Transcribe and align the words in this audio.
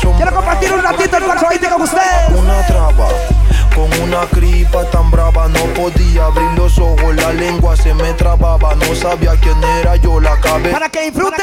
Quiero 0.00 0.34
compartir 0.34 0.72
un 0.72 0.82
ratito 0.82 1.16
el 1.16 1.24
420 1.24 1.68
con 1.70 1.82
usted. 1.82 2.36
Una 2.36 2.66
traba. 2.66 3.35
Con 3.76 3.92
una 4.00 4.24
gripa 4.32 4.84
tan 4.86 5.10
brava 5.10 5.48
no 5.48 5.60
podía 5.74 6.24
abrir 6.24 6.50
los 6.56 6.78
ojos, 6.78 7.14
la 7.14 7.30
lengua 7.34 7.76
se 7.76 7.92
me 7.92 8.14
trababa, 8.14 8.74
no 8.74 8.94
sabía 8.94 9.36
quién 9.38 9.62
era 9.62 9.96
yo, 9.96 10.18
la 10.18 10.40
cabeza. 10.40 10.72
Para 10.72 10.88
que 10.88 11.10
disfruten 11.10 11.36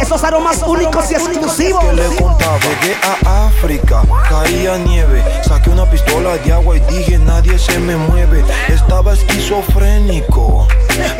esos 0.00 0.24
aromas 0.24 0.60
únicos 0.66 1.08
y 1.12 1.14
exclusivos. 1.14 1.84
Que 1.84 1.92
le 1.92 2.16
contaba, 2.16 2.58
llegué 2.58 2.96
a 3.24 3.46
África, 3.46 4.02
caía 4.28 4.76
nieve, 4.78 5.22
saqué 5.46 5.70
una 5.70 5.88
pistola 5.88 6.36
de 6.38 6.52
agua 6.52 6.76
y 6.76 6.80
dije 6.80 7.18
nadie 7.18 7.56
se 7.56 7.78
me 7.78 7.94
mueve. 7.94 8.44
Estaba 8.68 9.12
esquizofrénico, 9.12 10.66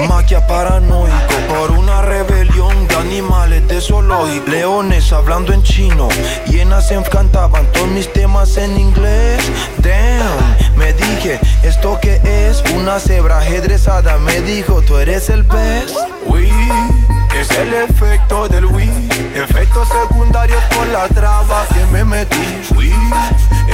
maquia 0.08 0.44
paranoico, 0.48 1.34
por 1.48 1.70
una 1.70 2.02
rebelión 2.02 2.88
de 2.88 2.96
animales 2.96 3.68
de 3.68 3.80
zoológico. 3.80 4.50
Leones 4.50 5.12
hablando 5.12 5.52
en 5.52 5.62
chino, 5.62 6.08
hienas 6.48 6.90
encantaban 6.90 7.70
todos 7.70 7.86
mis 7.86 8.12
temas 8.12 8.56
en 8.56 8.80
inglés. 8.80 9.38
Me 10.76 10.92
dije, 10.94 11.38
¿esto 11.62 11.98
qué 12.00 12.20
es? 12.24 12.62
Una 12.74 12.98
cebra 12.98 13.38
ajedrezada 13.38 14.18
me 14.18 14.40
dijo, 14.40 14.82
¿tú 14.82 14.96
eres 14.98 15.30
el 15.30 15.42
best? 15.42 15.96
Es 17.42 17.50
el 17.58 17.74
efecto 17.74 18.48
del 18.48 18.66
Wii. 18.66 19.08
Efectos 19.34 19.88
secundarios 19.88 20.62
por 20.76 20.86
la 20.88 21.08
traba 21.08 21.66
que 21.74 21.84
me 21.86 22.04
metí. 22.04 22.62
Uy, 22.76 22.94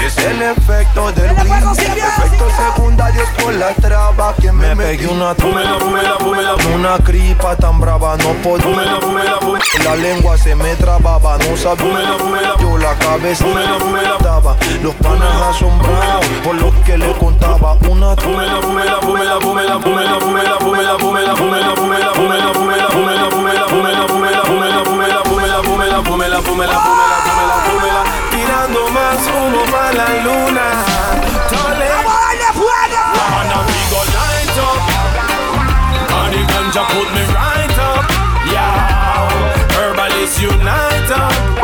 es 0.04 0.16
el 0.18 0.40
efecto 0.40 1.12
del 1.12 1.32
Wii. 1.32 1.52
Efectos 1.52 2.52
secundarios 2.52 3.28
por 3.42 3.52
la 3.54 3.74
traba 3.74 4.34
que 4.40 4.50
me, 4.52 4.68
me 4.68 4.74
metí. 4.74 4.96
pegué 4.98 5.12
una 5.12 5.34
Púmela, 5.34 5.78
púmela, 5.78 6.16
púmela, 6.16 6.54
Una 6.74 6.96
gripa 6.98 7.56
tan 7.56 7.78
brava 7.78 8.16
no 8.16 8.32
podía. 8.42 8.64
púmela, 8.64 9.00
púmela, 9.00 9.38
púmela. 9.38 9.64
La 9.84 9.96
lengua 9.96 10.38
se 10.38 10.54
me 10.54 10.74
trababa, 10.76 11.36
no 11.36 11.56
sabía. 11.56 12.16
Yo 12.58 12.78
la 12.78 12.94
cabeza 12.98 13.44
daba. 14.22 14.56
Los 14.82 14.94
panas 14.94 15.42
asombrados 15.50 16.24
por 16.42 16.54
lo 16.54 16.72
que 16.84 16.96
le 16.96 17.12
contaba. 17.18 17.74
Una 17.88 18.16
Púmela, 18.16 18.60
púmela, 18.60 19.00
púmela, 19.00 19.38
púmela, 19.38 19.78
púmela, 19.78 20.18
púmela, 20.18 20.58
púmela, 20.58 20.96
púmela, 20.96 21.34
púmela, 21.34 22.12
púmela, 22.14 22.48
púmela, 22.52 23.28
púmela, 23.28 23.57
And 36.18 36.34
the 36.34 36.42
ganja 36.52 36.82
put 36.92 37.08
me 37.14 37.22
right 37.34 37.78
up. 37.78 38.04
Yeah. 38.52 39.76
Herbalists 39.76 40.40
unite 40.40 41.10
up. 41.10 41.57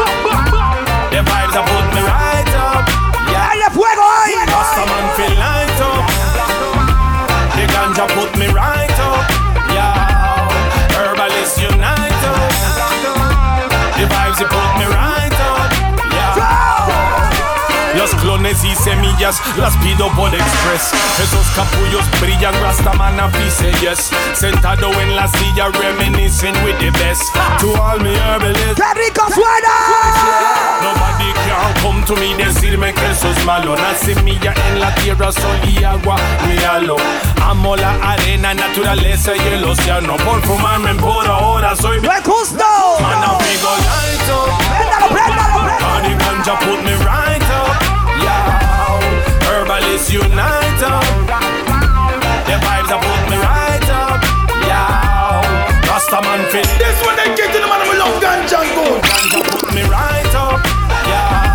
Y 18.74 18.82
semillas 18.82 19.40
las 19.56 19.76
pido 19.78 20.08
por 20.12 20.34
express. 20.34 20.92
Esos 21.22 21.46
capullos 21.54 22.04
brillan, 22.20 22.54
Rastaman 22.62 23.18
avise, 23.20 23.72
yes. 23.80 24.10
Sentado 24.34 24.90
en 25.00 25.16
la 25.16 25.28
silla, 25.28 25.68
reminiscing 25.68 26.54
with 26.64 26.78
the 26.78 26.90
best. 26.98 27.22
To 27.60 27.74
all 27.80 28.00
me 28.00 28.14
herbalists. 28.14 28.74
¡Qué 28.74 28.94
rico 28.94 29.26
suena! 29.32 29.74
Nobody 30.82 31.32
can 31.32 31.82
come 31.82 32.04
to 32.04 32.16
me 32.16 32.34
decirme 32.34 32.92
que 32.92 33.10
eso 33.10 33.30
es 33.30 33.44
malo. 33.44 33.76
La 33.76 33.94
semilla 33.94 34.54
en 34.68 34.80
la 34.80 34.94
tierra, 34.96 35.30
sol 35.32 35.58
y 35.66 35.84
agua, 35.84 36.16
míralo. 36.46 36.96
Amo 37.42 37.76
la 37.76 37.94
arena, 38.02 38.54
naturaleza 38.54 39.32
y 39.36 39.54
el 39.54 39.64
océano. 39.64 40.16
Por 40.16 40.42
fumarme 40.42 40.94
por 40.94 41.26
ahora 41.26 41.76
soy 41.76 42.00
mi 42.00 42.08
¡No 42.08 42.12
es 42.12 42.24
justo! 42.24 42.64
man. 43.00 43.24
Ganja 46.44 46.58
put 46.60 46.84
me 46.84 46.94
right. 46.96 47.23
Herbalists 49.74 50.12
unite 50.12 50.82
up. 50.84 51.02
The 52.46 52.54
vibes 52.62 52.86
that 52.86 53.00
put 53.02 53.22
me 53.26 53.36
right 53.42 53.90
up. 53.90 54.22
Yeah. 54.70 55.42
Rastaman 55.90 56.46
fit. 56.52 56.66
This 56.78 56.94
one 57.04 57.16
they 57.16 57.34
get 57.34 57.50
in 57.50 57.60
the 57.60 57.66
man 57.66 57.82
of 57.82 57.90
love 57.98 58.22
ganja 58.22 58.62
gold. 58.76 59.02
Ganja 59.02 59.42
put 59.50 59.74
me 59.74 59.82
right 59.82 60.34
up. 60.36 60.62
Yeah. 61.08 61.53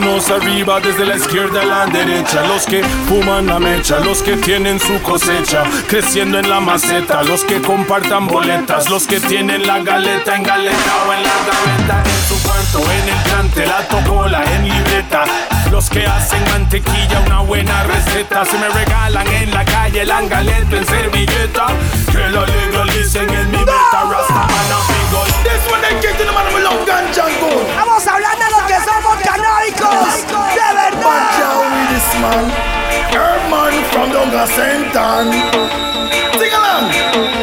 Manos 0.00 0.30
arriba 0.30 0.78
desde 0.78 1.04
la 1.04 1.16
izquierda 1.16 1.60
a 1.60 1.64
la 1.64 1.86
derecha. 1.86 2.46
Los 2.46 2.66
que 2.66 2.84
fuman 3.08 3.46
la 3.46 3.58
mecha, 3.58 3.98
los 3.98 4.22
que 4.22 4.36
tienen 4.36 4.78
su 4.78 5.02
cosecha, 5.02 5.64
creciendo 5.88 6.38
en 6.38 6.48
la 6.48 6.60
maceta. 6.60 7.24
Los 7.24 7.42
que 7.42 7.60
compartan 7.60 8.28
boletas, 8.28 8.88
los 8.90 9.08
que 9.08 9.18
tienen 9.18 9.66
la 9.66 9.80
galeta 9.80 10.36
en 10.36 10.44
galeta 10.44 10.92
o 11.08 11.12
en 11.12 11.22
la 11.24 11.32
gaveta. 11.48 12.02
En 12.04 12.28
su 12.28 12.47
en 12.76 13.08
el 13.08 13.22
trante, 13.24 13.66
la 13.66 13.78
tocola 13.88 14.44
en 14.44 14.68
libreta. 14.68 15.24
Los 15.70 15.88
que 15.88 16.06
hacen 16.06 16.42
mantequilla, 16.52 17.20
una 17.26 17.40
buena 17.40 17.82
receta. 17.84 18.44
Se 18.44 18.58
me 18.58 18.68
regalan 18.68 19.26
en 19.26 19.50
la 19.52 19.64
calle 19.64 20.02
el 20.02 20.10
angaleto 20.10 20.76
en 20.76 20.86
servilleta. 20.86 21.66
Que 22.12 22.28
lo 22.28 22.44
legalicen 22.44 23.28
en 23.30 23.50
mi 23.50 23.58
meta. 23.58 24.04
Rastaman 24.10 24.72
amigo. 24.72 25.24
This 25.42 25.70
one 25.70 25.80
they 25.80 26.00
get 26.00 26.20
in 26.20 26.26
the 26.26 26.32
man 26.32 26.46
of 26.46 26.62
love 26.62 26.86
ganja 26.86 27.26
and 27.26 27.40
gold. 27.40 27.66
Vamos 27.74 28.06
a 28.06 28.14
hablar 28.14 28.36
de 28.38 28.50
los 28.50 28.62
que 28.62 28.76
somos 28.84 29.16
canábicos. 29.24 30.26
¡De 30.54 30.68
verdad! 30.74 31.58
With 31.72 31.88
this 31.88 32.20
man. 32.20 32.52
Herman 33.10 33.84
from 33.92 34.12
Donga 34.12 34.46
Sentan. 34.46 35.32
Sing 36.38 36.52
along. 36.52 37.37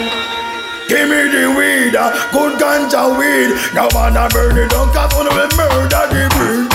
Weed, 1.95 2.11
good 2.33 2.59
ganja 2.59 3.17
weed. 3.17 3.55
Now 3.73 3.87
wanna 3.93 4.27
burn 4.27 4.57
it 4.57 4.69
down, 4.69 4.91
cause 4.91 5.15
one 5.15 5.27
will 5.27 5.47
murder 5.55 6.03
the 6.11 6.27
weed, 6.35 6.74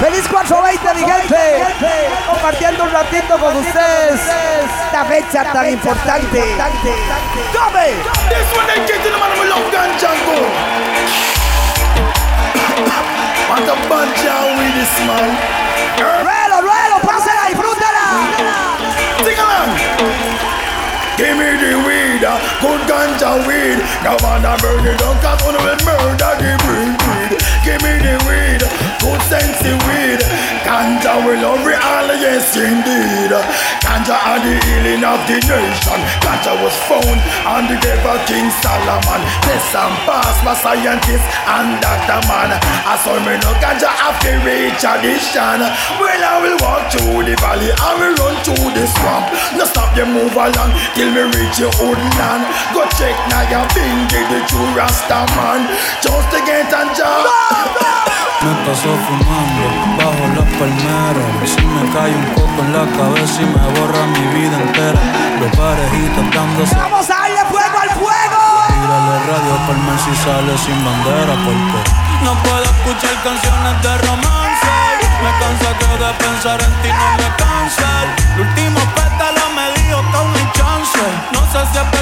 Feliz 0.00 0.26
420, 0.28 0.94
mi 0.94 1.04
gente. 1.04 1.36
Compartiendo 2.26 2.84
un 2.84 2.90
ratito 2.90 3.36
con 3.38 3.54
ustedes 3.54 4.18
esta 4.18 5.04
fecha 5.04 5.52
tan 5.52 5.68
importante. 5.68 6.40
¡Tome! 7.52 7.86
This 8.30 8.56
one 8.56 8.66
they 8.66 8.80
get 8.86 9.02
the 9.04 9.10
man 9.10 9.38
with 9.38 9.50
love 9.50 9.70
ganja 9.70 10.08
and 10.08 10.24
gold. 10.24 10.48
Want 13.50 13.68
a 13.68 13.76
this 14.72 14.94
man. 15.04 15.38
¡Ruelo, 15.98 16.62
ruelo! 16.62 16.96
¡Pásala, 17.04 17.48
disfrútala! 17.48 18.04
Sing 19.22 19.38
along. 19.38 20.30
Give 21.18 21.36
me 21.36 21.50
the 21.60 21.76
weed, 21.84 22.24
uh, 22.24 22.40
good 22.62 22.80
ganja 22.88 23.36
weed. 23.46 23.76
Now 24.02 24.16
wanna 24.22 24.56
burn 24.62 24.86
it 24.86 24.98
down, 24.98 25.20
cause 25.20 25.44
one 25.44 25.56
will 25.60 25.76
murder 25.84 26.32
the 26.40 26.56
weed. 26.64 26.96
Give 27.62 27.82
me 27.82 28.00
the 28.00 28.16
weed, 28.24 28.59
good 29.00 29.20
sensey 29.26 29.72
weed. 29.88 30.20
Ganja 30.62 31.24
will 31.24 31.40
love 31.40 31.64
it 31.64 31.80
all, 31.80 32.08
yes 32.20 32.52
indeed. 32.56 33.32
Ganja 33.80 34.16
are 34.16 34.40
the 34.40 34.54
healing 34.68 35.02
of 35.02 35.20
the 35.26 35.40
nation. 35.48 36.00
Ganja 36.20 36.52
was 36.60 36.76
found 36.86 37.18
on 37.48 37.66
the 37.66 37.76
grave 37.80 38.04
of 38.04 38.20
King 38.28 38.52
Solomon. 38.60 39.20
This 39.48 39.66
and 39.74 39.96
pass 40.04 40.36
my 40.44 40.54
scientist 40.54 41.24
and 41.48 41.80
Dr. 41.80 42.20
Man. 42.28 42.52
I 42.84 42.94
saw 43.00 43.16
me 43.24 43.40
no 43.40 43.50
ganja 43.58 43.88
after 43.88 44.36
reach 44.44 44.84
addition. 44.84 45.64
Well, 45.98 46.22
I 46.22 46.36
will 46.44 46.58
walk 46.60 46.92
through 46.92 47.24
the 47.24 47.34
valley, 47.40 47.72
I 47.72 47.96
will 47.96 48.14
run 48.20 48.36
through 48.44 48.70
the 48.76 48.84
swamp. 48.84 49.32
No 49.56 49.64
stop 49.64 49.96
you 49.96 50.06
move 50.06 50.36
along 50.36 50.76
till 50.92 51.10
me 51.10 51.24
reach 51.34 51.56
your 51.58 51.72
old 51.80 51.98
land. 52.20 52.44
Go 52.76 52.84
check 53.00 53.16
now 53.32 53.48
your 53.48 53.66
bingy, 53.72 54.20
the 54.28 54.44
true 54.46 54.70
Rasta 54.76 55.24
man. 55.34 55.64
Just 56.04 56.28
to 56.36 56.38
get 56.44 56.68
a 56.68 56.82
job. 56.94 58.09
Me 58.40 58.52
paso 58.64 58.88
fumando 59.04 59.64
bajo 60.00 60.24
las 60.32 60.48
palmeras. 60.56 61.44
Si 61.44 61.60
me 61.60 61.84
cae 61.92 62.16
un 62.16 62.24
coco 62.32 62.62
en 62.64 62.72
la 62.72 62.86
cabeza 62.96 63.42
y 63.42 63.44
me 63.44 63.66
borra 63.76 64.06
mi 64.16 64.24
vida 64.32 64.56
entera. 64.56 65.00
Los 65.40 65.50
parejitos 65.56 66.24
dándose. 66.32 66.74
¡Vamos 66.74 67.04
a 67.10 67.20
darle 67.20 67.44
fuego 67.52 67.76
al 67.78 67.90
fuego! 68.00 68.40
Tírale 68.72 69.16
radio 69.28 69.54
por 69.66 69.76
si 69.76 70.14
sale 70.24 70.56
sin 70.56 70.78
bandera. 70.84 71.34
Porque 71.44 71.80
no 72.24 72.32
puedo 72.42 72.64
escuchar 72.64 73.14
canciones 73.22 73.76
de 73.82 73.98
romance. 74.08 74.72
Me 75.20 75.30
cansa 75.36 75.76
que 75.76 75.90
de 76.00 76.12
pensar 76.24 76.62
en 76.62 76.72
ti 76.80 76.88
no 76.88 77.08
me 77.20 77.28
cansa. 77.36 77.88
El 78.36 78.40
último 78.40 78.80
pétalo 78.96 79.44
me 79.52 79.66
dijo 79.76 80.00
que 80.00 80.16
hay 80.16 80.48
chance. 80.56 81.04
No 81.36 81.40
sé 81.52 81.60
si 81.72 81.78
es 81.78 82.00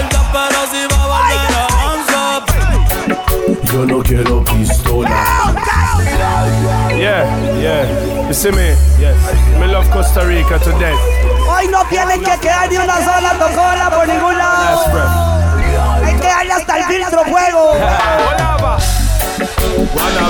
quiero 4.03 4.45
pistola. 4.45 5.09
Yeah, 6.97 7.25
yeah. 7.61 8.27
You 8.27 8.35
see 8.35 8.51
me? 8.51 8.75
Yes. 8.99 9.17
Me 9.59 9.67
love 9.67 9.89
Costa 9.91 10.27
Rica 10.27 10.59
to 10.59 10.71
death. 10.79 10.99
Hoy 11.49 11.69
no 11.69 11.85
tienen 11.89 12.23
que 12.23 12.39
quedar 12.41 12.69
ni 12.71 12.77
una 12.77 12.97
sola 12.97 13.33
tocola 13.39 13.91
por 13.91 14.07
ningún 14.07 14.37
lado. 14.37 14.85
Hay 16.05 16.15
que 16.15 16.27
darle 16.27 16.53
hasta 16.53 16.79
el 16.79 16.85
filtro 16.85 17.25
fuego. 17.25 17.73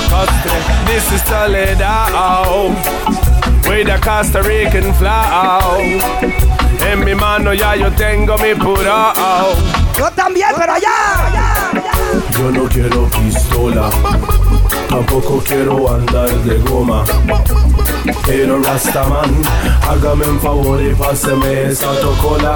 Costa, 0.09 0.49
this 0.85 1.11
is 1.11 1.23
Toledo. 1.23 2.73
With 3.67 3.89
a 3.89 3.99
Costa 3.99 4.41
Rican 4.41 4.93
flag. 4.95 5.63
En 6.87 7.03
mi 7.03 7.13
mano 7.13 7.53
ya 7.53 7.75
yo 7.75 7.91
tengo 7.91 8.37
mi 8.37 8.53
puro. 8.55 9.13
Yo 9.97 10.11
también, 10.11 10.49
pero 10.57 10.73
allá. 10.73 11.68
Yo 12.39 12.51
no 12.51 12.69
quiero 12.69 13.05
pistola, 13.09 13.89
tampoco 14.87 15.43
quiero 15.45 15.93
andar 15.93 16.29
de 16.29 16.57
goma. 16.59 17.03
Pero 18.25 18.61
Rastaman, 18.61 19.41
hágame 19.89 20.25
un 20.25 20.39
favor 20.39 20.81
y 20.81 20.95
páseme 20.95 21.63
esa 21.63 21.91
tocola. 21.99 22.55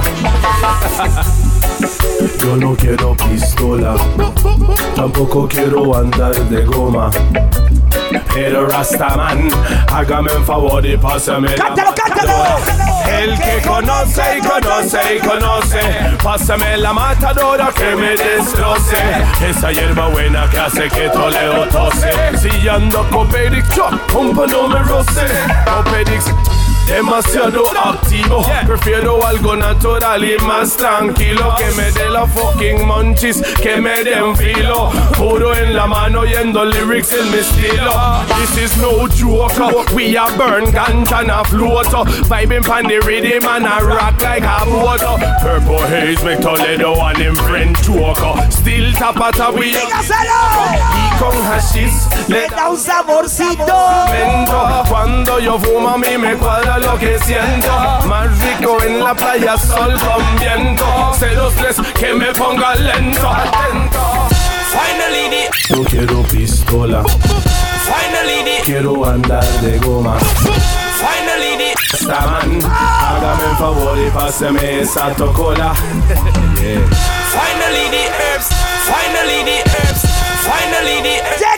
Yo 2.39 2.55
no 2.55 2.73
quiero 2.75 3.13
pistola, 3.29 3.95
tampoco 4.95 5.49
quiero 5.49 5.97
andar 5.97 6.33
de 6.33 6.63
goma. 6.63 7.11
Pero 8.33 8.67
Rastaman, 8.67 9.49
hágame 9.91 10.31
un 10.33 10.45
favor 10.45 10.85
y 10.85 10.95
pásame 10.95 11.55
¡Cántalo, 11.55 11.93
cántalo! 11.93 12.92
El 13.21 13.39
que 13.39 13.61
conoce 13.67 14.21
y 14.37 14.41
conoce 14.41 15.15
y 15.15 15.19
conoce, 15.19 15.79
pásame 16.23 16.77
la 16.77 16.93
matadora 16.93 17.71
que 17.75 17.95
me 17.95 18.15
destroce. 18.15 18.97
Esa 19.47 19.71
hierba 19.71 20.07
buena 20.07 20.49
que 20.49 20.59
hace 20.59 20.89
que 20.89 21.09
Toledo 21.09 21.67
tose. 21.67 22.11
Si 22.37 22.67
ando 22.67 23.07
con 23.09 23.29
Pedix, 23.29 23.67
compa 24.11 24.45
roce. 24.83 25.25
Copedix, 25.65 26.25
demasiado 26.87 27.63
activo. 27.77 28.45
Prefiero 28.65 29.25
algo 29.25 29.55
natural 29.55 30.23
y 30.23 30.37
más 30.39 30.75
tranquilo. 30.77 31.55
Que 31.57 31.71
me 31.75 31.91
dé 31.91 32.09
la 32.09 32.25
fucking 32.27 32.85
munchies, 32.85 33.41
que 33.61 33.77
me 33.77 34.03
den 34.03 34.35
filo. 34.35 34.91
Puro 35.17 35.55
en 35.55 35.75
la 35.75 35.87
mano 35.87 36.25
yendo 36.25 36.65
lyrics 36.65 37.13
en 37.13 37.31
mi 37.31 37.37
estilo. 37.37 38.23
This 38.37 38.57
is 38.57 38.77
no 38.77 39.07
joke. 39.07 39.53
We 39.93 40.15
a 40.17 40.25
burn 40.37 40.65
ganja 40.71 41.21
and 41.21 41.31
a 41.31 41.43
float. 41.45 41.87
Vibing 42.27 42.63
pan 42.63 42.87
the 42.87 42.99
rhythm 42.99 43.47
and 43.47 43.65
a 43.65 43.83
rock 43.83 44.21
like 44.21 44.43
a 44.43 44.65
boat. 44.65 45.01
Purple 45.41 45.87
haze 45.87 46.23
make 46.23 46.41
Toledo 46.41 46.93
and 47.07 47.17
him 47.17 47.35
friend 47.35 47.75
choke. 47.77 48.51
Still 48.51 48.91
tapata 48.93 49.51
we 49.53 49.71
y 49.73 51.19
con 51.19 51.35
hashish 51.45 52.27
le 52.27 52.43
Le 52.43 52.49
da 52.49 52.69
un 52.69 52.77
saborcito. 52.77 53.75
Cuando 54.89 55.39
yo 55.39 55.59
fumo 55.59 55.89
a 55.89 55.97
mí 55.97 56.17
me 56.17 56.35
cuadra 56.35 56.72
lo 56.79 56.97
que 56.97 57.19
siento. 57.19 57.71
Más 58.05 58.27
rico 58.39 58.77
en 58.83 59.03
la 59.03 59.13
playa, 59.13 59.57
sol 59.57 59.93
con 59.99 60.35
viento. 60.37 60.85
03 61.19 61.75
que 61.93 62.13
me 62.13 62.33
ponga 62.33 62.75
lento, 62.75 63.29
atento. 63.29 64.27
Finally 64.73 65.29
the, 65.29 65.75
No 65.75 65.83
quiero 65.83 66.23
pistola, 66.23 67.03
finally 67.03 68.43
the, 68.43 68.61
quiero 68.63 69.05
andar 69.05 69.43
de 69.61 69.77
goma. 69.79 70.17
Finally 70.99 71.57
the. 71.57 71.73
Staman, 71.97 72.59
hágame 72.65 73.43
un 73.51 73.57
favor 73.57 73.97
y 73.99 74.09
páseme 74.09 74.81
esa 74.81 75.11
tocola. 75.11 75.73
Yeah. 76.59 76.81
Finally 77.33 77.89
the 77.91 78.05
herbs, 78.17 78.49
finally 78.89 79.43
the 79.43 79.61
herbs, 79.69 80.01
finally 80.41 81.01
the 81.03 81.21
herbs. 81.21 81.39
¡Llegó 81.39 81.52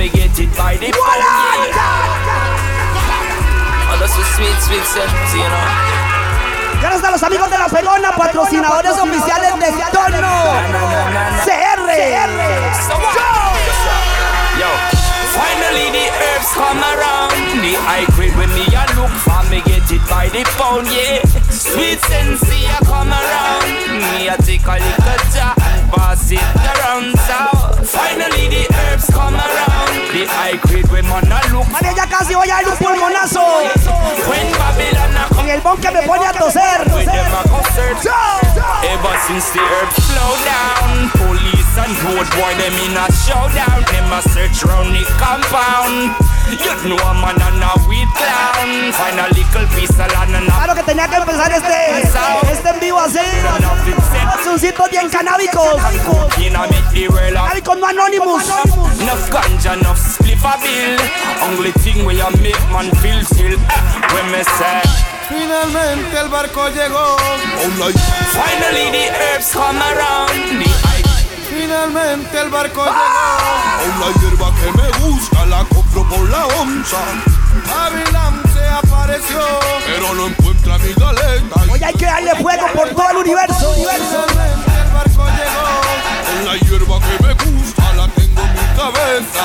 look 0.00 0.08
for 0.08 0.08
me 0.08 0.08
get 0.08 0.38
it 0.38 0.56
by 0.56 0.76
the 0.76 0.90
pound, 0.92 1.68
yeah. 1.68 1.84
Oh, 3.90 3.96
that's 3.98 4.14
so 4.14 4.22
sweet, 4.36 4.56
sweet 4.64 4.84
sense, 4.84 5.34
you 5.34 5.44
know. 5.44 6.80
Gracias 6.80 7.04
a 7.04 7.10
los 7.10 7.22
amigos 7.22 7.50
de 7.50 7.58
la 7.58 7.68
Pegona, 7.68 8.12
patrocinadores 8.16 8.98
oficiales 8.98 9.58
de 9.58 9.70
Tono. 9.92 10.18
CR. 11.44 11.80
Yo, 14.58 14.70
finally 15.36 15.90
the 15.92 16.08
herbs 16.08 16.50
come 16.54 16.80
around. 16.80 17.36
The 17.60 17.74
high 17.84 18.06
grade 18.16 18.34
when 18.36 18.48
me 18.54 18.64
a 18.72 18.84
look 18.96 19.12
for 19.20 19.42
me 19.50 19.60
get 19.66 19.90
it 19.90 20.00
by 20.08 20.28
the 20.30 20.44
pound, 20.56 20.88
yeah. 20.88 21.20
Sweet 21.50 22.00
sensei 22.00 22.64
a 22.66 22.84
come 22.84 23.12
around. 23.12 23.68
Me 24.16 24.28
a 24.28 24.36
take 24.38 24.66
a 24.66 24.78
little 24.80 25.20
jar 25.34 25.54
and 25.60 25.90
pass 25.92 26.30
it 26.32 26.40
around. 26.40 27.12
So 27.28 27.84
finally 27.84 28.48
the 28.48 28.66
herbs 28.72 29.06
come 29.12 29.34
around. 29.34 29.79
The 30.10 30.26
high 30.26 30.58
grade 30.66 30.90
when 30.90 31.06
man 31.06 31.22
a 31.30 31.38
look 31.54 31.70
Vale, 31.70 31.94
ya 31.94 32.04
casi 32.10 32.34
voy 32.34 32.50
a 32.50 32.58
dar 32.58 32.66
un 32.66 32.76
pulmonazo. 32.78 33.46
when 34.26 34.50
Babylon 34.58 35.14
a 35.14 35.28
come. 35.30 35.50
En 35.50 35.54
el 35.54 35.62
que 35.62 35.90
me 35.92 36.02
pone 36.02 36.26
a 36.26 36.32
toser. 36.32 36.82
With 36.90 37.06
them 37.06 37.30
a 37.30 37.42
go 37.46 37.62
search. 37.70 38.10
Ever 38.10 39.16
since 39.28 39.50
the 39.54 39.62
earth 39.62 39.94
slow 40.02 40.34
down, 40.42 41.10
police 41.14 41.78
and 41.78 41.94
road 42.10 42.26
boy 42.34 42.52
them 42.58 42.74
in 42.82 42.96
a 42.98 43.06
showdown. 43.22 43.86
Them 44.10 44.18
a 44.18 44.22
search 44.34 44.64
round 44.64 44.90
the 44.90 45.06
compound. 45.22 46.10
You 46.50 46.90
know 46.90 46.98
a 46.98 47.14
man 47.14 47.38
and 47.46 47.62
a 47.62 47.70
weed 47.86 48.10
clown. 48.18 48.90
Find 48.90 49.20
a 49.22 49.30
little 49.30 49.66
piece 49.78 49.94
of 49.94 50.10
land 50.10 50.34
and 50.34 50.48
a 50.48 50.50
Claro 50.50 50.74
que 50.74 50.82
tenía 50.82 51.06
que 51.06 51.14
empezar 51.14 51.52
este, 51.52 52.50
este 52.50 52.68
en 52.70 52.80
vivo 52.80 52.98
así. 52.98 53.20
Suncitos 54.42 54.90
bien 54.90 55.08
canábicos. 55.10 55.80
Canábicos 56.42 57.78
no 57.78 57.86
anónimos. 57.86 58.42
Enough 58.98 59.30
ganja, 59.30 59.74
enough 59.74 59.98
spliff 59.98 60.44
a 60.44 60.58
bill. 60.58 60.98
Only 61.46 61.70
thing 61.70 62.04
where 62.04 62.16
you 62.16 62.30
make 62.42 62.58
man 62.72 62.90
feel 62.96 63.22
still. 63.24 63.54
Eh, 63.54 64.12
when 64.12 64.32
me 64.32 64.42
say. 64.42 64.82
Finalmente 65.28 66.18
el 66.18 66.28
barco 66.28 66.68
llegó. 66.70 67.16
Finally 68.34 68.90
the 68.90 69.06
herbs 69.14 69.52
come 69.52 69.78
around. 69.78 70.58
The 70.58 70.89
Finalmente 71.50 72.40
el 72.40 72.48
barco 72.48 72.84
llegó. 72.84 72.96
Una 73.96 74.20
hierba 74.20 74.52
que 74.54 74.70
me 74.72 74.88
gusta 75.04 75.46
la 75.46 75.64
compro 75.64 76.08
por 76.08 76.28
la 76.30 76.46
onza. 76.46 76.98
Avilán 77.84 78.40
se 78.54 78.68
apareció. 78.68 79.40
Pero 79.84 80.14
no 80.14 80.28
encuentra 80.28 80.78
mi 80.78 80.92
galeta. 80.94 81.62
Hoy 81.72 81.82
hay 81.82 81.94
que 81.94 82.06
darle 82.06 82.36
fuego 82.36 82.66
por 82.72 82.88
todo 82.90 83.10
el 83.10 83.16
universo. 83.16 83.74
Finalmente 83.74 84.70
el 84.80 84.92
barco 84.92 85.26
llegó. 85.26 86.46
La 86.46 86.56
hierba 86.56 87.00
que 87.00 87.24
me 87.24 87.34
gusta 87.34 87.92
la 87.94 88.08
tengo 88.08 88.42
en 88.42 88.52
mi 88.52 88.76
cabeza. 88.76 89.44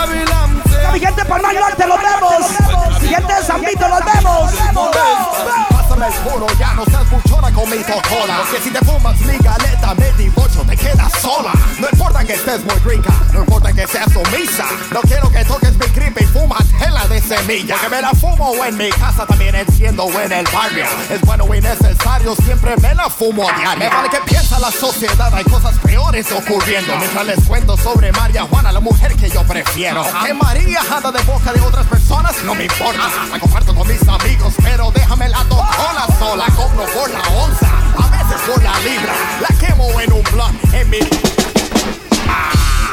Avilán 0.00 0.62
se 0.70 0.92
Mi 0.92 1.00
gente 1.00 1.24
Norte, 1.24 1.86
los 1.86 1.98
vemos. 2.02 3.00
Mi 3.00 3.08
gente 3.08 3.34
de 3.34 3.42
San 3.42 3.60
Vito, 3.62 3.88
los 3.88 4.00
vemos. 4.04 5.75
El 5.96 6.12
puro, 6.30 6.46
ya 6.58 6.74
no 6.74 6.84
seas 6.84 7.08
buchona 7.10 7.50
con 7.50 7.70
mi 7.70 7.78
Porque 7.78 8.62
si 8.62 8.70
te 8.70 8.78
fumas 8.84 9.18
mi 9.22 9.38
galeta, 9.38 9.94
me 9.94 10.12
divorcio, 10.12 10.60
te 10.62 10.76
quedas 10.76 11.10
sola. 11.20 11.52
No 11.80 11.88
importa 11.90 12.22
que 12.22 12.34
estés 12.34 12.62
muy 12.64 12.76
rica, 12.84 13.10
no 13.32 13.40
importa 13.40 13.72
que 13.72 13.86
seas 13.86 14.12
sumisa. 14.12 14.66
No 14.92 15.00
quiero 15.00 15.30
que 15.30 15.42
toques 15.46 15.72
mi 15.78 15.86
gripe 15.86 16.22
y 16.22 16.26
fumas 16.26 16.64
tela 16.78 17.06
de 17.08 17.20
semilla. 17.22 17.76
Que 17.80 17.88
me 17.88 18.02
la 18.02 18.10
fumo 18.10 18.52
en 18.64 18.76
mi 18.76 18.90
casa, 18.90 19.26
también 19.26 19.54
enciendo 19.54 20.06
en 20.20 20.32
el 20.32 20.46
barrio. 20.52 20.84
Es 21.08 21.20
bueno 21.22 21.46
y 21.54 21.62
necesario, 21.62 22.36
siempre 22.36 22.76
me 22.76 22.94
la 22.94 23.08
fumo 23.08 23.48
a 23.48 23.52
diario. 23.56 23.78
Me 23.78 23.88
vale 23.88 24.10
que 24.10 24.20
piensa 24.20 24.58
la 24.58 24.70
sociedad, 24.70 25.34
hay 25.34 25.44
cosas 25.44 25.78
peores 25.78 26.30
ocurriendo. 26.30 26.94
Mientras 26.98 27.26
les 27.26 27.42
cuento 27.44 27.76
sobre 27.78 28.12
María 28.12 28.42
Juana, 28.42 28.70
la 28.70 28.80
mujer 28.80 29.16
que 29.16 29.30
yo 29.30 29.42
prefiero. 29.44 30.04
Que 30.24 30.34
María 30.34 30.80
anda 30.94 31.10
de 31.10 31.22
boca 31.22 31.54
de 31.54 31.60
otras 31.62 31.86
personas, 31.86 32.36
no 32.44 32.54
me 32.54 32.64
importa. 32.64 33.08
La 33.30 33.38
comparto 33.40 33.74
con 33.74 33.88
mis 33.88 34.06
amigos, 34.06 34.54
pero 34.62 34.90
déjame 34.92 35.28
la 35.30 35.42
tocola 35.86 36.06
sola 36.18 36.46
Compro 36.56 36.84
por 36.86 37.10
la 37.10 37.20
onza, 37.28 37.68
a 37.96 38.08
veces 38.10 38.40
por 38.46 38.62
la 38.62 38.78
libra 38.80 39.14
La 39.40 39.56
quemo 39.58 40.00
en 40.00 40.12
un 40.12 40.22
blunt, 40.22 40.74
en 40.74 40.90
mi... 40.90 40.98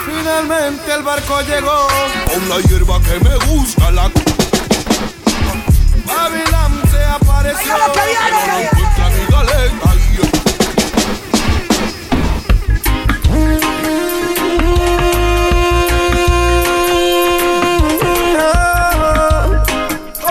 Finalmente 0.06 0.94
el 0.94 1.04
barco 1.04 1.42
llegó. 1.42 1.88
Una 2.38 2.60
hierba 2.68 3.00
que 3.02 3.20
me 3.20 3.36
gusta 3.46 3.92
la 3.92 4.04
Avilán 6.24 6.82
se 6.92 7.04
apareció. 7.04 7.74
Oiga 7.74 8.34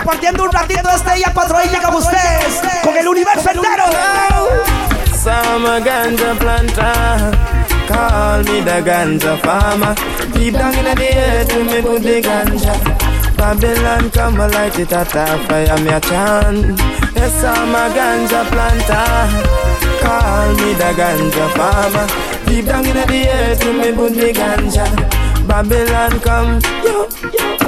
Compartiendo 0.03 0.43
un 0.43 0.51
ratito 0.51 0.89
este 0.93 1.15
día 1.15 1.31
patrulla 1.33 1.81
como 1.81 1.99
ustedes. 1.99 2.61
Con 2.83 2.97
el 2.97 3.07
universo 3.07 3.49
entero. 3.49 3.85
Some 5.15 5.65
a 5.65 5.79
ganja 5.79 6.33
planter. 6.37 7.37
Call 7.87 8.43
me 8.43 8.61
the 8.63 8.81
ganja 8.83 9.37
farmer. 9.37 9.95
Deep 10.33 10.55
down 10.55 10.73
in 10.73 10.83
the 10.83 11.15
earth, 11.15 11.55
me 11.55 11.81
put 11.81 12.03
the 12.03 12.21
ganja. 12.21 12.73
Babylon 13.37 14.09
come 14.09 14.41
a 14.41 14.47
light 14.49 14.77
it 14.77 14.91
at 14.91 15.15
a 15.15 15.37
fire, 15.47 15.79
me 15.81 15.91
a 15.91 16.01
chant. 16.01 16.77
Yes, 17.15 17.41
I'm 17.45 17.73
a 17.73 17.87
ganja 17.95 18.43
planter. 18.51 19.29
Call 20.01 20.53
me 20.55 20.73
the 20.73 20.91
ganja 20.99 21.47
farmer. 21.55 22.07
Deep 22.45 22.65
down 22.65 22.85
in 22.85 22.93
the 22.93 23.29
earth, 23.29 23.63
we 23.63 23.71
me 23.71 23.93
put 23.93 24.13
the 24.13 24.33
ganja. 24.33 24.85
Babylon 25.47 26.19
come, 26.19 26.59
yo, 26.83 27.07
yo. 27.39 27.62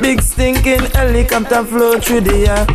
Big 0.00 0.22
stinking 0.22 0.80
helicopter 0.92 1.64
flow 1.64 1.98
through 2.00 2.22
the 2.22 2.48
air. 2.48 2.66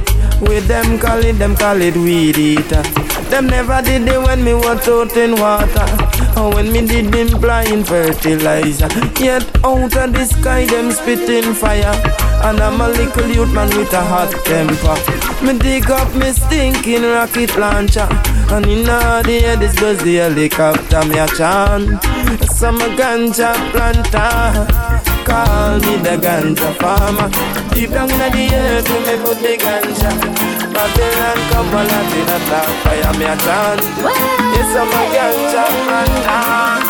With 0.41 0.67
them 0.67 0.99
call 0.99 1.19
it, 1.19 1.33
them 1.33 1.55
call 1.55 1.81
it 1.81 1.95
weed 1.95 2.37
eater. 2.37 2.83
Them 3.29 3.47
never 3.47 3.81
did 3.81 4.07
it 4.07 4.19
when 4.19 4.43
me 4.43 4.53
was 4.53 4.87
out 4.87 5.15
in 5.17 5.35
water. 5.35 6.22
Or 6.35 6.53
when 6.53 6.71
me 6.71 6.85
did 6.85 7.13
them 7.13 7.39
blind 7.39 7.87
fertilizer. 7.87 8.87
Yet 9.19 9.45
out 9.63 9.95
of 9.95 10.13
the 10.13 10.25
sky, 10.25 10.65
them 10.65 10.91
spitting 10.91 11.53
fire. 11.53 11.93
And 12.43 12.59
I'm 12.59 12.81
a 12.81 12.89
little 12.89 13.29
youth 13.29 13.53
man 13.53 13.69
with 13.77 13.93
a 13.93 14.01
hot 14.01 14.31
temper. 14.43 14.97
Me 15.45 15.57
dig 15.57 15.89
up 15.91 16.13
me 16.15 16.31
stinking 16.31 17.03
rocket 17.03 17.55
launcher. 17.57 18.07
And 18.49 18.65
in 18.65 18.83
the 18.83 19.41
air, 19.45 19.55
this 19.57 19.79
goes 19.79 19.99
the 20.03 20.15
helicopter, 20.15 21.05
me 21.05 21.19
a 21.19 21.27
chant. 21.27 22.01
Some 22.51 22.81
a 22.81 22.89
ganja 22.97 23.53
planter. 23.71 24.67
Call 25.23 25.79
me 25.79 25.95
the 25.97 26.17
ganja 26.17 26.73
farmer. 26.79 27.29
Deep 27.73 27.91
down 27.91 28.09
in 28.09 28.17
the 28.17 28.55
earth, 28.55 28.89
me 28.89 29.15
put 29.23 29.37
the 29.37 29.57
ganja. 29.57 30.11
Babylon 30.73 31.37
come 31.51 31.75
on 31.75 31.89
and 31.89 32.13
in 32.17 32.29
a 32.29 32.39
fire, 32.83 33.13
me 33.19 33.25
a 33.25 33.37
chant. 33.37 34.52
A 34.63 34.65
ganja 34.65 35.65
planter. 35.75 36.83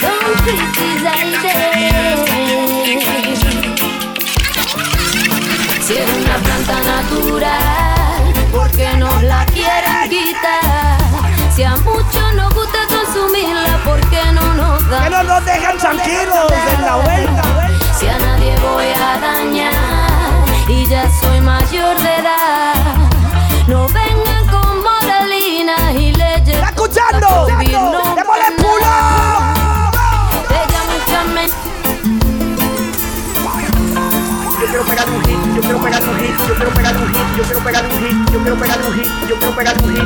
Son 0.00 0.24
Si 5.82 5.92
es 5.92 6.08
una 6.16 6.36
planta 6.38 6.76
natural, 6.80 8.22
¿por 8.52 8.70
qué 8.70 8.96
nos 8.96 9.22
la 9.24 9.44
quieren 9.46 10.08
quitar? 10.08 10.98
Si 11.54 11.62
a 11.62 11.76
muchos 11.76 12.34
nos 12.36 12.54
gusta 12.54 12.78
consumirla, 12.88 13.78
¿por 13.84 14.00
qué 14.08 14.32
no 14.32 14.54
nos 14.54 14.88
dan? 14.88 15.04
Que 15.04 15.10
no 15.10 15.22
nos 15.24 15.44
dejan 15.44 15.76
tranquilos 15.76 16.52
en 16.74 16.82
la 16.86 16.96
vuelta. 16.96 17.42
Si 17.98 18.08
a 18.08 18.18
nadie 18.18 18.56
voy 18.60 18.86
a 18.86 19.18
dañar 19.20 20.44
y 20.68 20.86
ya 20.88 21.06
soy 21.20 21.40
mayor 21.42 21.96
de 21.98 22.16
edad, 22.16 22.51
pegar 35.92 36.08
un 36.08 36.16
hit, 36.18 36.34
yo 36.48 36.54
quiero 36.54 36.72
pegar 36.72 36.96
un 36.96 37.06
hit, 37.08 37.36
yo 37.36 37.42
quiero 37.44 37.60
pegar 37.60 37.84
un 37.84 37.98
hit, 37.98 38.16
yo 38.32 38.40
quiero 38.40 38.56
pegar 38.56 38.80
un 38.80 38.94
hit, 38.94 39.12
yo 39.28 39.36
quiero 39.36 39.54
pegar 39.54 39.76
un 39.82 39.94
hit. 39.94 40.02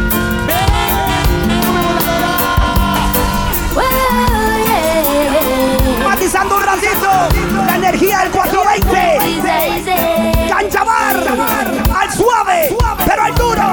Matizando 6.04 6.56
un 6.56 6.62
ratito, 6.62 7.28
la 7.66 7.76
energía 7.76 8.18
del 8.20 8.30
420. 8.32 10.48
Canchabar, 10.48 11.16
al 11.94 12.12
suave, 12.12 12.76
pero 13.06 13.22
al 13.22 13.34
duro. 13.34 13.72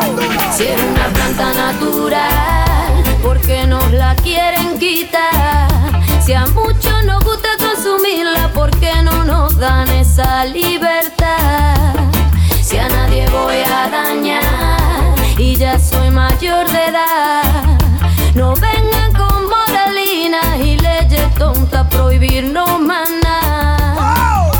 Si 0.55 0.67
es 0.67 0.79
una 0.79 1.07
planta 1.07 1.51
natural, 1.53 3.03
¿por 3.23 3.41
qué 3.41 3.65
nos 3.65 3.91
la 3.91 4.15
quieren 4.17 4.77
quitar? 4.77 5.67
Si 6.23 6.33
a 6.33 6.45
muchos 6.47 7.03
nos 7.05 7.23
gusta 7.23 7.49
consumirla, 7.57 8.51
¿por 8.53 8.69
qué 8.79 9.01
no 9.01 9.23
nos 9.23 9.57
dan 9.57 9.89
esa 9.89 10.45
libertad? 10.45 12.02
Si 12.63 12.77
a 12.77 12.87
nadie 12.87 13.27
voy 13.29 13.57
a 13.57 13.89
dañar 13.89 15.13
y 15.37 15.55
ya 15.57 15.77
soy 15.77 16.09
mayor 16.09 16.65
de 16.71 16.85
edad, 16.85 17.77
no 18.35 18.55
vengan 18.55 19.11
con 19.13 19.49
moralinas 19.49 20.59
y 20.59 20.77
leyes 20.77 21.35
tontas 21.35 21.85
prohibirnos 21.87 22.79
más 22.79 23.09
nada. 23.21 24.51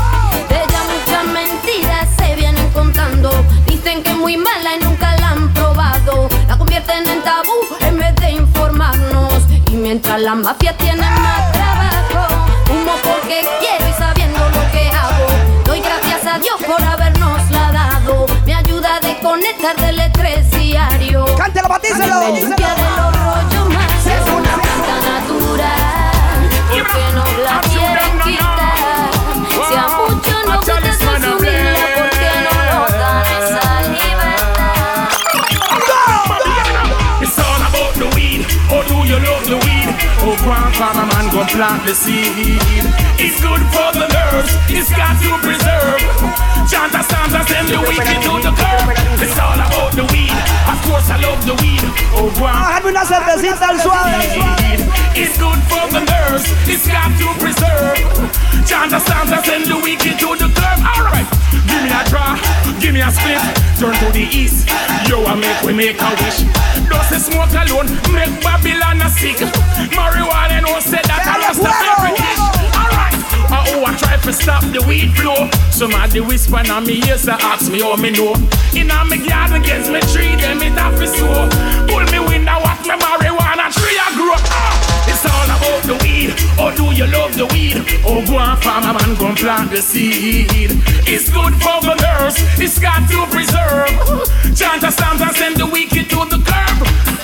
De 0.50 0.54
ella 0.54 0.80
muchas 0.92 1.24
mentiras 1.32 2.08
se 2.18 2.34
vienen 2.36 2.68
contando. 2.72 3.30
Dicen 3.66 4.02
que 4.02 4.10
es 4.10 4.16
muy 4.16 4.36
mala 4.36 4.76
y 4.78 4.84
nunca 4.84 5.16
la 5.16 5.30
han 5.30 5.54
probado. 5.54 6.28
La 6.46 6.58
convierten 6.58 7.08
en 7.08 7.22
tabú 7.22 7.56
en 7.80 7.98
vez 7.98 8.14
de 8.16 8.32
informarnos. 8.32 9.44
Y 9.72 9.76
mientras 9.76 10.20
la 10.20 10.34
mafia 10.34 10.76
tiene 10.76 11.00
más 11.00 11.52
trabajo, 11.52 12.34
humo 12.70 12.92
porque 13.02 13.48
quiero 13.60 13.88
y 13.88 13.92
sabiendo 13.94 14.40
lo 14.50 14.70
que 14.72 14.90
hago. 14.90 15.26
Doy 15.64 15.80
gracias 15.80 16.26
a 16.26 16.38
Dios 16.38 16.56
por 16.66 16.80
habernos 16.82 17.50
la 17.50 17.63
dado. 18.04 18.26
Me 18.46 18.54
ayuda 18.54 18.96
a 18.96 19.00
desconectar 19.00 19.76
del 19.76 20.00
estrés 20.00 20.50
diario. 20.50 21.24
Cántelo, 21.36 21.68
batícelo. 21.68 22.20
Me 22.20 22.40
limpia 22.40 22.74
de 22.74 22.82
los 22.82 23.16
rollos 23.16 23.68
más. 23.70 24.06
Es 24.06 24.22
una 24.28 24.54
planta 24.54 24.96
natural. 25.10 26.50
Porque 26.70 27.04
no 27.14 27.24
la 27.42 27.60
quieren 27.60 28.20
quitar. 28.24 28.63
Oh, 40.44 40.52
grandfather 40.52 41.08
man 41.08 41.32
gon' 41.32 41.48
plant 41.48 41.86
the 41.88 41.94
seed. 41.94 42.36
It's 43.16 43.40
good 43.40 43.64
for 43.72 43.88
the 43.96 44.04
nerves. 44.12 44.52
It's 44.68 44.92
got 44.92 45.16
to 45.24 45.40
preserve. 45.40 46.04
Chant 46.68 46.92
a 46.92 47.00
stanza, 47.00 47.40
send 47.48 47.68
the 47.72 47.80
wicked 47.80 48.20
to 48.28 48.32
the 48.44 48.52
curb. 48.52 48.92
It's 49.24 49.38
all 49.40 49.56
about 49.56 49.96
the 49.96 50.04
weed. 50.12 50.36
Of 50.68 50.78
course, 50.84 51.08
I 51.08 51.16
love 51.24 51.40
the 51.48 51.56
weed. 51.64 51.80
Oh, 52.12 52.28
grandfather. 52.36 52.76
Bájame 52.76 52.88
una 52.92 53.04
cervecita 53.08 53.72
al 53.72 53.80
suave. 53.80 54.84
It's 55.16 55.32
good 55.40 55.60
for 55.64 55.88
the 55.88 56.04
nerves. 56.04 56.44
It's 56.68 56.84
got 56.92 57.08
to 57.16 57.28
preserve. 57.40 58.04
Chant 58.68 58.92
a 58.92 59.00
stanza, 59.00 59.40
send 59.44 59.64
the 59.64 59.80
wicked 59.80 60.18
to 60.20 60.36
the 60.36 60.52
curb. 60.52 60.78
Alright, 60.84 61.28
give 61.64 61.80
me 61.80 61.88
a 61.88 62.04
draw, 62.04 62.36
give 62.80 62.92
me 62.92 63.00
a 63.00 63.08
split. 63.10 63.40
Turn 63.80 63.96
to 63.96 64.12
the 64.12 64.28
east. 64.28 64.68
Yo, 65.08 65.24
I 65.24 65.36
make 65.40 65.62
we 65.64 65.72
make 65.72 66.00
a 66.00 66.10
wish. 66.20 66.44
Does 66.94 67.10
the 67.10 67.18
smoke 67.18 67.50
alone 67.50 67.90
make 68.14 68.30
Babylon 68.40 69.02
a 69.02 69.10
sick? 69.10 69.42
Marijuana 69.98 70.62
no 70.62 70.78
say 70.78 71.02
that 71.02 71.26
I 71.26 71.42
lost 71.42 71.58
the 71.58 71.72
every 71.90 72.14
dish. 72.14 72.42
Alright. 72.70 73.18
Uh, 73.50 73.74
oh, 73.74 73.84
I 73.84 73.92
try 73.98 74.16
to 74.16 74.32
stop 74.32 74.62
the 74.70 74.80
weed 74.86 75.10
flow. 75.18 75.50
Somebody 75.70 76.20
whisper 76.20 76.62
on 76.70 76.86
me 76.86 77.02
ears 77.10 77.24
to 77.26 77.34
ask 77.34 77.70
me 77.70 77.82
how 77.82 77.96
me 77.96 78.10
know. 78.10 78.34
In 78.78 78.90
a 78.90 79.04
me 79.10 79.18
garden 79.26 79.60
against 79.60 79.90
me 79.90 80.00
tree, 80.14 80.38
them 80.38 80.62
it 80.62 80.78
have 80.78 80.94
to 80.98 81.06
sow. 81.06 81.50
Pull 81.90 82.06
me 82.14 82.20
window, 82.22 82.62
watch 82.62 82.86
me 82.86 82.94
marijuana 82.94 83.74
tree 83.74 83.98
I 83.98 84.08
grow. 84.14 84.38
Ah, 84.54 85.10
it's 85.10 85.26
all 85.26 85.50
about 85.50 85.82
the 85.90 85.96
weed. 86.06 86.30
Oh, 86.62 86.70
do 86.78 86.94
you 86.94 87.06
love 87.10 87.34
the 87.34 87.46
weed? 87.50 87.82
Oh, 88.06 88.22
go 88.24 88.38
on, 88.38 88.56
farmer 88.62 88.94
man, 88.94 89.18
go 89.18 89.34
and 89.34 89.36
plant 89.36 89.70
the 89.70 89.82
seed. 89.82 90.70
It's 91.10 91.28
good 91.28 91.54
for 91.58 91.82
the 91.82 91.98
nerves. 91.98 92.38
It's 92.62 92.78
got 92.78 93.02
to 93.10 93.26
preserve. 93.34 93.90
Chant 94.54 94.82
a 94.84 94.90
stanza, 94.90 95.34
send 95.34 95.56
the 95.56 95.66
wicked 95.66 96.08
to 96.10 96.22
the 96.30 96.38
curb. 96.38 96.73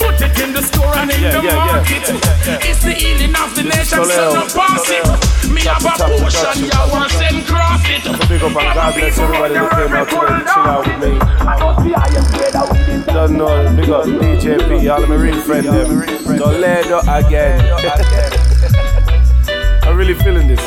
Put 0.00 0.20
it 0.20 0.38
in 0.40 0.52
the 0.52 0.62
store 0.62 0.94
and 0.96 1.10
in 1.10 1.20
Yeah, 1.20 1.30
the 1.36 1.42
yeah, 1.44 1.54
market. 1.56 2.08
yeah. 2.08 2.58
It's 2.68 2.80
the 2.82 2.92
healing 2.92 3.34
of 3.36 3.54
the 3.54 3.62
nation, 3.64 4.04
so 4.04 4.32
no 4.34 4.46
pass 4.48 4.88
it. 4.88 5.04
Me 5.50 5.60
have 5.62 5.82
a 5.82 5.84
Chop 5.90 5.94
it, 5.94 5.98
chop 5.98 6.10
it, 6.10 6.20
potion, 6.22 6.64
you 6.64 6.70
want 6.92 7.10
send 7.10 7.44
cross 7.46 7.82
it. 7.90 8.02
Big 8.28 8.42
up 8.42 8.56
and 8.56 8.74
God 8.74 8.94
bless 8.94 9.18
everybody 9.18 9.54
that 9.54 9.70
came 9.70 9.94
out 9.94 10.08
today 10.08 10.38
to 10.38 10.44
chill 10.46 10.66
out 10.70 10.86
with 10.86 10.98
me. 11.02 11.12
Don't 13.12 13.32
know, 13.36 13.54
big 13.76 13.90
up 13.90 14.04
DJP, 14.06 14.70
all 14.90 15.02
of 15.02 15.08
my 15.08 15.14
real 15.16 15.40
friends 15.42 15.66
them. 15.66 16.04
Toledo 16.38 17.00
again. 17.10 17.60
I'm 19.84 19.96
really 19.96 20.14
feeling 20.14 20.46
this. 20.46 20.60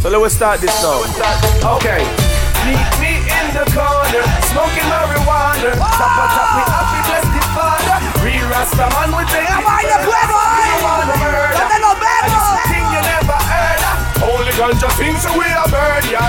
So 0.00 0.08
let's 0.10 0.34
start 0.34 0.60
this 0.60 0.82
now. 0.82 1.02
Okay. 1.76 2.04
Meet 2.64 2.92
me 3.00 3.12
in 3.24 3.46
the 3.52 3.64
corner, 3.74 4.22
smoking 4.48 4.86
marijuana. 4.88 5.70
Top 5.74 6.16
a 6.16 6.18
top, 6.32 6.48
we 6.54 6.60
happy, 6.64 6.78
bless 6.78 6.82
the 6.84 6.84
father. 6.92 7.03
Real 8.44 8.52
Rasta 8.52 8.88
man, 8.92 9.08
with 9.16 9.24
the 9.32 9.40
we 9.40 9.46
take 9.46 9.56
it. 9.56 9.64
baile 9.64 9.96
fuego, 10.04 10.36
eh. 10.36 10.84
¿Dónde 11.56 11.78
nos 11.80 11.96
vemos? 11.96 12.44
Thing 12.68 12.88
you 12.92 13.00
never 13.00 13.40
heard 13.40 13.82
of. 13.88 13.96
Only 14.20 14.52
ganja 14.52 14.88
things 14.98 15.22
so 15.22 15.32
we 15.32 15.46
a 15.48 15.64
burn, 15.72 16.04
yo. 16.12 16.28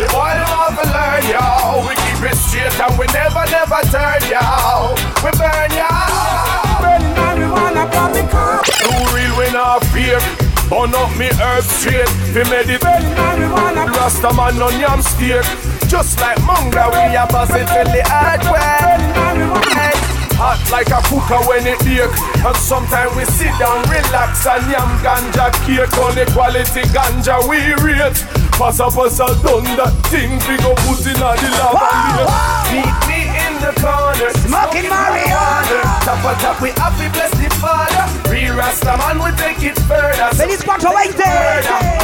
The 0.00 0.06
boy 0.08 0.32
them 0.32 0.48
have 0.56 0.72
to 0.80 0.86
learn, 0.88 1.24
yo. 1.28 1.84
We 1.84 1.92
keep 2.00 2.24
it 2.24 2.36
straight 2.36 2.72
and 2.80 2.96
we 2.98 3.04
never, 3.12 3.44
never 3.52 3.80
turn, 3.92 4.24
yo. 4.24 4.96
We 5.20 5.30
burn, 5.36 5.70
yo. 5.76 5.90
Burning 6.80 7.12
marijuana, 7.12 7.84
pop 7.92 8.12
the 8.16 8.24
car. 8.32 8.62
Too 8.64 8.88
real 9.12 9.36
we 9.36 9.52
not 9.52 9.84
fear. 9.92 10.18
Burn 10.70 10.94
up 10.96 11.12
me 11.18 11.28
herb 11.44 11.64
straight. 11.64 12.08
We 12.32 12.40
meditate. 12.48 12.80
Burning 12.80 13.12
marijuana. 13.12 13.84
Rasta 13.92 14.32
man 14.32 14.62
on 14.62 14.80
yam 14.80 15.02
steak. 15.02 15.44
Just 15.88 16.18
like 16.20 16.40
manga, 16.46 16.88
we 16.88 17.14
a 17.14 17.26
buzz 17.28 17.50
it 17.50 17.68
till 17.68 17.84
the 17.92 18.00
earthquake. 18.00 18.64
Hey. 18.64 19.63
Hot 20.44 20.60
like 20.68 20.92
a 20.92 21.00
cooker 21.08 21.40
when 21.48 21.64
it 21.64 21.80
bake, 21.88 22.12
And 22.44 22.56
sometimes 22.60 23.16
we 23.16 23.24
sit 23.24 23.48
down, 23.56 23.80
relax 23.88 24.44
and 24.44 24.68
yam 24.68 24.92
ganja 25.00 25.48
cake 25.64 25.96
On 25.96 26.12
the 26.12 26.28
quality 26.36 26.84
ganja 26.92 27.40
we 27.48 27.72
rate. 27.80 28.20
Pass 28.60 28.76
up 28.76 28.92
us 29.00 29.18
a 29.24 29.32
done 29.40 29.64
that 29.80 29.96
thing 30.12 30.36
We 30.44 30.60
go 30.60 30.76
put 30.84 31.00
in 31.08 31.16
a 31.16 31.32
the 31.40 31.48
lavalier 31.58 32.28
Meet 32.76 32.92
me 33.08 33.20
in 33.40 33.56
the 33.64 33.72
corner 33.80 34.30
Smoking 34.44 34.84
marijuana. 34.84 35.80
Top 36.04 36.20
a 36.22 36.32
top 36.36 36.60
we 36.60 36.76
happy 36.76 37.08
bless 37.16 37.32
the 37.40 37.48
father. 37.56 38.04
Real 38.28 38.52
Rasta 38.52 39.00
man 39.00 39.24
we 39.24 39.32
take 39.40 39.64
it 39.64 39.80
further. 39.88 40.28
Feliz 40.36 40.60
420 40.60 41.24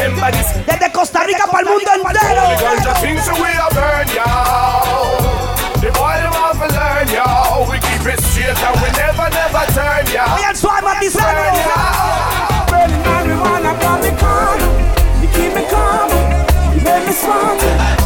Remember 0.00 0.32
this. 0.32 0.48
Desde 0.64 0.88
Costa 0.96 1.28
Rica 1.28 1.44
pa'l 1.44 1.68
mundo 1.68 1.92
entero. 1.92 2.44
The 2.50 2.56
ganja 2.56 2.92
things 3.04 3.28
we 3.36 3.52
are 3.52 3.70
burn 3.76 4.08
y'all 4.16 5.20
The 5.84 5.92
boy 5.92 6.18
them 6.24 6.34
have 6.34 6.56
to 6.56 6.68
learn 6.72 7.08
y'all 7.14 7.68
Satan 8.40 8.72
will 8.80 8.92
never, 8.92 9.28
never 9.28 9.64
turn 9.74 10.06
ya. 10.14 10.24
We 10.34 10.44
are 10.44 10.54
trying 10.54 10.80
to 10.80 10.96
be 10.98 11.08
Burning 12.70 13.02
marijuana 13.04 13.78
got 13.80 14.00
me 14.02 14.10
calm. 14.16 14.60
You 15.20 15.28
keep 15.28 15.54
me 15.54 15.68
calm. 15.68 16.08
You 16.74 16.80
make 16.82 17.06
me 17.06 17.12
smart. 17.12 17.99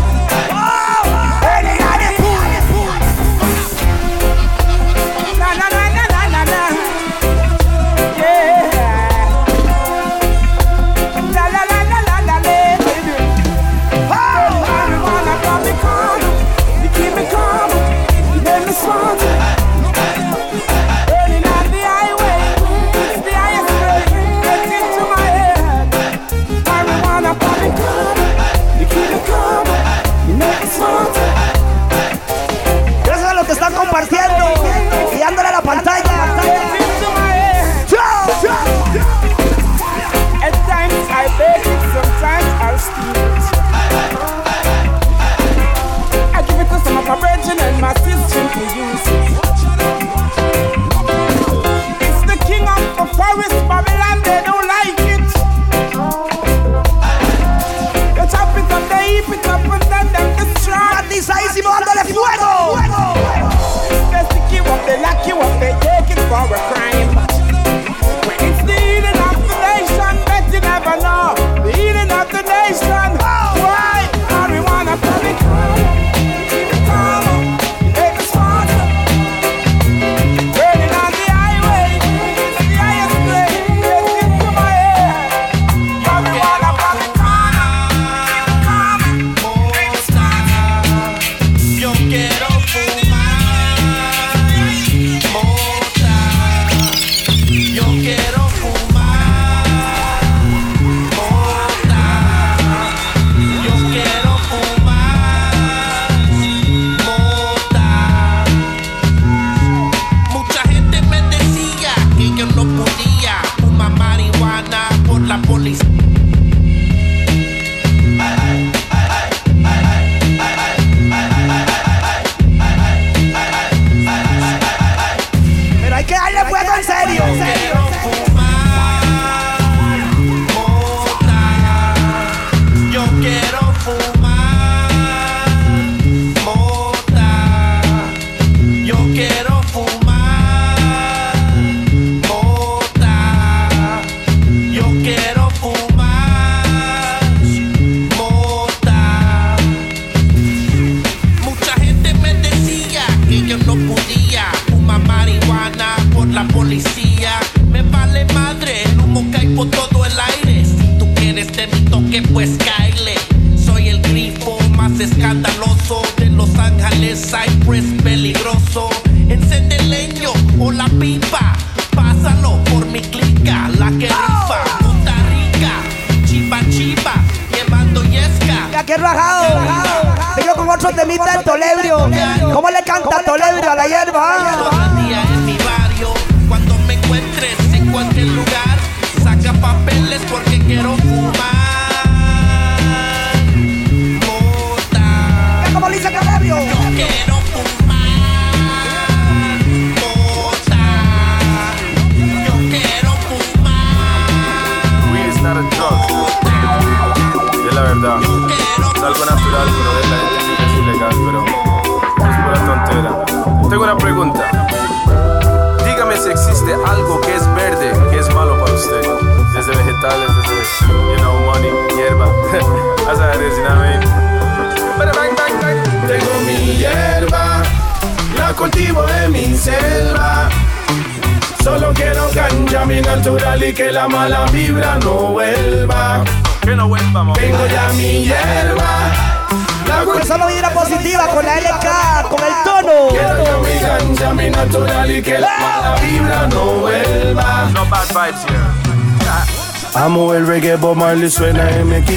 feelings 251.30 251.40
when 251.40 251.56
I 251.56 251.70
am 251.70 251.88
making 251.88 252.13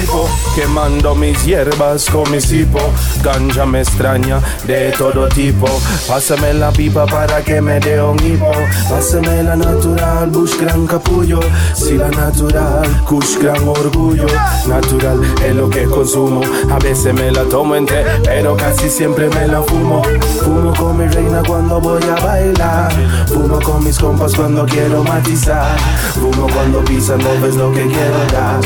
quemando 0.58 1.14
mis 1.14 1.44
hierbas 1.44 2.10
con 2.10 2.28
mi 2.32 2.38
hipo. 2.38 2.80
Ganja 3.22 3.64
me 3.64 3.80
extraña 3.80 4.40
de 4.66 4.90
todo 4.98 5.28
tipo. 5.28 5.68
Pásame 6.08 6.52
la 6.54 6.72
pipa 6.72 7.06
para 7.06 7.42
que 7.44 7.60
me 7.60 7.78
dé 7.78 8.02
un 8.02 8.18
hipo. 8.24 8.50
Pásame 8.90 9.44
la 9.44 9.54
natural, 9.54 10.30
Bush 10.30 10.58
gran 10.60 10.84
capullo. 10.86 11.38
Si 11.74 11.96
la 11.96 12.08
natural, 12.08 13.04
Kush 13.04 13.38
gran 13.38 13.68
orgullo. 13.68 14.26
Natural 14.66 15.20
es 15.46 15.54
lo 15.54 15.70
que 15.70 15.84
consumo. 15.84 16.40
A 16.72 16.78
veces 16.78 17.14
me 17.14 17.30
la 17.30 17.44
tomo 17.44 17.76
entera, 17.76 18.18
pero 18.24 18.56
casi 18.56 18.90
siempre 18.90 19.28
me 19.28 19.46
la 19.46 19.62
fumo. 19.62 20.02
Fumo 20.42 20.74
con 20.74 20.98
mi 20.98 21.06
reina 21.06 21.40
cuando 21.46 21.80
voy 21.80 22.02
a 22.02 22.24
bailar. 22.24 22.92
Fumo 23.28 23.60
con 23.60 23.84
mis 23.84 23.96
compas 23.96 24.34
cuando 24.34 24.66
quiero 24.66 25.04
matizar. 25.04 25.76
Fumo 26.14 26.48
cuando 26.52 26.84
pisan, 26.84 27.18
no 27.18 27.40
ves 27.40 27.54
lo 27.54 27.70
que 27.72 27.86
quiero 27.86 28.18
dar 28.32 28.60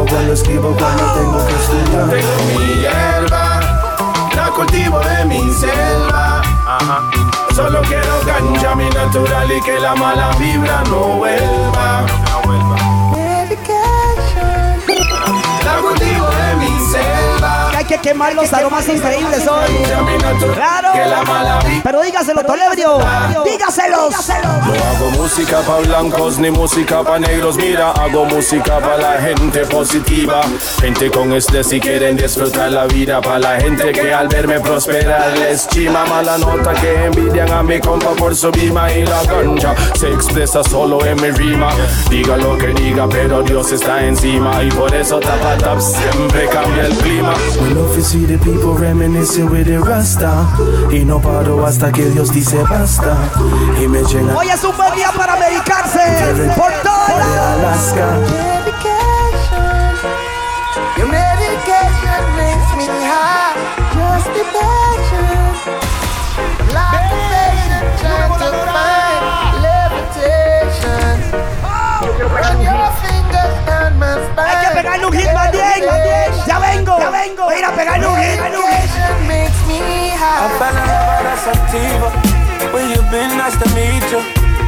cuando 0.00 0.32
escribo, 0.32 0.74
cuando 0.76 1.04
tengo 1.12 1.46
que 1.46 1.54
estudiar. 1.54 2.08
Tengo 2.10 2.58
mi 2.58 2.80
hierba, 2.80 3.60
la 4.34 4.50
cultivo 4.50 5.00
de 5.00 5.24
mi 5.24 5.52
selva. 5.52 6.42
Solo 7.54 7.82
quiero 7.82 8.20
ganja, 8.24 8.74
mi 8.74 8.88
natural 8.90 9.52
y 9.52 9.60
que 9.60 9.78
la 9.78 9.94
mala 9.94 10.30
vibra 10.38 10.82
no 10.88 11.18
vuelva. 11.18 12.04
La 12.24 12.91
Que 17.92 17.98
quemar 17.98 18.34
los 18.34 18.50
aromas 18.54 18.88
increíbles 18.88 19.46
hoy. 19.46 19.68
Claro. 20.54 20.92
Pero 21.82 22.00
dígaselo, 22.00 22.42
Tolebrio. 22.42 22.98
Dígaselos. 23.44 24.14
No 24.42 24.84
hago 24.84 25.10
música 25.18 25.60
pa' 25.60 25.80
blancos 25.80 26.38
ni 26.38 26.50
música 26.50 27.02
pa' 27.02 27.18
negros, 27.18 27.56
mira, 27.56 27.90
hago 27.90 28.24
música 28.24 28.78
pa' 28.78 28.96
la 28.96 29.20
gente 29.20 29.66
positiva. 29.66 30.40
Gente 30.80 31.10
con 31.10 31.34
estrés 31.34 31.66
si 31.68 31.80
quieren 31.80 32.16
disfrutar 32.16 32.72
la 32.72 32.86
vida, 32.86 33.20
pa' 33.20 33.38
la 33.38 33.60
gente 33.60 33.92
que 33.92 34.14
al 34.14 34.28
verme 34.28 34.58
prosperar 34.60 35.36
les 35.36 35.68
chima 35.68 36.06
mala 36.06 36.38
nota 36.38 36.72
que 36.72 37.04
envidian 37.04 37.52
a 37.52 37.62
mi 37.62 37.78
compa 37.78 38.12
por 38.12 38.34
su 38.34 38.50
bima 38.52 38.90
y 38.90 39.04
la 39.04 39.20
cancha 39.26 39.74
se 40.00 40.08
expresa 40.08 40.64
solo 40.64 41.04
en 41.04 41.20
mi 41.20 41.30
rima. 41.30 41.68
Diga 42.08 42.38
lo 42.38 42.56
que 42.56 42.68
diga, 42.68 43.06
pero 43.06 43.42
Dios 43.42 43.70
está 43.70 44.02
encima 44.02 44.62
y 44.62 44.70
por 44.70 44.94
eso 44.94 45.20
tapa 45.20 45.58
tap 45.58 45.78
siempre 45.78 46.48
cambia 46.48 46.86
el 46.86 46.96
clima. 46.96 47.34
We 47.82 47.88
love 47.88 47.96
to 47.96 48.02
see 48.04 48.26
the 48.26 48.38
people 48.38 48.74
reminiscing 48.74 49.50
with 49.50 49.66
the 49.66 49.80
rasta. 49.80 50.46
Y 50.92 51.04
no 51.04 51.20
paro 51.20 51.66
hasta 51.66 51.90
que 51.90 52.04
Dios 52.10 52.32
dice 52.32 52.62
basta. 52.62 53.16
Y 53.82 53.88
me 53.88 54.04
llena 54.04 54.36
Hoy 54.36 54.48
es 54.48 54.62
un 54.62 54.76
buen 54.76 54.94
día 54.94 55.10
para 55.16 55.34
medicarse. 55.36 55.98
Por 56.56 56.70
de 56.70 56.76
toda 56.82 57.54
Alaska. 57.54 58.20
Your 60.96 61.08
medication 61.08 62.22
makes 62.36 62.72
me 62.76 62.86
high. 63.02 63.56
Just 63.98 64.28
be 64.30 64.44
patient. 64.54 65.58
Like 66.72 67.10
a 67.10 67.18
patient 67.34 67.98
trying 67.98 68.38
to 68.38 68.50
find 68.70 69.22
levitation. 69.66 71.18
Hay 74.36 74.66
que 74.66 74.74
pegarle 74.74 75.06
un 75.06 75.12
hit 75.12 75.32
más 75.32 75.50
bien. 75.52 75.62
Ya 76.46 76.58
vengo. 76.58 76.98
Ya 76.98 77.10
vengo. 77.10 77.44
Voy 77.44 77.54
a 77.54 77.58
ir 77.58 77.64
a 77.64 77.70
pegarle 77.72 78.06
un 78.06 78.16
hit. 78.16 78.40
Medication 78.40 79.26
makes 79.26 79.60
me 79.66 80.10
high. 80.16 80.44
I 80.44 80.58
fell 80.58 80.76
in 80.76 80.86
love 80.88 81.06
with 81.10 81.32
a 81.32 81.36
sativa. 81.44 82.08
Where 82.72 82.88
you 82.88 83.02
been? 83.10 83.36
Nice 83.36 83.56
to 83.58 83.68
meet 83.74 84.04
you. 84.10 84.20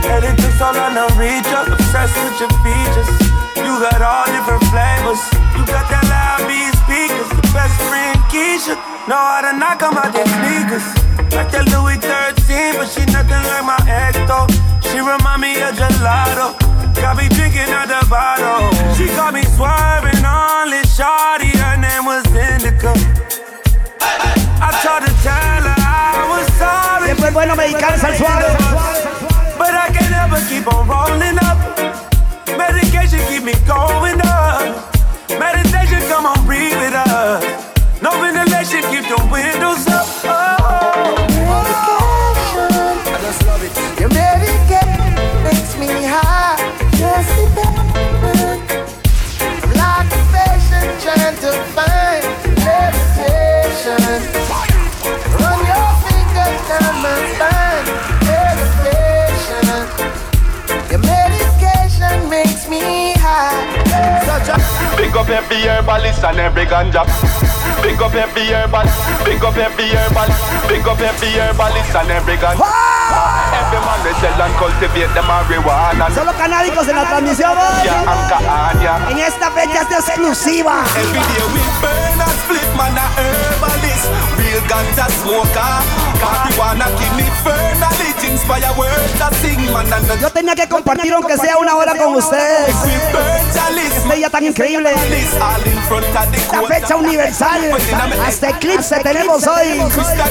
Headed 0.05 0.37
to 0.37 0.49
Solana 0.59 1.09
reach 1.17 1.47
you. 1.49 1.73
Obsessed 1.73 2.17
with 2.23 2.41
your 2.41 2.53
features. 2.63 3.09
You 3.57 3.81
got 3.81 4.03
all 4.03 4.27
different 4.27 4.65
flavors. 4.69 5.23
You 5.57 5.65
got 5.65 5.89
that 5.89 6.05
loud 6.13 6.47
beat 6.47 6.75
speakers. 6.85 7.29
The 7.33 7.49
best 7.57 7.77
friend 7.89 8.19
Keisha. 8.29 8.77
Know 9.09 9.17
how 9.17 9.41
to 9.41 9.57
knock 9.57 9.83
'em 9.83 9.97
out 9.97 10.13
their 10.13 10.27
sneakers. 10.27 10.85
Like 11.33 11.51
that 11.53 11.67
Louis 11.73 11.99
13, 11.99 12.77
but 12.77 12.89
she 12.89 13.05
nothing 13.11 13.43
like 13.49 13.65
my 13.65 13.79
ex 13.89 14.19
though. 14.29 14.47
She 14.89 15.01
remind 15.01 15.41
me 15.41 15.61
of 15.63 15.75
gelato. 15.75 16.74
Got 17.01 17.17
me 17.17 17.29
drinking 17.29 17.71
out 17.71 17.89
the 17.89 18.07
bottle. 18.09 18.71
She 18.95 19.07
got 19.17 19.35
me 19.35 19.43
swerving 19.57 20.25
on 20.25 20.71
this 20.71 20.97
shawty. 20.97 21.51
Her 21.57 21.77
name 21.77 22.05
was 22.05 22.25
Indica. 22.33 22.93
I 24.61 24.71
tried 24.83 25.05
to 25.07 25.13
tell 25.23 25.63
her 25.63 25.75
I 25.79 26.27
was 26.31 26.47
sorry. 26.55 27.11
Es 27.11 27.33
bueno 27.33 27.55
medicarse 27.57 28.05
al 28.07 28.15
suave. 28.15 28.47
But 29.59 29.75
I 29.75 29.89
can 29.93 30.11
never 30.11 30.41
keep 30.49 30.67
on 30.73 30.89
rolling 30.89 31.39
up. 31.39 31.59
Medication 32.59 33.21
keep 33.29 33.43
me 33.43 33.55
going 33.67 34.21
up. 34.25 34.93
Meditation, 35.39 36.01
come 36.09 36.27
on, 36.27 36.47
breathe 36.47 36.77
with 36.77 36.95
us. 36.95 37.43
No 38.03 38.11
ventilation, 38.21 38.83
keep 38.91 39.09
the 39.09 39.19
windows 39.31 39.87
up. 39.89 39.94
Big 65.15 65.23
up 65.23 65.31
every 65.31 65.63
herbalist 65.63 66.25
and 66.25 66.41
every 66.41 66.67
ganja. 66.67 67.07
Big 67.83 68.03
up 68.03 68.13
every 68.19 68.51
herbal, 68.51 68.83
big 69.23 69.45
up 69.45 69.57
every 69.57 69.95
herbal, 69.95 70.27
big 70.67 70.83
up 70.83 70.99
every 70.99 71.31
herbalist 71.39 71.95
and 71.95 72.11
every 72.11 72.35
ganja. 72.35 72.67
Every 73.55 73.79
man 73.79 74.03
they 74.03 74.11
sell 74.19 74.43
and 74.43 74.55
cultivate 74.59 75.15
the 75.15 75.23
marijuana. 75.23 76.11
Solo 76.11 76.33
canábicos 76.33 76.89
en 76.89 76.97
la 76.97 77.05
transmisión 77.05 77.57
hoy. 77.57 77.87
Kahania. 78.29 79.07
En 79.09 79.19
esta 79.21 79.53
fecha 79.53 79.83
es 79.83 80.09
exclusiva. 80.09 80.83
Every 80.97 81.21
day 81.21 81.47
we 81.55 81.63
burn 81.81 82.21
and 82.21 82.35
split 82.43 82.64
man 82.77 82.99
a 82.99 83.07
herbalist 83.17 84.09
Real 84.39 84.61
ganja 84.69 85.07
smoker 85.21 85.75
Marijuana 86.23 86.87
give 86.99 87.17
me 87.17 87.27
fernally 87.43 88.15
Inspire 88.25 88.73
words 88.79 89.21
I 89.21 89.31
sing 89.35 89.73
man 89.73 89.93
and 89.93 90.07
the 90.07 90.19
Yo 90.19 90.31
tenía 90.31 90.55
que 90.55 90.67
compartir 90.67 91.13
aunque 91.13 91.37
sea 91.37 91.59
una 91.59 91.77
hora 91.77 91.95
con 91.95 92.15
ustedes. 92.17 92.75
Día 94.15 94.31
tan 94.31 94.45
increíble. 94.45 94.91
La 96.53 96.63
fecha 96.63 96.97
universal. 96.97 97.61
Hasta 98.27 98.51
eclipse 98.51 99.01
tenemos 99.01 99.47
hoy. 99.47 99.81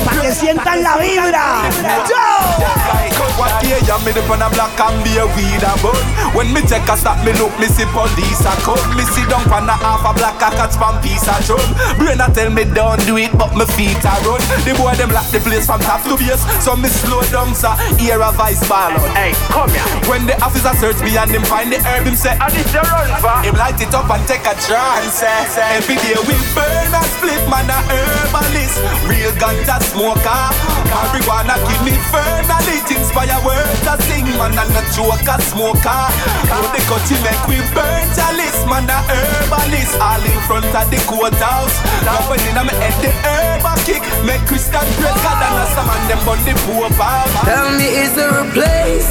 Para 0.05 0.21
que 0.21 0.31
sientan 0.33 0.83
la 0.83 0.97
vibra. 0.97 1.63
¡Yo! 2.09 3.02
What 3.43 3.59
day 3.59 3.75
you 3.75 3.99
me 4.07 4.15
dip 4.15 4.31
on 4.31 4.39
a 4.39 4.47
black 4.55 4.71
and 4.79 5.03
be 5.03 5.19
a 5.19 5.27
weed 5.35 5.59
a 5.67 5.75
bun. 5.83 5.99
When 6.31 6.47
me 6.55 6.63
take 6.63 6.87
a 6.87 6.95
stop 6.95 7.19
me 7.27 7.35
look 7.35 7.51
me 7.59 7.67
see 7.67 7.83
police 7.91 8.39
a 8.47 8.55
come. 8.63 8.79
Me 8.95 9.03
sit 9.03 9.27
down 9.27 9.43
on 9.51 9.67
a 9.67 9.75
half 9.75 9.99
a 10.07 10.15
black 10.15 10.39
a 10.39 10.47
catch 10.55 10.79
pan 10.79 10.95
piece 11.03 11.27
of 11.27 11.43
drum. 11.43 11.59
Brain 11.99 12.23
a 12.23 12.31
tell 12.31 12.47
me 12.47 12.63
don't 12.63 13.03
do 13.03 13.19
it 13.19 13.35
but 13.35 13.51
me 13.51 13.67
feet 13.75 13.99
a 13.99 14.15
run. 14.23 14.39
The 14.63 14.71
boy 14.79 14.95
them 14.95 15.11
lock 15.11 15.27
the 15.35 15.43
place 15.43 15.67
from 15.67 15.83
top 15.83 16.07
to 16.07 16.15
base. 16.15 16.39
So 16.63 16.79
me 16.79 16.87
slow 16.87 17.19
down 17.35 17.51
so 17.51 17.75
hear 17.99 18.23
a 18.23 18.31
voice 18.31 18.63
ball 18.63 18.95
out. 18.95 19.11
Hey 19.11 19.35
come 19.51 19.67
here. 19.75 19.91
When 20.07 20.23
the 20.23 20.39
officer 20.39 20.71
search 20.79 21.03
me 21.03 21.19
and 21.19 21.27
him 21.27 21.43
find 21.43 21.67
the 21.67 21.83
herb 21.83 22.07
him 22.07 22.15
say 22.15 22.39
And 22.39 22.55
it's 22.55 22.71
the 22.71 22.79
run 22.79 23.11
for 23.19 23.43
Him 23.43 23.59
light 23.59 23.75
it 23.83 23.91
up 23.91 24.07
and 24.07 24.23
take 24.23 24.47
a 24.47 24.55
chance 24.55 25.19
eh. 25.19 25.83
Every 25.83 25.99
day 25.99 26.15
we 26.15 26.39
burn 26.55 26.95
and 26.95 27.09
split 27.19 27.43
man 27.51 27.67
a 27.67 27.75
herbalist. 27.91 28.79
Real 29.03 29.35
ganja 29.35 29.83
smoker. 29.83 30.47
Marijuana 30.95 31.59
give 31.67 31.83
me 31.83 31.91
fernally 32.07 32.79
Inspire 32.93 33.32
words 33.41 33.81
I 33.87 33.97
sing 34.05 34.29
man 34.37 34.53
and 34.53 34.77
a 34.77 34.83
joker 34.93 35.39
smoker 35.49 36.03
How 36.51 36.63
the 36.69 36.81
cut 36.85 37.05
you 37.09 37.17
make 37.25 37.43
we 37.49 37.57
burn 37.73 38.05
chalice 38.13 38.61
Man 38.69 38.85
a 38.85 38.99
herbalist 39.09 39.97
All 39.97 40.21
in 40.21 40.39
front 40.45 40.69
of 40.69 40.85
the 40.93 40.99
courthouse 41.09 41.75
Now 42.05 42.21
when 42.29 42.41
in 42.45 42.57
a 42.57 42.63
me 42.63 42.73
head 42.77 42.95
the 43.01 43.11
herb 43.25 43.65
a 43.65 43.73
kick 43.87 44.03
Make 44.27 44.43
Christian 44.45 44.85
praise 44.99 45.19
God 45.25 45.39
and 45.41 45.57
a 45.57 45.65
some 45.73 45.89
and 45.89 46.03
them 46.09 46.21
on 46.29 46.39
the 46.45 46.53
poor 46.67 46.89
bar 46.97 47.25
Tell 47.45 47.69
me, 47.77 47.87
is 48.03 48.13
there 48.15 48.33
a 48.33 48.45
place 48.51 49.09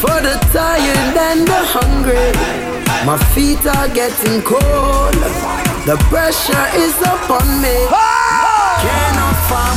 for 0.00 0.16
the 0.20 0.34
tired 0.52 1.16
and 1.16 1.46
the 1.46 1.60
hungry? 1.76 2.70
My 3.06 3.16
feet 3.32 3.64
are 3.66 3.88
getting 3.88 4.42
cold. 4.42 5.14
The 5.88 5.96
pressure 6.12 6.66
is 6.76 6.96
upon 7.00 7.46
me. 7.62 7.76
Cannot 7.88 9.36
find 9.48 9.76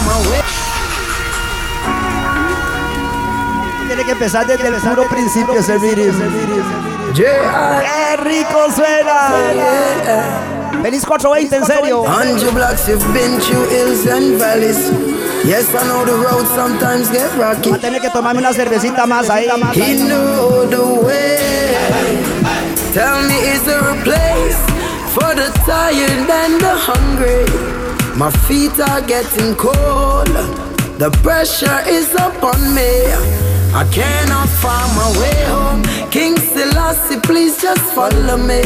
Tiene 3.93 4.05
que 4.07 4.13
empezar 4.13 4.47
desde 4.47 4.69
el 4.69 4.73
puro 4.73 5.07
principio 5.07 5.53
ese 5.53 5.77
virus. 5.77 6.15
¡Qué 7.13 8.17
rico 8.23 8.65
suena! 8.75 9.29
Feliz 10.81 11.05
420, 11.05 11.55
en 11.55 11.63
serio. 11.63 12.01
Hundred 12.01 12.55
blocks 12.55 12.87
you've 12.87 13.05
been 13.13 13.39
through 13.39 13.69
hills 13.69 14.07
and 14.07 14.39
valleys. 14.39 14.91
Yes, 15.45 15.67
I 15.75 15.85
know 15.85 16.03
the 16.05 16.13
road 16.13 16.47
sometimes 16.55 17.11
get 17.11 17.29
rocky. 17.37 17.69
Va 17.69 17.75
a 17.75 17.79
tener 17.79 18.01
que 18.01 18.09
tomarme 18.09 18.39
una 18.39 18.51
cervecita 18.51 19.05
más 19.05 19.29
ahí. 19.29 19.45
He 19.75 19.93
know 19.93 20.67
the 20.67 21.05
way. 21.05 21.37
Tell 22.95 23.21
me, 23.27 23.35
is 23.53 23.61
there 23.63 23.77
a 23.77 23.95
place 24.03 24.57
for 25.13 25.35
the 25.35 25.51
tired 25.67 26.27
and 26.27 26.59
the 26.59 26.73
hungry? 26.73 27.45
My 28.15 28.31
feet 28.47 28.79
are 28.79 29.01
getting 29.01 29.53
cold. 29.53 30.33
The 30.97 31.11
pressure 31.21 31.83
is 31.87 32.11
upon 32.15 32.73
me. 32.73 33.52
I 33.75 33.89
cannot 33.89 34.49
find 34.61 34.89
my 34.93 35.09
way 35.17 35.33
home. 35.49 35.81
King 36.11 36.37
Selassie, 36.37 37.19
please 37.21 37.59
just 37.59 37.81
follow 37.95 38.37
me. 38.37 38.61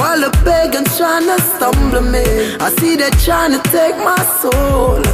While 0.00 0.20
the 0.24 0.32
pagans 0.48 0.96
trying 0.96 1.28
to 1.28 1.36
stumble 1.44 2.00
me, 2.00 2.24
I 2.56 2.72
see 2.80 2.96
they 2.96 3.10
trying 3.20 3.52
to 3.52 3.60
take 3.68 3.96
my 4.00 4.16
soul. 4.40 5.04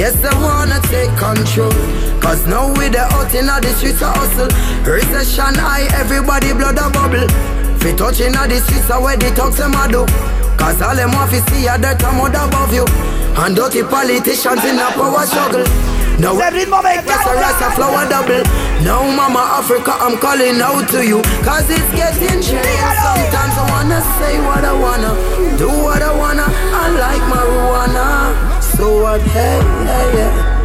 Yes, 0.00 0.16
they 0.24 0.32
wanna 0.40 0.80
take 0.88 1.12
control. 1.20 1.76
Cause 2.24 2.46
now 2.46 2.72
we 2.72 2.88
the 2.88 3.04
out 3.12 3.34
in 3.36 3.44
the 3.44 3.70
streets 3.76 4.00
of 4.00 4.16
hustle. 4.16 4.48
Recession 4.88 5.60
high, 5.60 5.84
everybody 5.92 6.56
blood 6.56 6.80
a 6.80 6.88
bubble. 6.88 7.28
Fi 7.84 7.92
touching 8.00 8.32
the 8.32 8.58
streets 8.64 8.88
of 8.88 9.02
where 9.04 9.18
the 9.18 9.28
talks 9.36 9.58
them 9.58 9.76
a 9.76 9.84
do. 9.92 10.08
Cause 10.56 10.80
all 10.80 10.96
them 10.96 11.12
fi 11.12 11.38
see 11.52 11.68
a 11.68 11.76
dirt 11.76 12.00
and 12.00 12.16
mud 12.16 12.32
above 12.32 12.72
you. 12.72 12.88
And 13.44 13.54
dirty 13.54 13.84
politicians 13.84 14.64
in 14.64 14.80
a 14.80 14.88
power 14.96 15.26
struggle. 15.28 15.95
Now 16.18 16.38
every 16.40 16.64
moment, 16.64 17.06
that's 17.06 17.26
a 17.26 17.34
rasta 17.34 17.70
flower 17.76 18.08
double. 18.08 18.42
Now, 18.82 19.04
Mama 19.04 19.60
Africa, 19.60 19.92
I'm 20.00 20.16
calling 20.18 20.60
out 20.62 20.88
to 20.90 21.04
you. 21.06 21.20
Cause 21.44 21.68
it's 21.68 21.90
getting 21.94 22.40
serious. 22.42 22.96
Sometimes 23.04 23.54
I 23.60 23.66
wanna 23.70 24.00
say 24.18 24.40
what 24.40 24.64
I 24.64 24.72
wanna, 24.72 25.12
do 25.58 25.68
what 25.68 26.00
I 26.02 26.16
wanna. 26.16 26.46
I 26.48 26.88
like 26.88 27.22
marijuana. 27.28 28.62
So 28.62 29.02
what? 29.02 29.20
Hey, 29.20 29.60
hey, 29.84 30.16
yeah. 30.16 30.55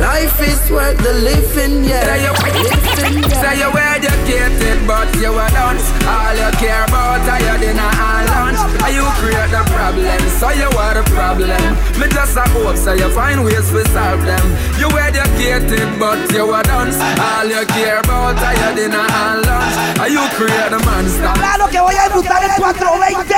Life 0.00 0.40
is 0.40 0.70
worth 0.70 0.96
the 1.04 1.12
living, 1.12 1.84
yeah. 1.84 2.08
Say 2.08 2.24
you, 2.24 2.32
living, 2.32 3.20
yeah. 3.28 3.42
Say 3.44 3.60
you 3.60 3.68
educated, 3.68 4.80
but 4.88 5.12
you 5.20 5.28
a 5.28 5.46
dance. 5.52 5.84
All 6.08 6.32
you 6.32 6.50
care 6.56 6.84
about 6.88 7.20
are 7.28 7.40
your 7.44 7.58
dinner 7.60 7.84
and 7.84 8.24
lunch. 8.32 8.60
Are 8.80 8.88
you 8.88 9.04
create 9.20 9.52
the 9.52 9.60
problem, 9.68 10.20
so 10.40 10.48
you 10.56 10.72
are 10.72 10.94
the 10.96 11.04
problem. 11.12 11.60
Me 12.00 12.08
just 12.08 12.32
a 12.36 12.48
hope, 12.48 12.80
so 12.80 12.96
you 12.96 13.12
find 13.12 13.44
ways 13.44 13.68
to 13.68 13.84
solve 13.92 14.24
them. 14.24 14.46
You 14.80 14.88
educated, 14.88 15.92
but 16.00 16.16
you 16.32 16.48
a 16.48 16.62
dance. 16.64 16.96
All 17.20 17.44
you 17.44 17.60
care 17.68 18.00
about 18.00 18.40
are 18.40 18.56
your 18.56 18.72
dinner 18.72 19.04
and 19.04 19.44
lunch. 19.44 19.76
Are 20.00 20.08
you 20.08 20.24
create 20.32 20.70
the 20.72 20.80
monster? 20.80 21.28
Claro 21.36 21.68
que 21.68 21.80
voy 21.80 21.94
a 22.00 22.08
disfrutar 22.08 22.42
el 22.42 22.56
420. 22.56 23.36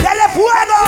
Dele 0.00 0.26
fuego. 0.32 0.80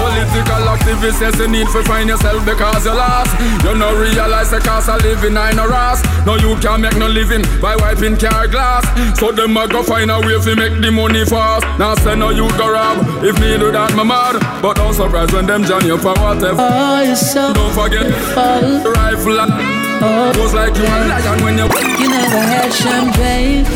Political 0.00 0.64
activists, 0.72 1.20
yes, 1.20 1.36
you 1.36 1.48
need 1.48 1.68
to 1.68 1.84
find 1.84 2.08
yourself 2.08 2.40
because 2.46 2.86
you 2.86 2.94
lost. 2.96 3.36
You're 3.62 3.76
no 3.76 3.92
real 4.00 4.29
realize 4.30 4.50
the 4.50 4.60
cost 4.60 4.88
of 4.88 5.02
living 5.02 5.36
I 5.36 5.50
no 5.52 5.66
ras. 5.66 5.98
No 6.24 6.36
you 6.36 6.54
can 6.62 6.80
make 6.82 6.96
no 6.96 7.08
living 7.08 7.42
by 7.60 7.74
wiping 7.74 8.16
car 8.16 8.46
glass. 8.46 8.86
So 9.18 9.32
them 9.32 9.56
a 9.56 9.66
go 9.66 9.82
find 9.82 10.10
a 10.10 10.20
way 10.20 10.38
to 10.38 10.54
make 10.54 10.80
the 10.80 10.90
money 10.90 11.24
fast. 11.24 11.66
Now 11.78 11.96
say 11.96 12.14
no 12.14 12.30
you 12.30 12.46
go 12.56 12.70
rob. 12.70 13.24
If 13.24 13.34
me 13.40 13.58
do 13.58 13.72
that, 13.72 13.90
my 13.96 14.04
mad. 14.04 14.38
But 14.62 14.76
don't 14.76 14.94
surprise 14.94 15.32
when 15.32 15.46
them 15.46 15.64
join 15.64 15.84
you 15.84 15.98
for 15.98 16.14
whatever. 16.14 16.62
Oh, 16.62 17.02
you're 17.02 17.16
so 17.16 17.52
don't 17.52 17.74
forget 17.74 18.06
beautiful. 18.06 18.92
rifle. 18.94 19.50
Oh. 19.98 20.32
Goes 20.36 20.54
like 20.54 20.76
you 20.78 20.86
a 20.86 20.98
lion 21.10 21.38
when 21.42 21.58
you. 21.58 21.66
You 21.98 22.08
never 22.08 22.42
had 22.54 22.70
champagne. 22.70 23.66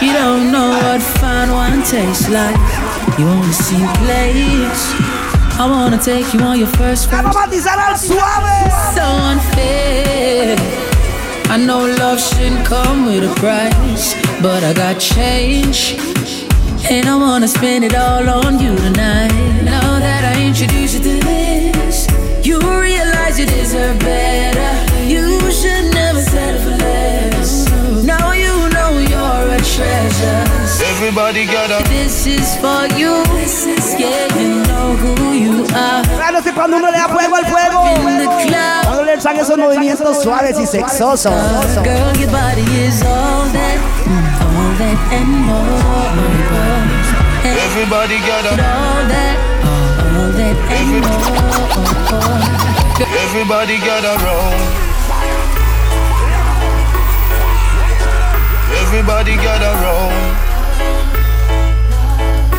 You 0.00 0.12
don't 0.16 0.50
know 0.50 0.70
what 0.80 1.02
fine 1.20 1.52
wine 1.52 1.82
tastes 1.84 2.30
like. 2.30 2.56
You 3.20 3.28
only 3.28 3.52
see 3.52 3.84
plays. 4.00 5.21
I 5.58 5.66
wanna 5.70 5.98
take 5.98 6.32
you 6.34 6.40
on 6.40 6.58
your 6.58 6.68
first 6.68 7.08
first. 7.10 7.22
So 8.94 9.04
unfair. 9.04 10.56
I 11.48 11.56
know 11.58 11.84
love 11.84 12.20
shouldn't 12.20 12.66
come 12.66 13.06
with 13.06 13.30
a 13.30 13.34
price, 13.36 14.14
but 14.40 14.64
I 14.64 14.72
got 14.72 14.98
change. 14.98 15.96
And 16.90 17.06
I 17.06 17.16
wanna 17.16 17.48
spend 17.48 17.84
it 17.84 17.94
all 17.94 18.28
on 18.28 18.58
you 18.58 18.74
tonight. 18.76 19.32
Now 19.62 19.98
that 20.00 20.24
I 20.24 20.42
introduce 20.42 20.94
you 20.94 21.00
to 21.00 21.20
this, 21.26 22.06
you 22.44 22.58
realize 22.58 23.38
you 23.38 23.46
deserve 23.46 23.98
better. 24.00 24.41
Everybody 31.02 31.46
got 31.46 31.72
up. 31.72 31.82
This 31.88 32.28
is 32.28 32.54
for 32.62 32.86
you. 32.94 33.10
Yeah, 33.98 34.38
you 34.38 34.62
know 34.70 34.94
who 34.94 35.32
you 35.34 35.64
are. 35.74 35.98
Ah, 35.98 36.02
claro 36.06 36.40
que 36.44 36.52
cuando 36.52 36.76
uno 36.76 36.92
le 36.92 36.96
da 36.96 37.08
fuego 37.08 37.34
al 37.34 37.46
fuego, 37.46 37.82
cuando 38.84 39.02
le 39.02 39.14
echan 39.14 39.36
esos 39.36 39.58
movimientos 39.58 40.22
suaves 40.22 40.60
y 40.60 40.64
sexosos. 40.64 41.34
Ah, 41.34 41.82
girl, 41.82 42.16
your 42.16 42.30
body 42.30 42.62
is 42.86 43.02
all 43.02 43.50
that, 43.50 43.80
all 44.46 44.78
that 44.78 44.96
and 45.10 45.26
more. 45.42 45.82
Everybody 47.50 48.20
got 48.20 48.46
up. 48.46 48.52
All 48.52 49.02
that, 49.10 49.36
all 50.06 50.30
that 50.38 50.56
and 50.70 51.02
more. 51.02 51.42
Everybody 53.26 53.78
got 53.78 54.04
around. 54.04 54.92
Everybody 58.82 59.34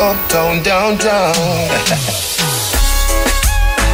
around 0.04 0.20
uptown, 0.20 0.60
downtown. 0.64 1.34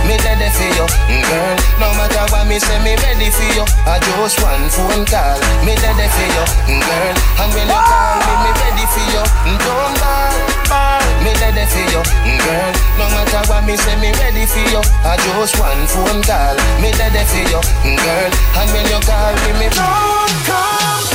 me 0.08 0.16
ready 0.26 0.50
for 0.50 0.64
you, 0.74 0.86
mm, 1.06 1.22
girl. 1.30 1.58
No 1.78 1.94
matter 1.94 2.26
what 2.34 2.48
me 2.48 2.58
say, 2.60 2.80
me 2.84 2.96
ready 2.98 3.30
for 3.30 3.44
you. 3.54 3.64
I 3.86 4.00
just 4.02 4.42
one 4.42 4.70
phone 4.74 5.06
call. 5.06 5.38
Me 5.66 5.76
ready 5.78 6.08
for 6.10 6.28
you, 6.34 6.46
mm, 6.66 6.82
girl. 6.82 7.14
And 7.46 7.54
when 7.54 7.70
you 7.70 7.78
call 7.78 8.18
me, 8.26 8.34
me 8.42 8.50
ready 8.58 8.86
for 8.90 9.06
you. 9.14 9.22
Mm, 9.46 9.62
don't 9.62 9.94
ball, 10.02 10.34
ball. 10.70 11.06
Me 11.22 11.30
ready 11.38 11.66
for 11.70 11.86
you, 11.94 12.02
girl. 12.02 12.74
No 12.98 13.06
matter 13.14 13.46
what 13.50 13.62
me 13.66 13.78
say, 13.78 13.96
me 14.02 14.10
ready 14.18 14.46
for 14.50 14.66
you. 14.74 14.82
I 15.06 15.14
just 15.18 15.60
one 15.60 15.86
phone 15.88 16.24
call. 16.26 16.56
Me 16.82 16.90
ready 16.98 17.24
for 17.30 17.44
you, 17.54 17.62
girl. 17.86 18.32
And 18.58 18.70
when 18.74 18.86
you 18.90 19.00
call 19.06 19.34
me, 19.46 19.52
me 19.62 19.70
don't 19.70 20.34
come. 20.50 21.09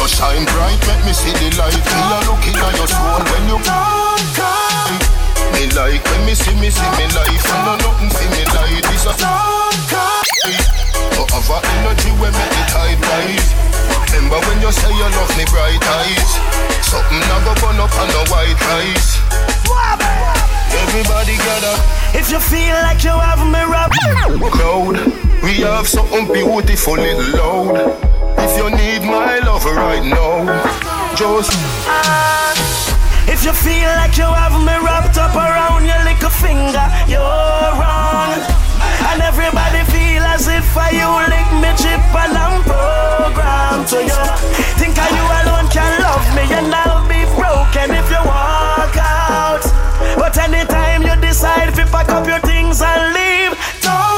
You 0.00 0.08
shine 0.08 0.48
bright, 0.48 0.80
make 0.88 1.04
me 1.04 1.12
see 1.12 1.28
the 1.36 1.52
light. 1.60 1.76
Me 1.76 2.00
a 2.00 2.18
looking 2.24 2.56
at 2.56 2.72
your 2.72 2.88
soul 2.88 3.20
when 3.20 3.44
you 3.52 3.60
come, 3.60 4.24
come. 4.32 4.96
Me 5.52 5.68
like 5.76 6.00
when 6.08 6.24
me 6.24 6.32
see 6.32 6.56
me 6.56 6.72
see 6.72 6.88
me 6.96 7.04
life, 7.12 7.44
and 7.44 7.60
no 7.68 7.76
nothing 7.84 8.08
see 8.08 8.24
me 8.32 8.48
light. 8.48 8.80
This 8.88 9.04
a 9.04 9.12
come, 9.20 9.76
come. 9.92 10.24
You 11.12 11.24
have 11.28 11.52
a 11.52 11.58
energy 11.76 12.16
when 12.16 12.32
make 12.32 12.48
the 12.48 12.64
tide 12.72 12.96
rise. 12.96 13.52
Remember 14.08 14.40
when 14.48 14.64
you 14.64 14.72
say 14.72 14.88
you 14.88 15.04
love 15.04 15.36
me 15.36 15.44
bright 15.52 15.84
eyes. 15.84 16.32
Something 16.80 17.20
I 17.20 17.36
go 17.44 17.52
burn 17.60 17.76
up 17.76 17.92
on 18.00 18.08
the 18.08 18.24
white 18.32 18.56
rice. 18.72 19.20
Everybody 20.80 21.36
up. 21.60 21.76
If 22.16 22.32
you 22.32 22.40
feel 22.40 22.72
like 22.88 23.04
you 23.04 23.12
have 23.12 23.44
me 23.44 23.60
rap. 23.68 23.92
Crowd, 24.48 24.96
we 25.44 25.60
have 25.60 25.86
something 25.86 26.24
beautiful, 26.32 26.94
little 26.94 27.36
loud. 27.36 28.19
If 28.42 28.56
you 28.56 28.70
need 28.70 29.02
my 29.02 29.38
love 29.40 29.64
right 29.64 30.02
now, 30.02 30.44
just. 31.14 31.52
Uh, 31.86 32.30
if 33.28 33.44
you 33.44 33.52
feel 33.52 33.90
like 34.00 34.16
you 34.16 34.24
have 34.24 34.56
me 34.64 34.74
wrapped 34.84 35.18
up 35.18 35.34
around 35.36 35.84
your 35.84 36.02
little 36.08 36.30
finger, 36.30 36.86
you're 37.06 37.20
wrong. 37.20 38.32
And 39.12 39.20
everybody 39.22 39.84
feel 39.92 40.22
as 40.24 40.48
if 40.48 40.76
I 40.76 40.90
you 40.90 41.10
lick 41.28 41.48
me 41.62 41.70
chip 41.76 42.00
along 42.10 42.64
program 42.64 43.84
to 43.92 43.98
you. 44.08 44.22
Think 44.80 44.96
I 44.98 45.08
you 45.14 45.26
alone 45.40 45.68
can 45.70 45.92
love 46.00 46.24
me 46.34 46.44
and 46.50 46.74
I'll 46.74 47.06
be 47.06 47.22
broken 47.36 47.92
if 47.92 48.08
you 48.10 48.22
walk 48.24 48.96
out. 48.96 49.64
But 50.16 50.36
anytime 50.38 51.02
you 51.02 51.14
decide 51.20 51.74
to 51.76 51.84
pack 51.86 52.08
up 52.08 52.26
your 52.26 52.40
things 52.40 52.80
and 52.82 53.14
leave, 53.14 53.52
don't 53.80 54.09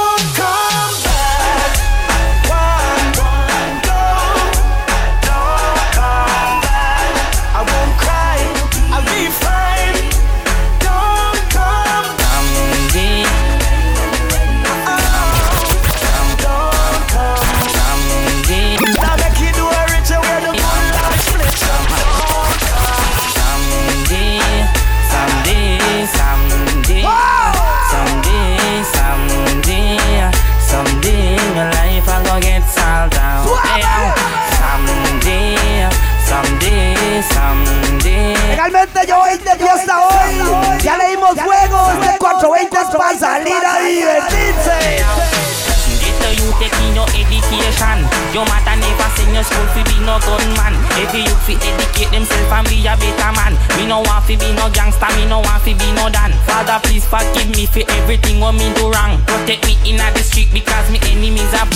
school 49.45 49.67
fi 49.75 49.83
be 49.85 49.97
no 50.07 50.19
gunman. 50.23 50.75
Every 50.99 51.27
youth 51.27 51.43
fi 51.47 51.55
educate 51.59 52.11
themself 52.11 52.53
and 52.53 52.67
be 52.69 52.87
a 52.87 52.95
better 52.97 53.33
man. 53.35 53.55
Me 53.77 53.87
no 53.87 54.01
want 54.01 54.25
fi 54.25 54.37
be 54.37 54.53
no 54.55 54.71
gangster, 54.71 55.11
me 55.19 55.27
no 55.27 55.41
want 55.41 55.63
fi 55.63 55.75
be 55.75 55.89
no 55.93 56.09
dan. 56.09 56.33
Father, 56.47 56.79
please 56.87 57.05
forgive 57.07 57.51
me 57.51 57.67
for 57.67 57.85
everything 57.99 58.41
what 58.41 58.55
me 58.55 58.73
do 58.75 58.91
wrong. 58.91 59.21
Protect 59.27 59.67
me 59.67 59.75
in 59.85 59.99
the 59.99 60.23
street 60.23 60.51
because 60.53 60.87
me 60.91 60.99
enemies 61.11 61.53
are. 61.59 61.69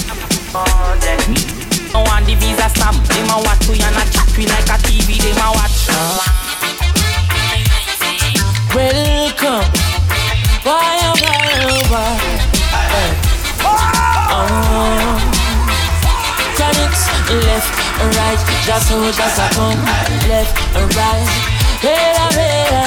Me 1.29 1.41
no 1.93 2.01
want 2.07 2.25
the 2.27 2.35
visa 2.39 2.69
stamp. 2.71 2.97
Them 3.11 3.31
a 3.31 3.37
watch 3.43 3.67
we 3.69 3.83
and 3.83 3.97
a 3.97 4.05
chat 4.15 4.29
we 4.39 4.47
like 4.47 4.71
a 4.71 4.77
TV. 4.87 5.19
Them 5.21 5.39
a 5.43 5.49
watch. 5.55 5.91
Welcome, 8.75 9.65
why 10.65 11.01
oh 11.01 11.15
why 11.23 12.21
oh 12.21 12.36
left 17.45 17.71
and 18.01 18.11
right, 18.17 18.41
just 18.65 18.89
so 18.89 18.97
just 19.13 19.39
a 19.39 19.47
come, 19.55 19.81
left 20.29 20.57
and 20.77 20.89
right. 20.95 21.57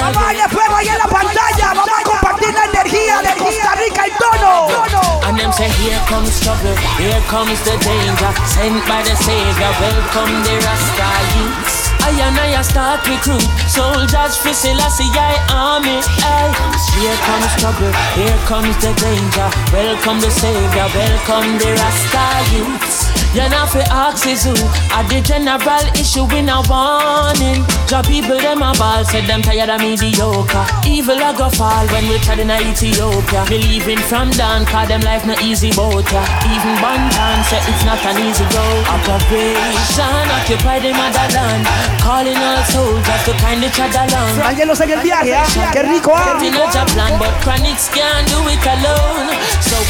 Vamos 0.00 0.16
a 0.16 0.26
darle 0.26 0.48
fuego 0.48 0.76
ahí 0.76 0.88
en 0.88 0.98
la 0.98 1.06
pantalla. 1.06 1.68
Vamos 1.68 1.88
a 1.88 2.02
compartir 2.02 2.52
la 2.52 2.64
energía 2.64 3.22
de 3.22 3.36
Costa 3.38 3.74
Rica 3.76 4.06
y 4.06 4.10
tono. 4.18 5.20
And 5.26 5.38
them 5.38 5.52
say, 5.52 5.68
here 5.78 6.00
comes 6.08 6.40
trouble, 6.40 6.74
here 6.98 7.22
comes 7.28 7.60
the 7.62 7.76
danger. 7.78 8.32
Sent 8.46 8.82
by 8.88 9.02
the 9.02 9.14
Savior, 9.14 9.70
welcome 9.78 10.42
the 10.42 10.58
Rasta 10.66 11.08
youths. 11.38 11.90
I 12.02 12.10
and 12.18 12.38
I 12.38 12.62
start 12.62 13.06
recruit 13.06 13.46
soldiers 13.68 14.36
for 14.36 14.52
Selassie 14.52 15.10
I 15.14 15.38
army. 15.54 16.02
Aye. 16.26 16.50
Here 16.98 17.16
comes 17.22 17.54
trouble, 17.62 17.92
here 18.18 18.38
comes 18.46 18.76
the 18.78 18.92
danger. 18.98 19.48
Welcome 19.72 20.20
the 20.20 20.30
Savior, 20.30 20.88
welcome 20.92 21.58
the 21.58 21.70
Rasta 21.78 22.56
youths. 22.56 23.09
You're 23.30 23.48
not 23.48 23.70
for 23.70 23.78
axes 23.94 24.42
who 24.42 24.50
are 24.90 25.06
the 25.06 25.22
general 25.22 25.86
issue 25.94 26.26
in 26.34 26.50
a 26.50 26.58
warning. 26.66 27.62
Job 27.86 28.02
people 28.10 28.34
them 28.34 28.58
a 28.58 28.74
ball, 28.74 29.04
said 29.06 29.30
them 29.30 29.40
tired 29.40 29.70
of 29.70 29.78
mediocre. 29.78 30.66
Evil 30.82 31.14
a 31.14 31.30
go 31.38 31.46
fall 31.50 31.86
when 31.94 32.10
we're 32.10 32.18
tried 32.26 32.42
in 32.42 32.50
Ethiopia. 32.50 33.46
Believing 33.46 34.02
from 34.10 34.30
down, 34.34 34.66
cause 34.66 34.88
them 34.88 35.00
life 35.06 35.22
no 35.26 35.38
easy 35.46 35.70
boat 35.78 36.10
ya. 36.10 36.22
Even 36.50 36.74
Banton 36.82 37.38
said 37.46 37.62
it's 37.70 37.86
not 37.86 38.02
an 38.02 38.18
easy 38.18 38.42
road. 38.50 38.82
Operation 38.98 40.26
occupy 40.34 40.82
the 40.82 40.90
motherland. 40.90 41.62
Calling 42.02 42.34
all 42.34 42.62
soldiers 42.66 43.22
to 43.26 43.32
kind 43.38 43.62
each 43.62 43.78
other 43.78 44.10
along. 44.10 44.42
Ángelos 44.42 44.80
en 44.82 44.90
el 44.90 45.02
viaje, 45.06 45.34
¿ah? 45.38 45.46
Qué 45.72 45.82
rico, 45.86 46.10
¿ah? 46.14 46.34
We 46.42 46.50
know 46.50 46.66
the 46.66 46.82
plan, 46.92 47.14
but 47.18 47.30
Chronixx 47.46 47.94
can't 47.94 48.26
do 48.26 48.42
it 48.50 48.66
alone. 48.66 49.09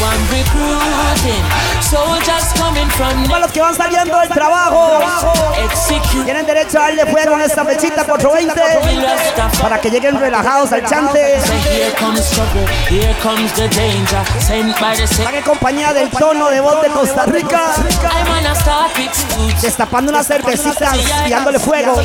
So 0.00 0.06
I'm 0.06 0.24
recruiting. 0.32 1.44
Soldiers 1.82 2.52
coming 2.56 2.88
from 2.88 3.28
Para 3.28 3.40
los 3.40 3.52
que 3.52 3.60
van 3.60 3.74
saliendo 3.74 4.18
del 4.18 4.30
trabajo, 4.30 4.98
tienen 6.24 6.46
derecho 6.46 6.78
a 6.78 6.82
darle 6.84 7.04
fuego 7.04 7.34
en 7.34 7.42
esta 7.42 7.66
fechita 7.66 8.04
420 8.04 9.60
para 9.60 9.78
que 9.78 9.90
lleguen 9.90 10.18
relajados 10.18 10.72
al 10.72 10.86
chante. 10.86 11.36
Están 15.04 15.34
en 15.34 15.42
compañía 15.42 15.92
del 15.92 16.08
tono 16.08 16.48
de 16.48 16.60
voz 16.60 16.80
de 16.80 16.88
Costa 16.88 17.26
Rica, 17.26 17.74
destapando 19.60 20.12
una 20.12 20.24
cervecita 20.24 20.92
y 21.26 21.30
dándole 21.30 21.58
fuego. 21.58 22.00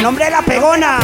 Nombre 0.00 0.24
de 0.24 0.30
la 0.30 0.40
pegona. 0.40 1.00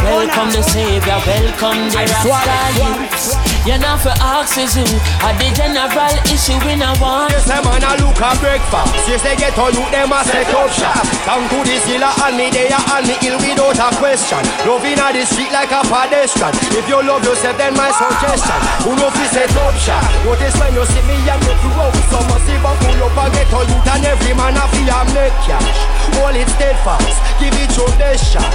You're 3.69 3.77
not 3.77 4.01
for 4.01 4.17
who 4.17 4.81
are 5.21 5.37
the 5.37 5.53
general 5.53 6.17
issue 6.33 6.57
in 6.65 6.81
a 6.81 6.97
war. 6.97 7.29
Yes, 7.29 7.45
a 7.53 7.61
man 7.61 7.85
a 7.85 7.93
look 8.01 8.17
a 8.17 8.33
breakfast. 8.41 9.05
Yes, 9.05 9.21
they 9.21 9.37
get 9.37 9.53
on 9.61 9.77
you, 9.77 9.85
them 9.93 10.09
a 10.09 10.25
set 10.25 10.49
up 10.49 10.73
shop. 10.73 11.05
Come 11.29 11.45
to 11.53 11.59
the 11.69 11.77
zilla 11.85 12.09
and 12.25 12.41
me 12.41 12.49
there 12.49 12.73
and 12.73 13.05
me 13.05 13.21
ill 13.21 13.37
without 13.37 13.77
a 13.77 13.89
question. 14.01 14.41
Love 14.65 14.85
in 14.89 14.97
the 14.97 15.23
street 15.29 15.53
like 15.53 15.77
a 15.77 15.85
pedestrian. 15.85 16.57
If 16.73 16.89
you 16.89 17.05
love 17.05 17.21
yourself, 17.21 17.61
then 17.61 17.77
my 17.77 17.93
suggestion. 17.93 18.61
Who 18.89 18.97
know 18.97 19.13
if 19.13 19.29
set 19.29 19.53
up 19.53 19.77
shop? 19.77 20.09
Notice 20.25 20.57
when 20.57 20.73
you 20.73 20.85
see 20.89 21.05
me 21.05 21.21
and 21.21 21.41
you 21.45 21.53
throw 21.61 21.85
out 21.85 21.97
some 22.09 22.25
massive 22.33 22.65
and 22.65 22.79
pull 22.81 23.01
up 23.13 23.19
and 23.29 23.33
get 23.37 23.53
on 23.53 23.69
you 23.69 23.77
and 23.77 24.05
every 24.09 24.33
man 24.41 24.57
a 24.57 24.65
fear 24.73 25.05
make 25.13 25.37
cash. 25.45 25.81
Hold 26.17 26.33
it 26.33 26.49
steadfast, 26.49 27.21
give 27.37 27.53
it 27.61 27.77
your 27.77 27.93
best 28.01 28.25
shot. 28.25 28.49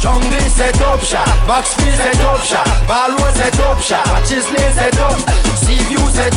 Jungle 0.00 0.40
set 0.50 0.80
up 0.82 1.00
shop, 1.00 1.26
Boxfield 1.46 1.96
set 1.96 2.20
up 2.20 2.40
shop, 2.40 2.66
Balroad 2.86 3.34
set 3.34 3.58
up 3.60 3.80
shop, 3.80 4.06
Chisley 4.22 4.72
set 4.72 4.98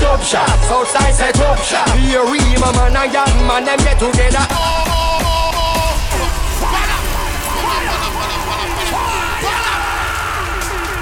up, 0.03 0.21
shop, 0.23 0.47
Southside 0.69 1.13
set 1.13 1.39
up 1.41 1.57
shop. 1.59 1.85
Be 1.95 2.13
a 2.15 2.23
real 2.23 2.61
man 2.73 2.95
and 2.95 3.13
young 3.13 3.47
man, 3.47 3.65
them 3.65 3.79
get 3.79 3.97
together. 3.99 4.45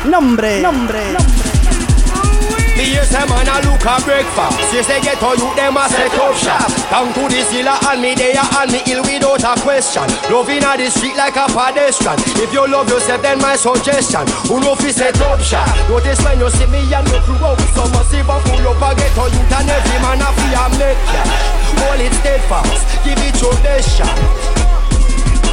Nombre, 0.09 0.61
nombre, 0.61 1.48
Me 2.79 2.95
hear 2.95 3.03
say 3.03 3.19
man 3.27 3.43
a 3.43 3.59
look 3.67 3.83
a 3.83 3.99
breakfast. 4.07 4.55
Yes, 4.71 4.87
they 4.87 5.03
get 5.03 5.19
on 5.19 5.35
you, 5.35 5.51
them 5.59 5.75
a 5.75 5.83
set 5.91 6.15
up 6.15 6.31
shop. 6.31 6.63
Down 6.87 7.11
to 7.11 7.27
the 7.27 7.43
zilla 7.51 7.75
and 7.91 7.99
me 7.99 8.15
there 8.15 8.39
and 8.39 8.71
me 8.71 8.79
ill 8.87 9.03
without 9.03 9.43
a 9.43 9.51
question. 9.59 10.07
Loving 10.31 10.63
a 10.63 10.79
the 10.79 10.87
street 10.87 11.19
like 11.19 11.35
a 11.35 11.51
pedestrian. 11.51 12.15
If 12.39 12.55
you 12.55 12.63
love 12.71 12.87
yourself, 12.87 13.19
then 13.21 13.43
my 13.43 13.59
suggestion. 13.59 14.23
Who 14.47 14.63
know 14.63 14.79
fi 14.79 14.95
set 14.95 15.19
up 15.19 15.43
shop? 15.43 15.67
Notice 15.91 16.23
when 16.23 16.39
you 16.39 16.49
see 16.55 16.71
me 16.71 16.79
and 16.87 17.03
you 17.11 17.19
crew 17.27 17.35
out 17.43 17.59
So 17.75 17.83
massive 17.91 18.29
and 18.31 18.43
full 18.47 18.71
up 18.71 18.79
a 18.79 18.95
get 18.95 19.17
on 19.19 19.27
you 19.27 19.43
And 19.43 19.67
every 19.67 19.99
man 19.99 20.23
a 20.23 20.29
fi 20.31 20.47
a 20.55 20.65
make 20.79 21.03
cash 21.11 21.59
Hold 21.83 21.99
it 21.99 22.13
steadfast, 22.15 23.03
give 23.03 23.19
it 23.19 23.41
your 23.41 23.53
best 23.59 23.97
shot 23.97 24.48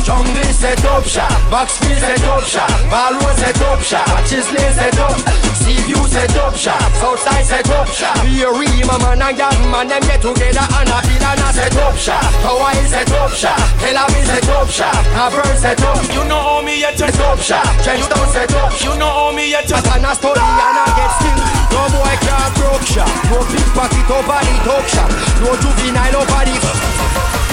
Jungle 0.07 0.39
set 0.55 0.85
up 0.85 1.03
shop, 1.03 1.35
Boxfield 1.51 1.99
set 1.99 2.23
up 2.31 2.45
shop, 2.47 2.71
Balroad 2.87 3.35
set 3.43 3.61
up 3.67 3.83
shop, 3.83 4.07
Chisley 4.23 4.63
set 4.79 4.95
up, 5.03 5.19
Seaview 5.59 5.99
set 6.07 6.31
up 6.39 6.55
shop, 6.55 6.79
Southside 7.03 7.45
set 7.45 7.69
up 7.75 7.89
shop. 7.91 8.15
Be 8.23 8.39
a 8.47 8.51
real 8.55 8.87
man 9.03 9.19
and 9.19 9.35
young 9.37 9.59
man, 9.67 9.91
them 9.91 9.99
get 10.07 10.23
together 10.23 10.63
and 10.63 10.95
a 10.95 10.99
feel 11.03 11.27
and 11.27 11.43
a 11.43 11.49
set 11.51 11.75
up 11.83 11.97
shop. 11.99 12.23
Hawaii 12.47 12.87
set 12.87 13.11
up 13.19 13.35
shop, 13.35 13.59
Tel 13.83 13.99
Aviv 13.99 14.25
set 14.31 14.49
up 14.55 14.71
shop, 14.71 14.95
Auburn 15.19 15.57
set 15.59 15.83
up. 15.83 15.99
You 16.15 16.23
know 16.31 16.39
how 16.39 16.63
me 16.63 16.79
yet 16.79 17.03
up 17.03 17.41
shop, 17.43 17.67
Trenchtown 17.83 18.31
set 18.31 18.55
up. 18.55 18.71
You 18.79 18.95
know 18.95 19.11
how 19.11 19.35
me 19.35 19.51
yet 19.51 19.67
Just 19.67 19.91
an 19.91 20.07
a 20.07 20.15
story 20.15 20.39
and 20.39 20.79
I 20.79 20.87
get 20.95 21.11
still. 21.19 21.43
No 21.75 21.83
boy 21.91 22.15
can't 22.23 22.55
broke 22.55 22.87
shop, 22.87 23.11
no 23.27 23.43
pickpocket 23.43 24.07
over 24.07 24.39
the 24.39 24.55
talk 24.63 24.87
shop, 24.87 25.11
no 25.43 25.51
juvenile 25.59 26.23
over 26.23 26.47
the. 26.47 26.86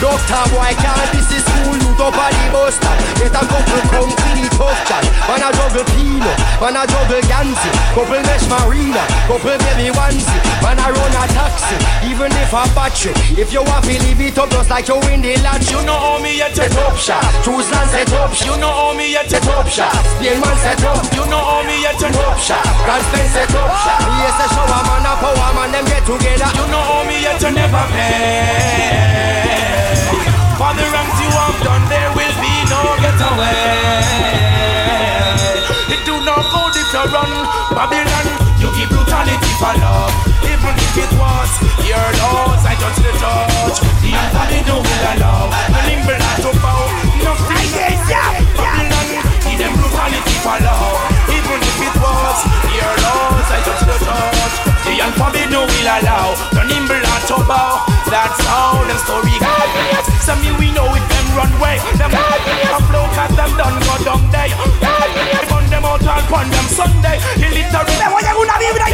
Doctor 0.03 0.43
boy 0.51 0.75
can't 0.83 0.99
this 1.15 1.31
is 1.31 1.39
school, 1.47 1.79
you 1.79 1.95
up 1.95 2.11
at 2.11 2.35
the 2.35 2.43
bus 2.51 2.75
stop. 2.75 2.99
Get 3.15 3.31
a 3.31 3.39
couple 3.39 4.03
the 4.35 4.51
tough 4.51 4.75
chat. 4.83 4.99
Man 5.31 5.39
a 5.39 5.49
juggle 5.55 5.87
Pino, 5.95 6.27
man 6.59 6.75
a 6.75 6.83
juggle 6.83 7.23
Yancy, 7.23 7.71
couple 7.95 8.19
mesh 8.27 8.43
marina, 8.51 8.99
couple 9.31 9.55
baby 9.63 9.95
onesie. 9.95 10.43
Man 10.59 10.75
a 10.75 10.91
run 10.91 11.15
a 11.15 11.23
taxi, 11.31 11.79
even 12.03 12.35
if 12.35 12.51
a 12.51 12.67
battery. 12.75 13.15
If 13.39 13.55
you 13.55 13.63
want 13.63 13.87
to 13.87 13.95
leave 14.03 14.19
it 14.19 14.35
up 14.35 14.51
just 14.51 14.67
like 14.67 14.91
you 14.91 14.99
win 15.07 15.23
the 15.23 15.39
lottery. 15.39 15.71
You 15.71 15.79
know 15.87 15.95
how 15.95 16.19
me 16.19 16.35
yet 16.35 16.51
set 16.51 16.75
up 16.83 16.99
shop. 16.99 17.23
Choose 17.39 17.71
land 17.71 17.87
set 17.87 18.11
up 18.11 18.35
shop. 18.35 18.43
You 18.43 18.59
know 18.59 18.75
how 18.75 18.91
me 18.91 19.07
yet 19.07 19.31
set 19.31 19.47
up 19.47 19.71
shop. 19.71 19.87
Spain 20.19 20.35
man 20.43 20.57
set 20.59 20.83
up. 20.83 20.99
You 21.15 21.23
know 21.31 21.39
how 21.39 21.63
me 21.63 21.79
yet 21.79 21.95
set 21.95 22.11
up 22.11 22.35
shop. 22.43 22.59
Ah. 22.59 22.83
Grand 22.83 23.03
Spain 23.07 23.27
set 23.31 23.55
up 23.55 23.71
shop. 23.71 24.03
Yes, 24.19 24.35
a 24.35 24.45
shower 24.51 24.83
man 24.83 25.07
a 25.07 25.13
power 25.15 25.51
man 25.55 25.71
them 25.71 25.87
get 25.87 26.03
together. 26.03 26.51
You 26.59 26.67
know 26.67 26.83
how 26.91 27.07
me 27.07 27.23
yet 27.23 27.39
to 27.39 27.49
never 27.55 27.87
pay. 27.95 29.92
For 30.63 30.71
the 30.79 30.87
wrongs 30.95 31.19
you 31.19 31.27
have 31.27 31.59
done, 31.59 31.83
there 31.91 32.07
will 32.15 32.35
be 32.39 32.53
no 32.71 32.95
getaway. 33.03 33.99
It 35.91 35.99
do 36.07 36.15
not 36.23 36.39
go 36.55 36.71
if 36.71 36.87
you 36.87 37.03
run, 37.11 37.31
Babylon. 37.75 38.27
You 38.63 38.71
give 38.71 38.87
brutality 38.87 39.51
for 39.59 39.75
love, 39.83 40.15
even 40.47 40.71
if 40.79 40.95
it 41.03 41.11
was 41.19 41.51
your 41.83 42.07
laws. 42.15 42.63
I 42.63 42.79
touch 42.79 42.95
the 42.95 43.11
touch, 43.19 43.83
the 43.99 44.15
unholy 44.15 44.63
do 44.63 44.79
will 44.79 45.03
allow. 45.11 45.51
The 45.51 45.81
nimble 45.83 46.15
not 46.15 46.39
to 46.47 46.55
bow, 46.63 46.87
nothing. 47.27 47.67
Babylon, 48.55 49.19
give 49.43 49.59
them 49.59 49.75
brutality 49.75 50.35
for 50.47 50.63
love, 50.63 50.95
even 51.27 51.59
if 51.59 51.91
it 51.91 51.95
was 51.99 52.39
your 52.71 52.93
laws. 53.03 53.47
I 53.51 53.59
touch 53.67 53.83
the 53.83 53.99
touch, 53.99 54.55
the 54.87 54.95
unforbidden 55.11 55.59
will 55.59 55.89
allow. 55.91 56.39
The 56.55 56.63
nimble 56.71 57.03
not 57.03 57.27
to 57.35 57.43
bow. 57.51 57.83
That's 58.07 58.39
how 58.47 58.79
them 58.87 58.97
story 59.03 59.35
goes. 59.43 60.02
We 60.59 60.71
know 60.71 60.87
if 60.91 61.05
them 61.07 61.27
run 61.37 61.51
way. 61.61 61.77
Them 61.97 62.11
a 62.11 62.79
flow 62.87 63.05
cause 63.15 63.35
them 63.35 63.51
done 63.57 63.79
go 63.79 63.95
down 64.03 64.31
there. 64.31 65.52
Burn 66.13 66.29
them 66.29 66.29
out 66.29 66.29
and 66.29 66.29
burn 66.29 66.49
them 66.51 66.67
Sunday. 66.69 67.17
Illiterate. 67.37 67.97
Me 67.97 68.07
voy 68.09 68.21
a 68.21 68.33
una 68.37 68.53
vibra. 68.61 68.85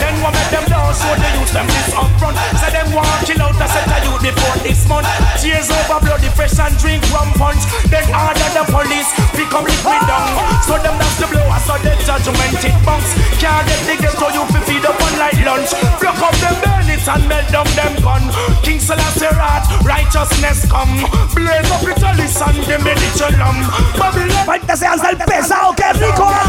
Then 0.00 0.20
one 0.20 0.32
make 0.32 0.50
them 0.50 0.64
down 0.68 0.94
so 0.94 1.08
they 1.16 1.32
use 1.40 1.52
them 1.52 1.66
this 1.66 1.94
up 1.94 2.10
front. 2.18 2.36
Say 2.60 2.70
them 2.72 2.92
want 2.92 3.08
kill 3.24 3.40
out 3.40 3.56
a 3.56 3.66
set 3.68 3.88
of 3.88 4.04
youth 4.04 4.22
before 4.22 4.56
this 4.62 4.86
month. 4.88 5.08
Cheers 5.40 5.70
over 5.70 6.00
bloody 6.04 6.28
fresh 6.36 6.58
and 6.58 6.76
drink 6.78 7.02
rum 7.12 7.32
punch. 7.40 7.62
Then 7.88 8.04
order 8.12 8.50
the 8.52 8.64
police 8.68 9.08
pick 9.32 9.52
up 9.54 9.64
liquid 9.64 10.02
down. 10.04 10.36
So 10.68 10.76
them 10.76 10.96
that's 10.98 11.16
the 11.16 11.26
blow. 11.26 11.48
So 11.64 11.74
the 11.80 11.96
judgment 12.04 12.64
it 12.64 12.76
bounce. 12.84 13.08
Can't 13.40 13.64
get 13.66 13.80
the 13.88 13.94
ghetto 13.96 14.28
you 14.28 14.44
fi 14.52 14.60
feed 14.68 14.84
up 14.84 15.00
on 15.00 15.14
like 15.18 15.40
lunch. 15.44 15.72
Block 16.00 16.20
up 16.20 16.36
them 16.36 16.78
it 16.98 17.08
and 17.08 17.28
melt 17.28 17.48
down 17.52 17.66
them 17.76 17.94
gun. 18.02 18.24
King 18.62 18.80
Selassie 18.80 19.30
rat, 19.36 19.64
righteousness 19.84 20.66
come. 20.70 21.04
Blaze 21.34 21.70
up 21.70 21.80
the 21.80 21.94
chalice 22.00 22.40
and 22.42 22.58
the 22.64 22.76
medicinum. 22.82 23.56
Babylon. 23.96 24.44
Falta 24.46 24.72
hasta 24.72 25.10
el 25.10 25.16
pesado, 25.16 25.74
Get 25.78 25.94
every 25.94 26.10
corner. 26.18 26.42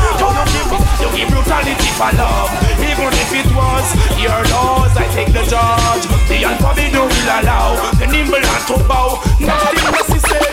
You 0.98 1.08
give 1.14 1.30
brutality 1.30 1.90
for 1.94 2.10
love, 2.18 2.50
even 2.82 3.14
if 3.14 3.32
it 3.32 3.46
was 3.54 3.86
your 4.18 4.42
laws. 4.50 4.90
I 4.98 5.06
take 5.14 5.30
the 5.30 5.46
charge. 5.46 6.04
The 6.26 6.44
alphabet 6.50 6.92
will 6.98 7.30
allow 7.30 7.78
the 8.02 8.08
nimble 8.10 8.42
and 8.42 8.64
to 8.68 8.76
bow. 8.90 9.22
Nothing 9.38 9.86
was 9.94 10.10
he 10.10 10.20
said. 10.26 10.50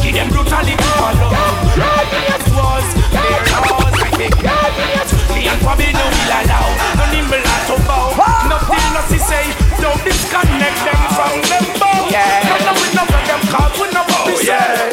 Give 0.00 0.14
them 0.16 0.28
brutality 0.32 0.80
for 0.96 1.12
love. 1.20 1.36
Even 1.76 2.24
if 2.24 2.40
It 2.40 2.52
was 2.56 2.86
their 3.12 3.40
laws. 3.52 3.94
I 4.00 4.08
take 4.16 4.32
the 4.32 4.48
charge. 4.48 5.10
The 5.28 5.42
antipope 5.52 5.86
no 5.92 6.04
will 6.08 6.32
allow 6.40 6.68
the 6.96 7.06
nimble 7.12 7.44
and 7.44 7.64
to 7.68 7.76
bow. 7.84 8.16
Nothing 8.48 8.88
was 8.96 9.08
he 9.12 9.20
say. 9.20 9.44
Don't 9.76 10.00
disconnect 10.08 10.80
them 10.88 11.00
from 11.12 11.36
them 11.52 11.66
bow. 11.76 12.08
Yeah. 12.08 12.48
No, 12.48 12.54
no, 12.64 12.72
we 12.80 12.88
never 12.96 13.20
them 13.28 13.42
cause 13.52 13.74
we 13.76 13.86
never 13.92 14.18
be 14.24 14.46
yeah. 14.48 14.87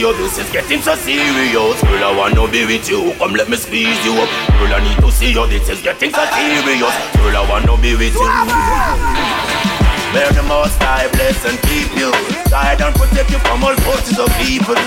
You, 0.00 0.16
this 0.16 0.38
is 0.38 0.50
getting 0.50 0.80
so 0.80 0.94
serious. 0.96 1.82
Girl, 1.84 2.04
I 2.04 2.16
wanna 2.16 2.48
be 2.50 2.64
with 2.64 2.88
you, 2.88 3.12
come 3.18 3.34
let 3.34 3.48
me 3.50 3.56
squeeze 3.56 4.00
you 4.04 4.16
up. 4.16 4.30
Girl, 4.56 4.72
I 4.72 4.80
need 4.80 4.96
to 5.04 5.12
see 5.12 5.32
you, 5.32 5.46
this 5.46 5.68
is 5.68 5.82
getting 5.82 6.10
so 6.10 6.24
serious. 6.32 6.96
Girl, 7.20 7.36
I 7.36 7.44
wanna 7.44 7.76
be 7.76 7.92
with 7.92 8.16
you. 8.16 8.30
May 10.16 10.24
the 10.32 10.42
most 10.48 10.80
I 10.80 11.06
bless 11.12 11.44
and 11.44 11.60
keep 11.68 11.92
you. 12.00 12.10
Guide 12.48 12.80
and 12.80 12.94
protect 12.96 13.30
you 13.30 13.38
from 13.44 13.62
all 13.62 13.76
forces 13.84 14.18
of 14.18 14.32
evil. 14.40 14.80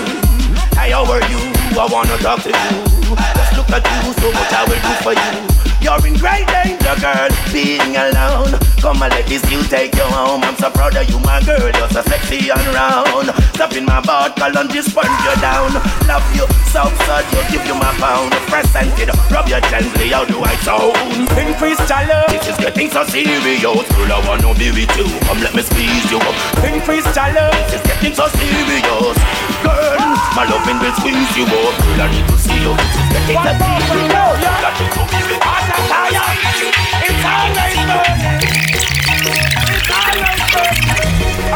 Hey, 0.74 0.90
how 0.90 1.06
are 1.06 1.22
you? 1.30 1.40
I 1.78 1.86
wanna 1.90 2.18
talk 2.18 2.42
to 2.42 2.50
you. 2.50 2.70
Just 3.14 3.54
look 3.56 3.70
at 3.70 3.86
you, 3.86 4.12
so 4.18 4.28
much 4.34 4.52
I 4.52 4.66
will 4.66 4.82
do 4.82 4.92
for 5.06 5.14
you. 5.14 5.73
You're 5.84 6.00
in 6.08 6.16
great 6.16 6.48
danger, 6.48 6.96
girl, 6.96 7.28
being 7.52 7.92
alone. 7.92 8.56
Come 8.80 9.04
and 9.04 9.12
let 9.12 9.28
this 9.28 9.44
you 9.52 9.60
take 9.68 9.92
you 9.92 10.08
home. 10.08 10.40
I'm 10.40 10.56
so 10.56 10.72
proud 10.72 10.96
of 10.96 11.04
you, 11.12 11.20
my 11.20 11.44
girl. 11.44 11.60
You're 11.60 11.92
so 11.92 12.00
sexy 12.08 12.48
and 12.48 12.64
round. 12.72 13.28
Stop 13.52 13.76
in 13.76 13.84
my 13.84 14.00
bottle 14.00 14.56
and 14.56 14.72
just 14.72 14.96
punch 14.96 15.12
you 15.12 15.36
down. 15.44 15.76
Love 16.08 16.24
you, 16.32 16.48
so 16.72 16.88
sad, 17.04 17.28
you 17.36 17.44
give 17.52 17.68
you 17.68 17.76
my 17.76 17.92
pound. 18.00 18.32
Presented, 18.48 19.12
rub 19.28 19.44
you 19.44 19.60
gently, 19.68 20.08
how 20.08 20.24
do 20.24 20.40
I 20.40 20.56
sound? 20.64 20.96
Increase 21.36 21.76
love. 21.84 22.32
This 22.32 22.48
is 22.48 22.56
getting 22.56 22.88
so 22.88 23.04
serious. 23.04 23.60
Girl, 23.60 24.08
I 24.08 24.24
wanna 24.24 24.56
be 24.56 24.72
with 24.72 24.88
you. 24.96 25.04
Come 25.28 25.44
let 25.44 25.52
me 25.52 25.60
squeeze 25.68 26.08
you 26.08 26.16
up. 26.16 26.64
Increase 26.64 27.04
love. 27.12 27.52
This 27.68 27.76
is 27.76 27.84
getting 27.84 28.16
so 28.16 28.24
serious. 28.32 29.20
Girl, 29.60 30.00
my 30.32 30.48
loving 30.48 30.80
will 30.80 30.96
squeeze 30.96 31.36
you 31.36 31.44
up. 31.44 31.76
Girl, 31.76 32.00
I 32.00 32.08
need 32.08 32.24
to 32.24 32.36
see 32.40 32.56
you. 32.56 32.72
This 32.72 33.04
is 33.04 33.08
getting 33.12 33.36
so 33.36 33.52
serious. 33.52 34.40
Got 34.64 34.80
you 34.80 34.88
to 34.88 35.02
be 35.12 35.20
with 35.28 35.44
me 35.44 35.73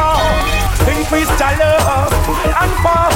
Oh, 0.01 0.19
increase 0.89 1.29
your 1.39 1.57
love 1.57 2.13
and 2.59 2.71
fall. 2.83 3.08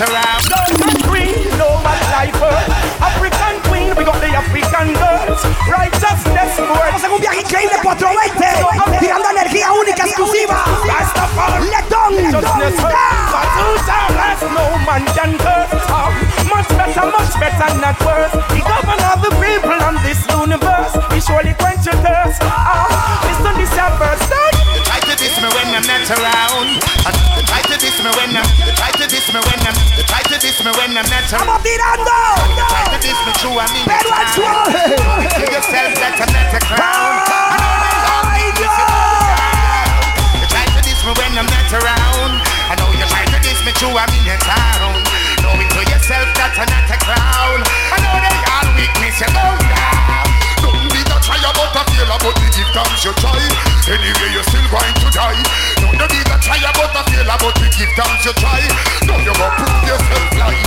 When 0.00 0.08
I'm 0.08 0.40
not 0.40 0.40
around. 0.40 0.42
Don't 0.48 1.02
green, 1.04 1.58
know 1.58 1.76
what 1.84 2.00
life. 2.12 2.32
Eh? 2.32 3.04
African 3.04 3.60
queen, 3.68 3.88
we 3.96 4.04
got 4.04 4.20
the 4.20 4.28
African 4.32 4.94
girls. 4.96 5.44
Righteousness, 5.68 6.56
Vamos 6.56 7.04
a 7.04 7.10
un 7.10 7.20
viaje 7.20 7.40
increíble 7.40 7.76
420. 7.82 8.98
Tirando 9.00 9.28
energía 9.30 9.72
única, 9.72 10.04
exclusiva. 10.04 10.64
Letón. 11.60 12.16
Righteousness 12.16 12.74
eh. 12.74 12.82
hurt. 12.82 12.96
But 13.32 13.48
who's 13.58 13.88
our 13.88 14.10
last? 14.16 14.42
No 14.42 14.78
man 14.86 15.04
can 15.14 15.36
curse 15.38 15.72
eh. 15.72 16.44
much 16.48 16.68
better, 16.68 17.06
much 17.10 17.34
better, 17.40 17.68
not 17.80 17.98
worse. 18.04 18.32
He 18.52 18.60
govern 18.60 19.00
all 19.04 19.20
the 19.20 19.32
people 19.36 19.76
on 19.84 19.96
this 20.02 20.20
universe. 20.28 20.94
He 21.12 21.20
surely 21.20 21.54
quench 21.54 21.84
your 21.86 21.96
thirst. 22.00 22.40
Ah, 22.42 23.20
listen, 23.28 23.54
this 23.60 23.72
your 23.76 23.90
first 24.00 24.24
time. 24.30 24.56
You 24.74 24.80
try 24.84 25.00
to 25.00 25.14
diss 25.16 25.36
me 25.40 25.48
when 25.52 25.68
I'm 25.74 25.84
not 25.84 26.08
around. 26.10 27.31
To 27.82 27.90
diss 27.90 27.98
me 27.98 28.14
when 28.14 28.30
I'm. 28.30 28.46
You 28.62 28.70
try 28.78 28.94
to 28.94 29.06
diss 29.10 29.26
me 29.34 29.40
when 29.42 29.58
I'm. 29.58 29.74
You 29.98 30.06
try 30.06 30.22
to 30.22 30.38
diss 30.38 30.62
me 30.62 30.70
when 30.78 30.94
I'm 30.94 31.02
not 31.02 31.26
around. 31.34 31.50
Vamos 31.50 31.66
tirando. 31.66 32.14
You 32.54 32.62
try 32.62 32.86
to 32.94 32.98
diss 33.02 33.18
me 33.26 33.32
true, 33.42 33.58
I 33.58 33.66
mean. 33.74 33.90
Al 33.90 34.06
suave. 34.30 34.70
You 35.34 35.50
yourself 35.50 35.90
that 35.98 36.14
I'm 36.14 36.30
not 36.30 36.54
a 36.54 36.60
crown. 36.62 37.26
Ay, 37.26 38.54
Dios. 38.54 38.70
You 40.38 40.46
try 40.46 40.62
to 40.62 40.78
diss 40.86 41.02
me 41.02 41.10
when 41.10 41.34
I'm 41.34 41.50
not 41.50 41.72
around. 41.74 42.38
I 42.70 42.78
know 42.78 42.86
you 42.94 43.02
try 43.10 43.26
to 43.26 43.38
diss 43.42 43.58
me 43.66 43.74
true, 43.74 43.98
I 43.98 44.06
mean 44.14 44.30
a 44.30 44.38
town 44.38 45.02
yourself 46.02 46.34
that 46.34 46.58
are 46.58 46.66
not 46.66 46.90
a 46.90 46.98
crown. 46.98 47.51
About 52.12 52.36
a 52.36 52.40
the 52.44 52.48
give 52.52 52.68
thanks 52.76 53.04
you 53.04 53.12
try. 53.16 53.40
Anyway, 53.88 54.28
you're 54.32 54.44
still 54.44 54.68
going 54.68 54.96
to 55.00 55.08
die. 55.12 55.40
Don't 55.80 55.96
be 55.96 56.20
the 56.20 56.36
try 56.44 56.60
about 56.60 56.92
a 56.92 57.02
fail 57.08 57.28
about 57.28 57.54
the 57.56 57.66
give 57.72 57.92
thanks 57.96 58.24
you 58.28 58.34
try. 58.36 58.60
Now 59.08 59.16
you 59.16 59.32
go 59.32 59.46
prove 59.56 59.82
yourself 59.88 60.28
like. 60.36 60.60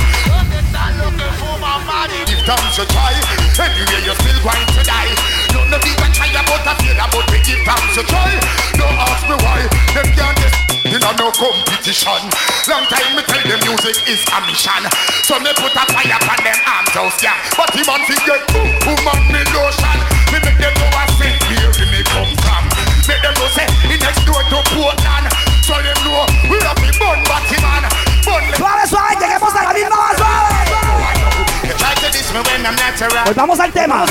Give 2.25 2.41
thanks 2.45 2.77
you 2.77 2.85
try. 2.89 3.13
Anyway, 3.61 3.99
you're 4.01 4.17
still 4.17 4.39
going 4.41 4.69
to 4.73 4.81
die. 4.81 5.13
Don't 5.53 5.69
be 5.69 5.91
the 5.93 6.07
try 6.13 6.29
about 6.33 6.65
a 6.65 6.73
fail 6.81 6.97
about 6.97 7.25
the 7.29 7.37
give 7.45 7.61
thanks 7.61 7.93
you 7.93 8.05
try. 8.09 8.31
Don't 8.77 8.97
ask 8.97 9.23
me 9.29 9.35
why. 9.45 9.61
Them 9.93 10.07
can't 10.17 10.37
just 10.41 10.65
in 10.85 11.03
a 11.03 11.11
no 11.17 11.27
competition. 11.33 12.21
Long 12.69 12.85
time 12.87 13.11
me 13.17 13.21
tell 13.27 13.43
them 13.43 13.59
music 13.67 13.97
is 14.07 14.23
a 14.31 14.39
mission. 14.47 14.83
So 15.27 15.35
me 15.43 15.51
put 15.57 15.75
a 15.75 15.83
fire 15.91 16.15
on 16.15 16.39
them 16.39 16.59
arms 16.63 16.93
house, 16.95 17.19
yeah. 17.21 17.35
But 17.57 17.73
the 17.75 17.83
man 17.83 18.01
get 18.07 18.41
boom, 18.53 18.69
boom 18.85 19.07
on 19.09 19.19
me 19.27 19.41
lotion. 19.51 19.99
Me 20.31 20.39
make 20.39 20.57
them 20.57 20.73
know 20.79 20.89
I 20.95 21.05
say 21.19 21.34
Make 23.07 23.21
them 23.21 23.33
know 23.37 23.47
say 23.53 23.67
he 23.85 23.97
next 24.01 24.25
door 24.25 24.41
to 24.41 24.57
Portland. 24.73 25.29
So 25.61 25.77
them 25.77 25.93
know 26.01 26.25
we 26.49 26.57
have 26.65 26.73
the 26.81 26.89
bun 26.97 27.21
batty 27.29 27.61
man. 27.61 27.85
Suave, 28.57 28.87
suave, 28.89 29.13
lleguemos 29.19 29.53
a 29.53 29.61
la 29.63 29.73
misma 29.73 30.09
suave. 30.17 30.55
Pues 33.25 33.35
vamos 33.35 33.59
al 33.59 33.71
tema. 33.71 34.05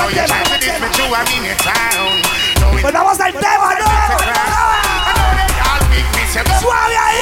Pues 2.80 2.92
vamos 2.92 3.20
al 3.20 3.32
tema, 3.32 3.74
no. 3.74 3.84
Suave 6.60 6.96
ahí. 6.96 7.18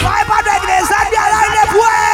Suave 0.00 0.24
para 0.26 0.42
regresar 0.42 1.10
de 1.10 1.16
al 1.16 1.32
aire 1.32 1.66
fuego. 1.70 2.07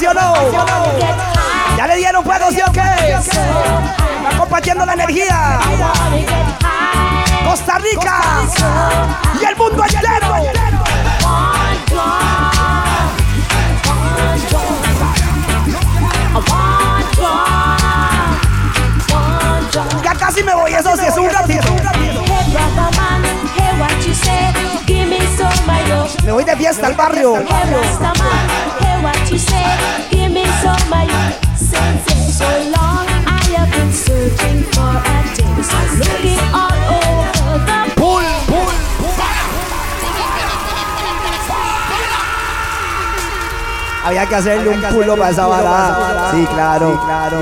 ¿Ya 0.00 1.86
le 1.86 1.96
dieron 1.96 2.24
fuego, 2.24 2.50
sí 2.50 2.60
o 2.66 2.72
qué? 2.72 2.80
Está 3.18 4.38
compartiendo 4.38 4.86
la 4.86 4.94
energía. 4.94 5.60
Costa 7.46 7.78
Rica 7.78 8.20
y 9.38 9.44
el 9.44 9.56
mundo 9.56 9.84
entero. 9.84 10.36
Ya 20.02 20.14
casi 20.14 20.42
me 20.42 20.54
voy, 20.54 20.72
eso 20.72 20.96
sí 20.96 21.04
es 21.06 21.16
un 21.18 21.28
ratito. 21.28 21.76
Me 26.24 26.32
voy 26.32 26.44
de 26.44 26.56
fiesta 26.56 26.86
al 26.86 26.94
barrio. 26.94 27.34
So 32.40 32.46
long 32.46 33.06
I 33.26 33.44
have 33.56 33.70
been 33.70 33.92
searching 33.92 34.62
for 34.72 34.96
a 34.96 35.18
dance, 35.36 35.72
looking 35.98 36.40
all 36.54 36.72
over. 36.72 37.10
Había 44.02 44.26
que 44.26 44.34
hacerle 44.34 44.70
un 44.70 44.80
culo 44.80 45.16
para 45.16 45.30
esa 45.30 45.46
vara. 45.46 46.30
Sí, 46.32 46.46
claro. 46.46 46.98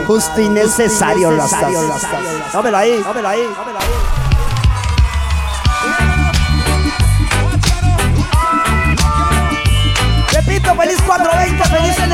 Justo 0.06 0.40
y 0.40 0.48
necesario, 0.48 1.30
Rastas. 1.30 1.72
Tómelo 2.52 2.76
ahí, 2.76 3.00
tómelo 3.04 3.28
ahí, 3.28 3.48
tómelo 3.56 3.78
ahí. 3.78 4.27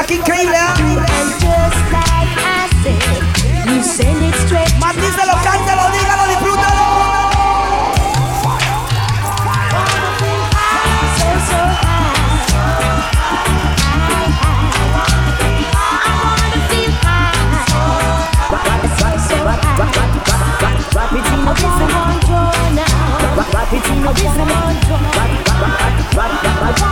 knocking 0.00 0.22
Kayla. 0.22 0.64
Just 1.40 1.80
like 1.92 2.32
I 2.40 2.68
said, 2.82 3.20
you 3.68 3.82
send 3.82 4.24
it 4.24 4.34
straight. 4.46 4.72
Más 4.80 4.96
díselo, 4.96 5.34
cántalo, 5.44 5.90
dígalo, 5.92 6.24
disfrútalo. 6.28 6.86
Wrap 20.92 21.12
it 21.12 21.26
in 21.32 21.46
a 21.46 21.54
different 21.54 21.92
one 22.28 22.74
now. 22.74 23.36
Wrap 23.36 23.72
it 23.72 23.86
in 23.90 24.06
a 24.06 24.12
different 24.14 24.50
one. 24.50 24.76
Wrap, 24.90 25.14
wrap, 25.16 25.40
wrap, 25.60 26.14
wrap, 26.14 26.32
wrap, 26.62 26.80
wrap. 26.80 26.89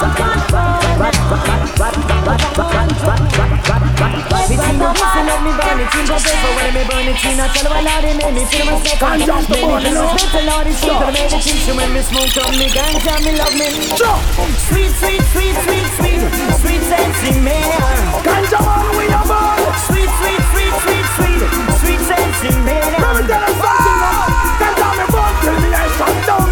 So 4.98 5.06
high. 5.06 5.22
I 5.22 5.38
wanna 5.38 5.52
get 5.58 5.78
sweet, 5.78 6.06
sweet, 6.06 6.20
sweet, 6.20 6.38
so 6.42 6.50
high. 6.58 6.72
burn 6.90 7.06
it 7.08 7.18
in 7.22 7.38
a 7.38 7.46
tell 7.54 7.70
make 8.18 8.34
me 8.34 8.44
feel 8.50 8.66
myself 8.66 8.98
Ganja 8.98 9.34
up 9.38 9.46
the 9.46 9.58
body 9.62 9.90
now 9.94 10.12
Better 10.18 10.44
Lord 10.48 10.66
is 10.66 10.76
sweet 10.78 10.98
But 10.98 11.12
make 11.14 11.32
it 11.32 11.42
teach 11.42 11.66
you 11.68 11.74
when 11.78 11.90
me 11.94 12.02
smoke 12.02 12.36
on 12.42 12.52
me 12.58 12.66
ganja 12.68 13.14
me 13.24 13.32
love 13.38 13.54
me. 13.54 13.68
Sweet, 14.68 14.92
sweet, 14.98 15.22
sweet, 15.32 15.56
sweet, 15.64 15.86
sweet 15.98 16.22
Sweet 16.58 16.82
in 17.30 17.38
me 17.46 17.58
Ganja 18.26 18.58
man 18.58 18.90
we 18.98 19.06
a 19.06 19.20
burn 19.22 19.58
Sweet, 19.86 20.10
sweet, 20.18 20.42
sweet, 20.52 20.74
sweet, 20.82 21.06
sweet 21.14 21.40
Sweet 21.78 22.00
in 22.48 22.58
me 22.66 22.76
Let 22.78 23.14
me 23.14 23.22
tell 23.28 23.42
you 23.46 23.54
something. 23.62 23.98
Now 24.02 24.58
Ganja 24.58 24.88
me 24.98 25.04
burn 25.14 25.32
till 25.42 25.56
me 25.62 25.68
I 25.74 25.86
shut 25.96 26.14
down. 26.26 26.48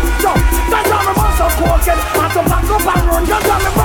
Ganja 0.70 0.98
me 1.06 1.12
burn 1.18 1.32
so 1.36 1.46
cocaine 1.58 2.02
And 2.16 2.30
to 2.34 2.40
up 2.74 2.86
and 2.94 3.04
run. 3.10 3.22
Ganja 3.26 3.56
me 3.64 3.75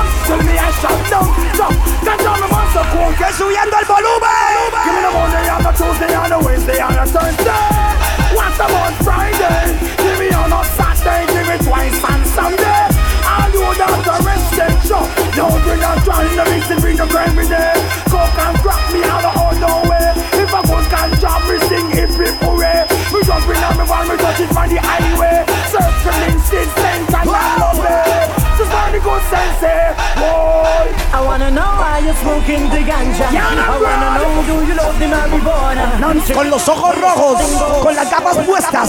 smoking 32.22 32.70
the 32.70 32.82
ganja. 32.90 33.28
I 33.30 33.78
wanna 33.82 34.10
know 34.18 34.44
do 34.48 34.56
you 34.68 34.76
love 34.76 34.98
the 35.00 35.08
marijuana. 35.08 36.34
Con 36.34 36.50
los 36.50 36.68
ojos 36.68 36.96
rojos, 37.00 37.42
con 37.82 37.96
las 37.96 38.10
gafas 38.10 38.38
puestas, 38.46 38.88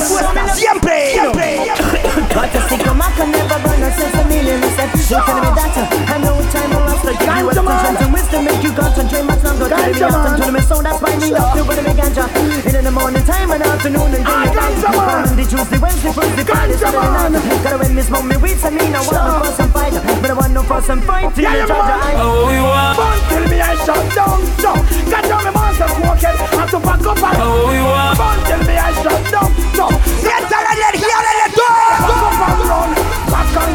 siempre. 0.54 1.14
But 2.12 2.52
the 2.52 2.60
sycamore 2.68 3.08
can 3.16 3.32
never 3.32 3.56
burn 3.64 3.82
us 3.82 3.96
since 3.96 4.12
a 4.12 4.24
million 4.28 4.60
is 4.60 4.72
said. 4.76 4.92
You 4.92 5.16
telling 5.16 5.44
me 5.44 5.50
that 5.56 5.72
I 6.12 6.16
know 6.20 6.36
what 6.36 6.48
time 6.52 6.68
will 6.68 6.84
last. 6.84 7.04
Like 7.08 7.20
you 7.24 7.28
have 7.28 7.56
conscience 7.56 8.00
and 8.04 8.12
wisdom 8.12 8.44
make 8.44 8.62
you 8.62 8.72
concentrate 8.72 9.24
much 9.24 9.42
longer. 9.44 9.68
Telling 9.72 9.96
me 9.96 10.02
often, 10.04 10.32
telling 10.36 10.56
me 10.56 10.60
so 10.60 10.76
that's 10.84 11.00
why 11.00 11.16
me 11.16 11.32
up 11.32 11.56
to 11.56 11.64
with 11.64 11.80
me 11.80 11.92
ganja. 11.96 12.24
And 12.68 12.76
in 12.76 12.84
the 12.84 12.92
morning 12.92 13.24
time 13.24 13.48
and 13.52 13.62
afternoon 13.64 14.12
and 14.12 14.24
day 14.28 14.44
and 14.44 14.52
night. 14.52 14.76
Monday, 14.92 15.46
Tuesday, 15.48 15.78
Wednesday, 15.80 16.12
Thursday, 16.12 16.44
Friday, 16.44 16.76
Saturday 16.76 17.10
night. 17.16 17.64
Gotta 17.64 17.78
when 17.80 17.94
me 17.96 18.02
smoke 18.04 18.28
me 18.28 18.36
weed, 18.36 18.60
I 18.60 18.68
mean 18.68 18.92
I 18.92 19.00
want 19.00 19.16
no 19.16 19.32
fuss 19.40 19.60
and 19.60 19.72
fight, 19.72 19.92
but 20.20 20.28
I 20.28 20.34
want 20.36 20.52
no 20.52 20.62
fuss 20.68 20.88
and 20.92 21.02
fight 21.04 21.32
till 21.32 21.48
the 21.48 21.64
judge 21.64 21.92
I. 21.96 22.12
Oh, 22.20 22.44
we 22.44 22.60
want. 22.60 22.96
Fun 22.96 23.18
till 23.32 23.44
me 23.48 23.56
I 23.56 23.72
shut 23.88 24.04
down, 24.12 24.40
so 24.60 24.72
got 25.08 25.24
down 25.24 25.42
the 25.48 25.52
monster 25.52 25.88
walking, 26.04 26.36
have 26.60 26.70
to 26.72 26.78
back 26.80 27.00
up 27.08 27.24
and. 27.24 27.36
Oh, 27.40 27.72
we 27.72 27.80
want. 27.80 28.20
Fun 28.20 28.36
till 28.44 28.62
me 28.68 28.76
I 28.76 28.92
shut 29.00 29.22
down, 29.32 29.48
so. 29.72 29.86
Sienta 30.20 30.58
la 30.60 30.72
energía 30.76 31.18
del 31.24 31.38
Back 32.02 32.22
up 32.26 32.42
and 32.48 32.62
run, 32.68 32.90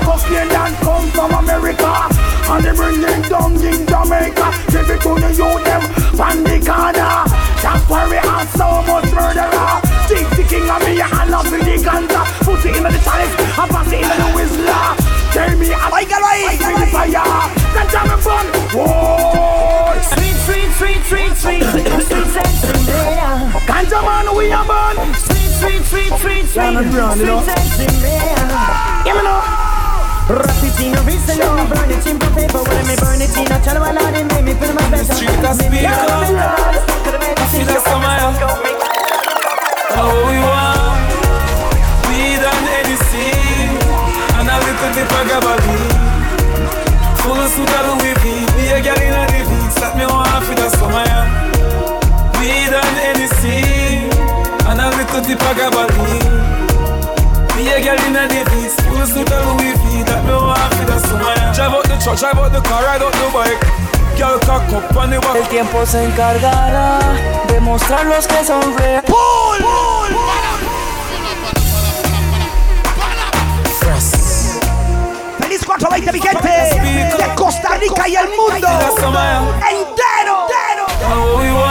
cocaine 0.03 0.51
and 0.51 0.75
come 0.83 1.07
from 1.11 1.31
America. 1.33 2.27
And 2.49 2.63
they 2.63 2.71
bring 2.71 3.03
it 3.03 3.27
down 3.27 3.59
in 3.59 3.83
Jamaica 3.85 4.47
Give 4.71 4.87
it 4.87 5.01
to 5.03 5.11
the 5.19 5.35
youth 5.35 5.63
them 5.67 5.83
from 6.15 6.47
the 6.47 6.55
corner 6.63 7.27
That's 7.59 7.83
why 7.91 8.07
we 8.07 8.15
have 8.23 8.47
so 8.55 8.87
much 8.87 9.11
murderer 9.11 9.83
Chief 10.07 10.23
the 10.31 10.47
king 10.47 10.63
of 10.63 10.79
me 10.87 10.95
and 10.95 11.27
love 11.27 11.51
the 11.51 11.59
ganja 11.59 12.23
Put 12.47 12.63
it 12.63 12.77
in 12.79 12.83
the 12.87 12.95
chalice 13.03 13.35
and 13.35 13.67
pass 13.67 13.91
it 13.91 13.99
in 13.99 14.07
the 14.15 14.31
whistler 14.31 14.95
Tell 15.35 15.51
me 15.59 15.75
I 15.75 15.91
Óigalo 15.91 16.27
ahí, 16.31 16.47
I 16.47 16.55
feel 16.55 16.87
fire 16.87 17.27
Ganja 17.75 18.01
me 18.07 18.15
fun 18.23 18.47
Whoa 18.71 19.99
Sweet, 20.15 20.39
sweet, 20.47 20.71
sweet, 20.79 21.03
sweet, 21.03 21.33
sweet 21.35 21.63
Sweet 21.67 22.27
sense 22.31 22.63
in 22.63 22.79
there 22.87 23.51
Ganja 23.67 23.99
man 24.07 24.31
we 24.37 24.51
a 24.55 24.63
burn 24.63 24.95
Sweet, 25.19 25.46
sweet, 25.57 25.83
sweet, 25.83 26.13
sweet, 26.21 26.45
sweet 26.45 26.77
Sweet 27.17 27.43
sense 27.43 27.79
in 27.81 27.93
there 28.01 28.37
Give 29.05 29.15
me 29.17 29.23
now 29.25 29.41
Wrap 30.27 30.59
it 30.59 30.77
in 30.83 30.93
a 30.93 31.01
wrist 31.07 31.29
and 31.31 31.39
let 31.39 31.55
me 31.55 31.63
burn 31.71 31.89
it 31.91 32.05
in 32.05 32.17
paper 32.19 32.61
When 32.61 32.83
me 32.85 32.95
burn 32.99 33.21
it 33.21 33.31
in 33.31 33.47
a 33.47 33.57
channel 33.63 33.81
while 33.81 33.97
I 33.97 34.11
make 34.11 34.43
me 34.43 34.53
feel 34.59 34.73
my 34.75 34.85
best. 34.91 35.15
Street 35.15 35.41
a 35.41 35.51
speaker 35.55 35.97
See 37.51 37.63
the 37.63 37.79
summer 37.79 38.17
Oh 39.97 40.13
we 40.27 40.37
want 40.43 40.99
Weed 42.05 42.43
and 42.43 42.67
anything. 42.83 43.71
And 44.37 44.51
a 44.51 44.55
little 44.61 44.89
bit 44.93 45.09
of 45.09 45.23
gabardine 45.31 45.95
Full 47.23 47.39
of 47.39 47.49
suit 47.49 47.71
of 47.71 47.83
Louis 47.87 48.15
V. 48.21 48.25
Be 48.53 48.63
a 48.75 48.79
girl 48.83 48.99
in 48.99 49.15
a 49.15 49.23
living 49.31 49.69
Set 49.71 49.95
me 49.97 50.05
want 50.05 50.43
for 50.43 50.55
the 50.55 50.69
summer 50.75 51.07
Weed 52.37 52.73
and 52.75 52.97
anything 53.15 53.86
And 54.79 54.93
gabardine 55.57 56.57
be 57.57 57.67
a 57.69 57.81
girl 57.81 57.97
in 58.05 58.15
a 58.15 58.27
Davis, 58.27 58.77
Louis 58.85 59.11
V 59.11 60.03
That 60.05 60.21
me 60.25 60.33
want 60.37 60.73
for 60.75 60.85
the 60.85 60.99
summer 60.99 61.33
Drive 61.57 61.73
out 61.73 61.83
the 61.89 61.97
truck, 61.97 62.19
drive 62.19 62.37
out 62.37 62.53
the 62.53 62.61
car, 62.61 62.83
ride 62.85 63.01
out 63.01 63.11
the 63.11 63.25
bike. 63.33 63.57
Girl 64.15 64.37
cock 64.45 64.69
up 64.73 64.95
on 64.95 65.09
the 65.09 65.19
back 65.19 65.35
El 65.35 65.47
tiempo 65.47 65.83
se 65.83 66.03
encargará 66.05 66.99
de 67.47 67.59
mostrar 67.59 68.05
los 68.05 68.27
que 68.27 68.45
son 68.45 68.61
reales. 68.77 69.09
¡Pull! 69.09 69.57
¡Pull! 69.57 70.17
¡Feliz 75.39 75.65
420 75.65 76.13
mi 76.13 76.19
gente! 76.19 77.17
De 77.17 77.35
Costa 77.35 77.77
Rica 77.77 78.07
y 78.07 78.15
el 78.15 78.29
mundo. 78.29 78.67
Entero! 79.67 80.47
Oh, 81.09 81.66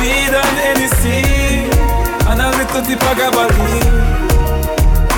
Weed 0.00 0.32
and 0.32 0.56
anything 0.64 1.68
And 2.24 2.40
a 2.40 2.48
little 2.56 2.80
bit 2.80 2.96
of 2.96 3.12
gabardine 3.12 3.92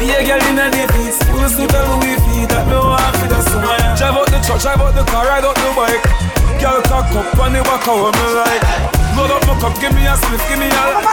Be 0.03 0.11
a 0.11 0.27
girl 0.27 0.43
in 0.51 0.59
a 0.59 0.67
living 0.67 1.15
Full 1.31 1.47
of 1.47 1.55
suit 1.55 1.75
of 1.79 1.87
Louis 2.03 2.19
V. 2.27 2.51
That 2.51 2.67
me 2.67 2.75
want 2.75 3.15
for 3.23 3.31
the 3.31 3.39
summer 3.47 3.79
Drive 3.95 4.19
out 4.19 4.27
the 4.35 4.39
truck, 4.43 4.59
drive 4.59 4.83
out 4.83 4.99
the 4.99 5.07
car, 5.07 5.31
ride 5.31 5.47
out 5.47 5.55
the 5.63 5.71
bike. 5.79 6.03
Girl 6.59 6.83
cock 6.91 7.07
up 7.15 7.39
on 7.39 7.55
the 7.55 7.63
back 7.63 7.87
of 7.87 8.19
me 8.19 8.27
like. 8.35 8.67
Load 9.15 9.31
up 9.31 9.47
my 9.47 9.55
cup, 9.63 9.79
give 9.79 9.95
me 9.95 10.11
a 10.11 10.19
spliff, 10.19 10.43
give 10.51 10.59
me 10.59 10.67
a 10.67 11.07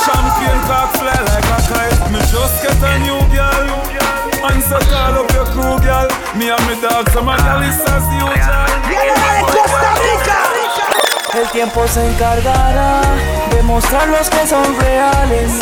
Champagne 0.00 0.60
cock 0.64 0.96
fly 0.96 1.12
like 1.28 1.44
a 1.44 1.58
kite. 1.68 2.08
Me 2.08 2.20
just 2.32 2.56
get 2.64 2.80
a 2.80 2.92
new 3.04 3.20
girl 3.36 4.21
Call 4.42 5.24
up 5.24 5.32
your 5.32 5.46
crew 5.46 5.78
girl 5.78 6.08
Me 6.34 6.50
and 6.50 6.66
me 6.66 6.74
dog, 6.82 7.06
El 11.34 11.48
tiempo 11.50 11.86
se 11.86 12.10
encargará 12.10 13.00
de 13.50 13.62
mostrar 13.62 14.08
los 14.08 14.28
que 14.28 14.46
son 14.46 14.80
reales, 14.80 15.52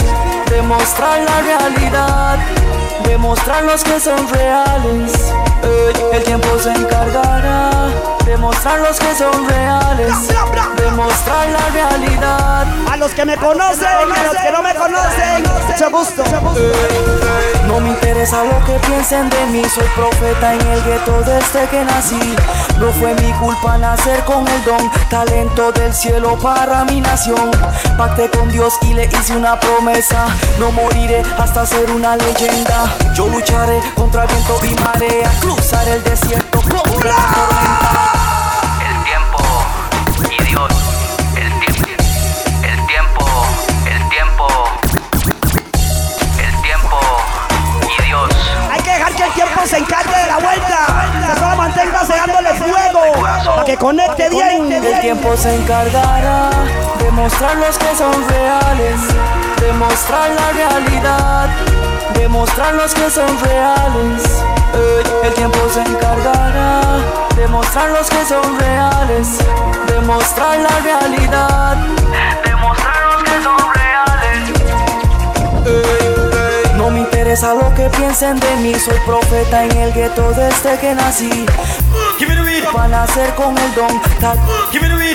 de 0.51 0.63
mostrar 0.63 1.21
la 1.21 1.41
realidad, 1.43 2.39
de 3.05 3.19
mostrar 3.19 3.65
los 3.65 3.85
que 3.85 4.01
son 4.01 4.27
reales. 4.31 5.33
Eh, 5.63 5.93
el 6.13 6.23
tiempo 6.25 6.59
se 6.59 6.71
encargará 6.71 7.71
de 8.25 8.37
mostrar 8.37 8.79
los 8.81 8.99
que 8.99 9.15
son 9.15 9.49
reales, 9.49 10.29
de 10.29 10.91
mostrar 10.93 11.49
la 11.49 11.69
realidad. 11.73 12.67
A 12.91 12.97
los 12.97 13.13
que 13.13 13.25
me 13.25 13.37
conocen, 13.37 13.87
a 13.87 14.23
los 14.25 14.37
que 14.37 14.53
no 14.53 14.63
me 14.63 14.75
conocen, 14.75 15.43
mucho 15.69 15.91
gusto. 15.91 16.25
No 17.67 17.81
me 17.81 17.91
interesa 17.91 18.43
lo 18.45 18.65
que 18.65 18.73
piensen 18.87 19.31
de 19.31 19.47
mí, 19.47 19.63
soy 19.73 19.87
profeta 19.95 20.55
en 20.55 20.61
el 20.61 20.83
gueto 20.83 21.23
desde 21.23 21.69
que 21.69 21.85
nací. 21.85 22.37
No 22.79 22.91
fue 22.93 23.15
mi 23.15 23.33
culpa 23.35 23.79
nacer 23.79 24.25
con 24.25 24.47
el 24.47 24.65
don, 24.65 24.91
talento 25.09 25.71
del 25.73 25.93
cielo 25.95 26.37
para 26.39 26.85
mi 26.85 27.01
nación. 27.01 27.51
Pacté 27.97 28.29
con 28.31 28.51
Dios 28.51 28.75
y 28.83 28.95
le 28.95 29.05
hice 29.05 29.37
una 29.37 29.59
promesa, 29.59 30.27
no 30.59 30.73
moriré 30.73 31.23
hasta 31.39 31.65
ser 31.65 31.91
una 31.91 32.17
leyenda. 32.17 32.93
Yo 33.15 33.29
lucharé 33.29 33.81
contra 33.95 34.27
viento 34.27 34.59
y 34.65 34.75
marea, 34.83 35.31
cruzar 35.55 35.89
el 35.89 36.03
desierto 36.05 36.61
la 37.05 37.17
tormenta. 37.35 38.01
El 38.89 39.05
tiempo 39.05 39.43
y 40.31 40.45
Dios. 40.45 40.73
El 41.37 41.61
tiempo. 41.61 41.89
El 42.63 42.87
tiempo. 42.87 43.27
El 43.87 44.09
tiempo. 44.09 44.47
El 46.39 46.63
tiempo 46.63 47.01
y 47.99 48.03
Dios. 48.05 48.31
Hay 48.71 48.81
que 48.83 48.91
dejar 48.91 49.13
que 49.13 49.23
el 49.25 49.33
tiempo 49.33 49.61
se 49.67 49.79
encargue 49.79 50.17
de 50.17 50.27
la 50.27 50.39
vuelta. 50.39 51.11
Que 51.13 51.41
solo 51.41 51.57
manténgase 51.57 52.13
dándole 52.15 52.55
fuego. 52.55 53.01
Para 53.47 53.65
que 53.65 53.77
conecte 53.77 54.29
bien. 54.31 54.73
El 54.73 55.01
tiempo 55.01 55.37
se 55.37 55.55
encargará 55.57 56.51
de 56.99 57.11
mostrar 57.11 57.57
los 57.57 57.77
que 57.77 57.97
son 57.97 58.29
reales, 58.29 59.01
de 59.61 59.73
mostrar 59.73 60.31
la 60.31 60.53
realidad, 60.53 61.49
de 62.15 62.29
mostrar 62.29 62.75
los 62.75 62.95
que 62.95 63.11
son 63.11 63.39
reales. 63.41 64.60
El 65.25 65.35
tiempo 65.35 65.59
se 65.73 65.81
encargará 65.81 66.99
de 67.37 67.47
mostrar 67.49 67.91
los 67.91 68.09
que 68.09 68.25
son 68.25 68.59
reales, 68.59 69.39
de 69.87 70.01
mostrar 70.01 70.59
la 70.59 70.79
realidad, 70.81 71.77
de 72.45 72.55
mostrar 72.57 72.97
los 73.13 73.23
que 73.23 73.43
son 73.43 73.59
reales. 73.75 74.51
No 76.77 76.91
me 76.91 77.01
interesa 77.01 77.55
lo 77.55 77.75
que 77.75 77.89
piensen 77.91 78.39
de 78.41 78.57
mí. 78.57 78.75
Soy 78.75 78.99
profeta 79.07 79.65
en 79.65 79.77
el 79.77 79.93
gueto 79.93 80.33
desde 80.33 80.79
que 80.79 80.95
nací. 80.95 81.47
Para 82.73 82.89
nacer 82.89 83.35
con 83.35 83.57
el 83.59 83.75
don, 83.75 84.01
tal 84.21 84.39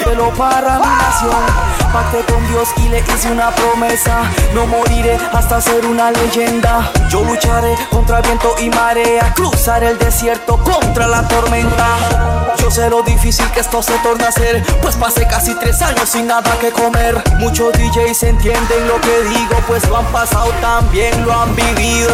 pelo 0.04 0.30
para 0.32 0.80
mi 0.80 0.86
nación. 0.86 1.75
Pacté 1.96 2.26
con 2.26 2.46
Dios 2.50 2.68
y 2.76 2.90
le 2.90 3.00
hice 3.00 3.32
una 3.32 3.56
promesa. 3.56 4.24
No 4.54 4.68
moriré 4.68 5.18
hasta 5.32 5.62
ser 5.62 5.86
una 5.86 6.12
leyenda. 6.12 6.92
Yo 7.08 7.24
lucharé 7.24 7.74
contra 7.90 8.20
viento 8.20 8.54
y 8.60 8.70
marea. 8.70 9.34
Cruzaré 9.34 9.92
el 9.92 9.98
desierto 9.98 10.58
contra 10.58 11.08
la 11.08 11.26
tormenta. 11.26 12.54
Yo 12.58 12.70
sé 12.70 12.90
lo 12.90 13.02
difícil 13.02 13.50
que 13.52 13.62
esto 13.62 13.82
se 13.82 13.94
torna 14.00 14.28
a 14.28 14.32
ser. 14.34 14.62
Pues 14.82 14.98
pasé 14.98 15.26
casi 15.26 15.56
tres 15.56 15.82
años 15.82 16.10
sin 16.10 16.28
nada 16.28 16.58
que 16.60 16.70
comer. 16.70 17.24
Muchos 17.40 17.72
DJs 17.72 18.24
entienden 18.24 18.88
lo 18.90 19.00
que 19.00 19.24
digo, 19.30 19.56
pues 19.66 19.88
lo 19.88 19.96
han 19.96 20.06
pasado 20.08 20.50
también, 20.60 21.26
lo 21.26 21.32
han 21.32 21.56
vivido. 21.56 22.12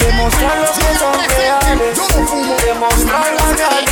Demostrar 0.00 0.58
los 0.58 0.70
que 0.70 0.98
son 0.98 1.14
reales. 1.36 1.96
Demostrar 2.64 3.34
la 3.34 3.52
realidad. 3.56 3.88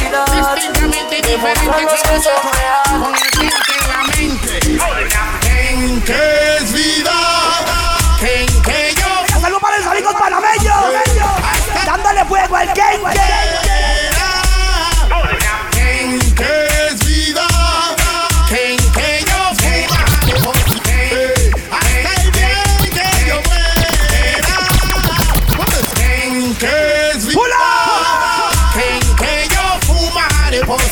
¿Quién 5.86 6.02
que 6.02 6.56
es 6.56 6.72
vida? 6.72 7.12
¿Quién 8.18 8.62
que 8.62 8.92
yo? 8.96 9.40
Saludos 9.40 9.62
para 9.62 9.78
los 9.78 9.86
amigos 9.86 10.14
panameños. 10.18 10.74
Dándole 11.86 12.24
fuego 12.24 12.56
al 12.56 12.72
Ken 12.72 13.00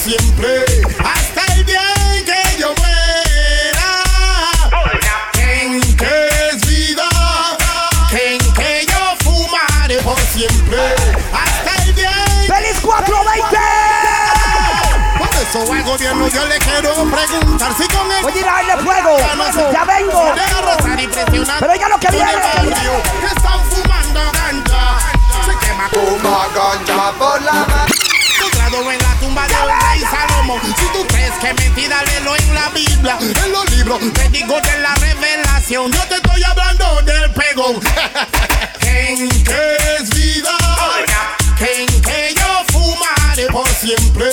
¿Quién 0.05 0.74
gobierno 16.25 16.29
yo 16.29 16.47
le 16.47 16.59
quiero 16.59 16.95
preguntar 17.11 17.72
si 17.77 17.89
con 17.89 18.11
el 18.11 18.22
Voy 18.22 18.33
a 18.33 18.39
ir 18.39 18.49
a 18.49 18.53
darle 18.53 18.77
fuego. 18.85 19.16
Ya 19.72 19.85
vengo. 19.85 20.35
Pero 21.61 21.72
oiga 21.72 21.89
lo 21.89 21.99
que 21.99 22.11
viene. 22.11 22.31
Que 22.33 23.27
están 23.27 23.61
fumando 23.70 24.20
ganja. 24.33 24.99
Se 25.45 25.66
quema 25.66 25.89
Fuma 25.89 26.47
ganja 26.55 27.12
por 27.18 27.43
la 27.43 27.53
mano. 27.53 27.95
En 28.75 28.99
la 28.99 29.14
tumba 29.20 29.47
de 29.47 29.55
un 29.55 29.68
rey 29.68 30.01
Salomón. 30.01 30.61
Si 30.77 30.87
tú 30.87 31.07
crees 31.07 31.33
que 31.41 31.55
mentira, 31.55 32.03
léelo 32.03 32.35
en 32.35 32.55
la 32.55 32.68
Biblia. 32.70 33.18
En 33.20 33.53
los 33.53 33.70
libros 33.70 34.01
te 34.12 34.29
digo 34.31 34.61
de 34.61 34.79
la 34.79 34.95
revelación. 34.97 35.93
Yo 35.93 36.01
te 36.09 36.16
estoy 36.16 36.43
hablando 36.43 37.03
del 37.03 37.31
pegón. 37.33 37.81
¿Quién 38.81 39.29
que 39.45 39.77
es 39.97 40.11
vida? 40.11 40.57
¿Quién 41.57 41.87
que 42.03 42.35
yo 42.35 42.72
fumaré 42.72 43.47
por 43.47 43.68
siempre? 43.68 44.29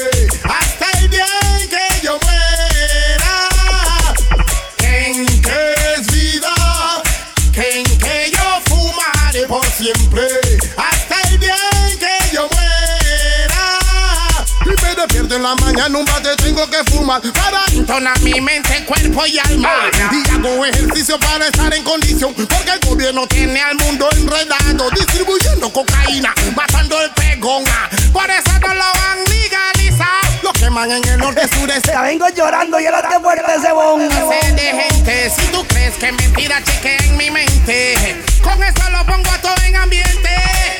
En 15.35 15.43
la 15.43 15.55
mañana, 15.55 15.97
un 15.97 16.05
bate 16.05 16.35
tengo 16.37 16.67
que 16.69 16.83
fumar 16.91 17.21
para 17.21 17.63
entonar 17.73 18.19
mi 18.21 18.41
mente, 18.41 18.83
cuerpo 18.85 19.25
y 19.25 19.37
alma. 19.39 19.69
Y 20.11 20.29
hago 20.29 20.65
ejercicio 20.65 21.17
para 21.19 21.47
estar 21.47 21.73
en 21.73 21.83
condición, 21.83 22.33
porque 22.33 22.71
el 22.71 22.79
gobierno 22.79 23.27
tiene 23.27 23.61
al 23.61 23.75
mundo 23.77 24.09
enredado, 24.11 24.89
distribuyendo 24.91 25.71
cocaína, 25.71 26.33
matando 26.55 27.01
el 27.01 27.09
pegón. 27.11 27.63
Por 28.11 28.29
eso 28.29 28.59
no 28.59 28.73
lo 28.73 28.83
han 28.83 29.23
legalizado. 29.29 30.09
Lo 30.43 30.53
queman 30.53 30.91
en 30.91 31.07
el 31.07 31.17
norte, 31.17 31.47
sureste. 31.55 31.93
La 31.93 32.01
vengo 32.01 32.27
llorando 32.29 32.79
y 32.79 32.85
ahora 32.87 33.07
te 33.07 33.19
fuerte 33.19 33.55
ese 33.55 33.71
bon. 33.71 34.01
Sé 34.09 34.51
de 34.53 34.61
gente, 34.61 35.29
si 35.29 35.45
tú 35.47 35.65
crees 35.67 35.95
que 35.95 36.11
mentira, 36.11 36.61
cheque 36.63 36.97
en 37.05 37.17
mi 37.17 37.31
mente. 37.31 38.23
Con 38.43 38.61
eso 38.63 38.89
lo 38.89 39.05
pongo 39.05 39.29
todo 39.41 39.55
en 39.65 39.75
ambiente. 39.75 40.29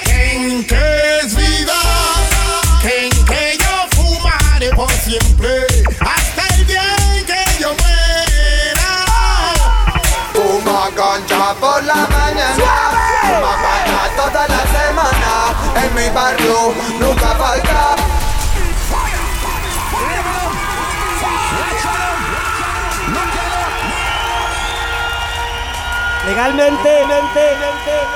¿Quién 0.04 0.66
que 0.66 1.20
es 1.24 1.36
vida? 1.36 1.74
¿Quién 2.82 3.11
que 3.11 3.11
yo 3.11 3.11
fumaré 3.11 3.11
por 4.76 4.92
siempre? 4.92 5.66
Hasta 6.00 6.56
el 6.56 6.68
día 6.68 6.84
en 7.16 7.26
que 7.26 7.44
yo 7.60 7.70
muera. 7.70 9.06
Fuma 10.34 10.90
ganja 10.96 11.54
por 11.60 11.84
la 11.84 11.96
mañana. 12.08 12.72
Fuma 13.22 13.54
ganja 13.64 14.04
toda 14.16 14.48
la 14.48 14.64
semana. 14.78 15.32
En 15.84 15.96
mi 15.96 16.10
barrio 16.10 16.74
nunca 17.00 17.36
falta. 17.36 17.71
Legalmente, 26.32 26.90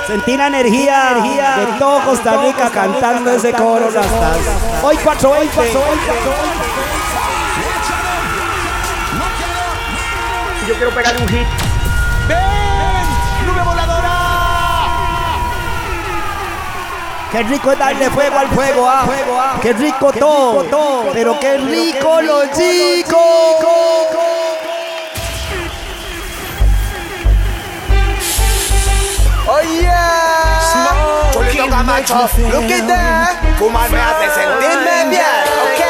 sentí 0.06 0.38
la 0.38 0.46
energía, 0.46 1.16
de 1.58 1.78
todo 1.78 2.00
Costa 2.00 2.38
Rica 2.38 2.70
cantando 2.70 3.30
ese 3.30 3.52
coro 3.52 3.90
rastas. 3.90 4.38
Hoy 4.82 4.96
420. 4.96 5.74
Yo 10.66 10.74
quiero 10.76 10.90
pegar 10.94 11.14
un 11.20 11.28
hit. 11.28 11.46
¡Ven! 12.26 12.36
¡Nube 13.46 13.62
voladora! 13.62 14.10
Qué 17.32 17.42
rico 17.42 17.72
es 17.72 17.78
darle 17.78 18.08
fuego 18.08 18.38
al 18.38 18.48
fuego, 18.48 18.88
ah. 18.88 19.58
Qué 19.60 19.74
rico 19.74 20.10
todo, 20.10 21.10
pero 21.12 21.38
qué 21.38 21.58
rico 21.58 22.22
los 22.22 22.50
chicos. 22.52 24.35
Oh 29.48 29.62
yeah. 29.62 31.30
Chulito 31.30 31.70
Camacho, 31.70 32.26
look 32.50 32.66
at 32.66 32.82
that. 32.90 33.38
Fumar 33.58 33.86
me 33.94 33.98
hace 33.98 34.26
sentirme 34.34 35.06
bien, 35.06 35.46
ok. 35.62 35.82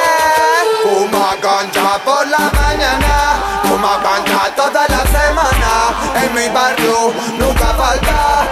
Fuma 0.84 1.32
ganja 1.40 1.96
por 2.04 2.26
la 2.28 2.52
mañana. 2.52 3.40
Fuma 3.64 3.96
ganja 4.04 4.52
toda 4.54 4.84
la 4.92 5.02
semana. 5.08 5.72
En 6.20 6.28
mi 6.36 6.48
barrio 6.52 7.12
nunca 7.38 7.72
falta 7.80 8.44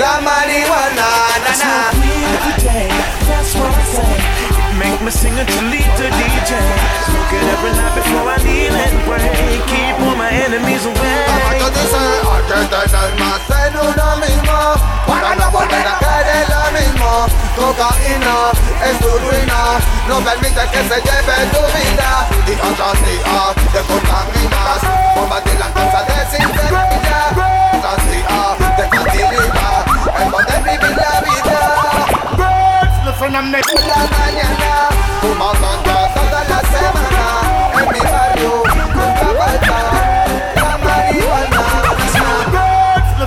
la 0.00 0.20
marihuana. 0.24 1.08
Na, 1.44 1.52
na. 1.60 1.92
Make 4.78 5.00
me 5.02 5.10
sing 5.10 5.36
it 5.36 5.46
to 5.48 5.60
lead 5.68 5.88
to 6.00 6.04
DJ. 6.16 6.50
Smoke 7.04 7.32
it 7.36 7.44
every 7.52 7.72
night 7.76 7.94
before 7.94 8.28
I 8.28 8.36
kneel 8.44 8.72
and 8.72 8.96
pray. 9.04 9.60
Keep 9.68 10.00
all 10.00 10.16
my 10.16 10.30
enemies 10.30 10.84
away. 10.86 10.95
Para 15.26 15.44
no 15.44 15.50
volver 15.50 15.84
a 15.84 15.98
caer 15.98 16.28
en 16.36 16.46
lo 16.54 16.70
mismo 16.78 17.26
Cocaína 17.56 18.52
es 18.84 18.96
tu 19.00 19.08
ruina 19.08 19.60
No 20.06 20.20
permite 20.20 20.62
que 20.70 20.78
se 20.84 21.02
lleve 21.02 21.46
tu 21.50 21.58
vida 21.74 22.28
Día 22.46 22.68
tras 22.76 22.94
día 23.02 23.50
te 23.72 23.80
contaminas 23.80 24.80
Combatir 25.16 25.58
la 25.58 25.68
causa 25.72 26.04
de 26.04 26.14
sinceridad 26.30 27.32
Tras 27.82 28.00
día 28.08 28.54
te 28.76 28.84
facilita 28.96 29.68
El 30.16 30.30
poder 30.30 30.62
vivir 30.62 30.96
la 30.96 31.20
vida 31.22 31.60
Por 33.18 33.30
la 33.32 33.42
mañana 33.42 34.72
Fuma 35.20 35.50
ganja 35.54 36.14
toda 36.14 36.40
la 36.44 36.60
semana 36.60 37.45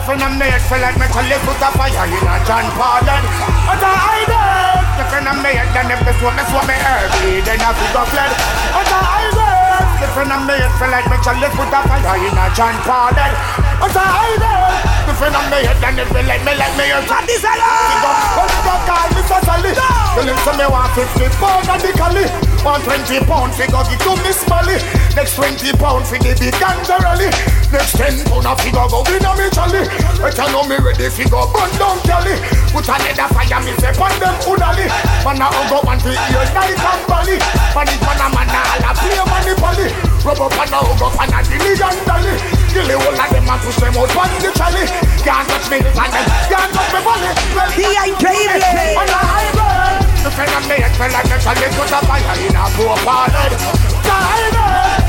Listen, 0.10 0.26
I'm 0.26 0.42
next, 0.42 0.66
feel 0.66 0.82
like 0.82 0.98
me 0.98 1.06
to 1.06 1.22
live 1.22 1.44
with 1.46 1.62
a 1.62 1.70
fire 1.78 2.10
in 2.10 2.26
a 2.26 2.36
John 2.42 2.66
Pardon. 2.74 3.22
But 3.70 3.78
I 3.78 4.26
dead. 4.26 4.82
Listen, 4.98 5.22
I'm 5.22 5.38
next, 5.46 5.70
then 5.70 5.86
if 5.86 6.02
this 6.02 6.18
this 6.18 6.50
one 6.50 6.66
me 6.66 6.74
early, 6.82 7.46
then 7.46 7.62
I 7.62 7.70
feel 7.78 7.94
go 7.94 8.02
fled. 8.10 8.34
But 8.74 8.90
I 8.90 9.30
dead. 9.38 9.86
Listen, 10.02 10.34
I'm 10.34 10.50
next, 10.50 10.74
feel 10.82 10.90
like 10.90 11.06
me 11.06 11.14
to 11.14 11.32
live 11.38 11.54
with 11.54 11.78
a 11.78 11.82
fire 11.86 12.26
in 12.26 12.34
a 12.42 12.46
John 12.58 12.74
Pardon. 12.90 13.34
But 13.78 13.94
I 13.94 14.34
dead. 14.42 14.82
Listen, 15.14 15.30
I'm 15.30 15.46
next, 15.54 15.78
then 15.78 16.02
if 16.02 16.10
you 16.10 16.26
like 16.26 16.42
me, 16.42 16.58
like 16.58 16.74
me, 16.74 16.90
you're 16.90 17.06
to 17.06 17.36
sell 17.38 17.62
it. 17.62 18.02
Well, 18.34 18.50
you 18.50 18.62
don't 18.66 18.84
call 18.90 19.08
me 19.14 19.22
for 19.30 19.42
Sally. 19.46 19.74
Tell 19.78 20.26
him, 20.26 20.38
say 20.42 20.54
me 20.58 20.66
want 20.74 20.90
50 20.98 21.38
pound 21.38 21.70
on 21.70 21.78
the 21.86 21.94
collie. 21.94 22.26
One 22.66 22.82
twenty 22.82 23.22
pound 23.30 23.54
fi 23.54 23.70
go 23.70 23.86
give 23.86 24.02
to 24.10 24.18
Miss 24.26 24.42
Molly. 24.50 24.82
Next 25.14 25.38
twenty 25.38 25.70
pound 25.78 26.10
fi 26.10 26.18
the 26.18 26.34
big 26.34 26.58
ganja 26.58 26.98
rally. 26.98 27.30
Next 27.70 27.94
ten 27.94 28.18
pound 28.26 28.50
a 28.50 28.58
fi 28.58 28.74
go 28.74 28.90
win 29.06 29.22
a 29.22 29.32
me 29.38 29.46
chally. 29.54 29.86
Better 30.18 30.50
know 30.50 30.66
me 30.66 30.82
ready 30.82 31.06
fi 31.06 31.22
go 31.30 31.46
burn 31.54 31.70
down 31.78 32.02
Cali. 32.02 32.34
Put 32.74 32.90
a 32.90 32.98
lead 32.98 33.22
a 33.22 33.26
fire 33.30 33.62
me 33.62 33.78
say 33.78 33.94
pon 33.94 34.10
them 34.18 34.34
hoodally. 34.42 34.90
Man 35.22 35.38
a 35.38 35.48
go 35.70 35.78
one 35.86 36.02
fi 36.02 36.18
ear 36.18 36.50
night 36.50 36.74
and 36.74 37.04
bally. 37.06 37.38
Man 37.78 37.86
it 37.86 38.02
man 38.02 38.22
a 38.26 38.28
man 38.34 38.50
a 38.50 38.62
all 38.74 38.86
a 38.90 38.92
play 38.98 39.22
money 39.22 39.54
pally. 39.54 39.88
Rub 40.26 40.42
up 40.42 40.58
and 40.58 40.74
a 40.74 40.80
hug 40.82 40.98
up 40.98 41.14
and 41.22 41.30
a 41.30 41.40
dilly 41.46 41.78
and 41.78 42.02
dally. 42.10 42.34
Dilly 42.74 42.96
all 42.98 43.14
of 43.14 43.30
them 43.30 43.46
a 43.46 43.56
push 43.62 43.78
them 43.78 43.98
out 44.02 44.10
pon 44.18 44.34
the 44.42 44.50
chally. 44.58 44.84
Can't 45.22 45.46
touch 45.46 45.70
me 45.70 45.78
and 45.78 45.94
them 45.94 46.26
can't 46.50 46.74
touch 46.74 46.90
me 46.90 47.00
body. 47.06 47.30
Well, 47.54 47.70
increíble. 48.02 48.98
On 48.98 49.10
a 49.14 49.22
high 49.30 49.54
bird. 49.54 50.26
The 50.26 50.32
friend 50.34 50.58
of 50.58 50.66
me 50.66 50.82
and 50.82 50.94
friend 50.98 51.14
me 51.30 51.38
chally 51.38 51.70
put 51.78 51.94
a 51.94 52.02
fire 52.02 52.34
in 52.34 52.58
a 52.58 52.66
poor. 52.74 52.98
The 52.98 54.10
high 54.10 55.09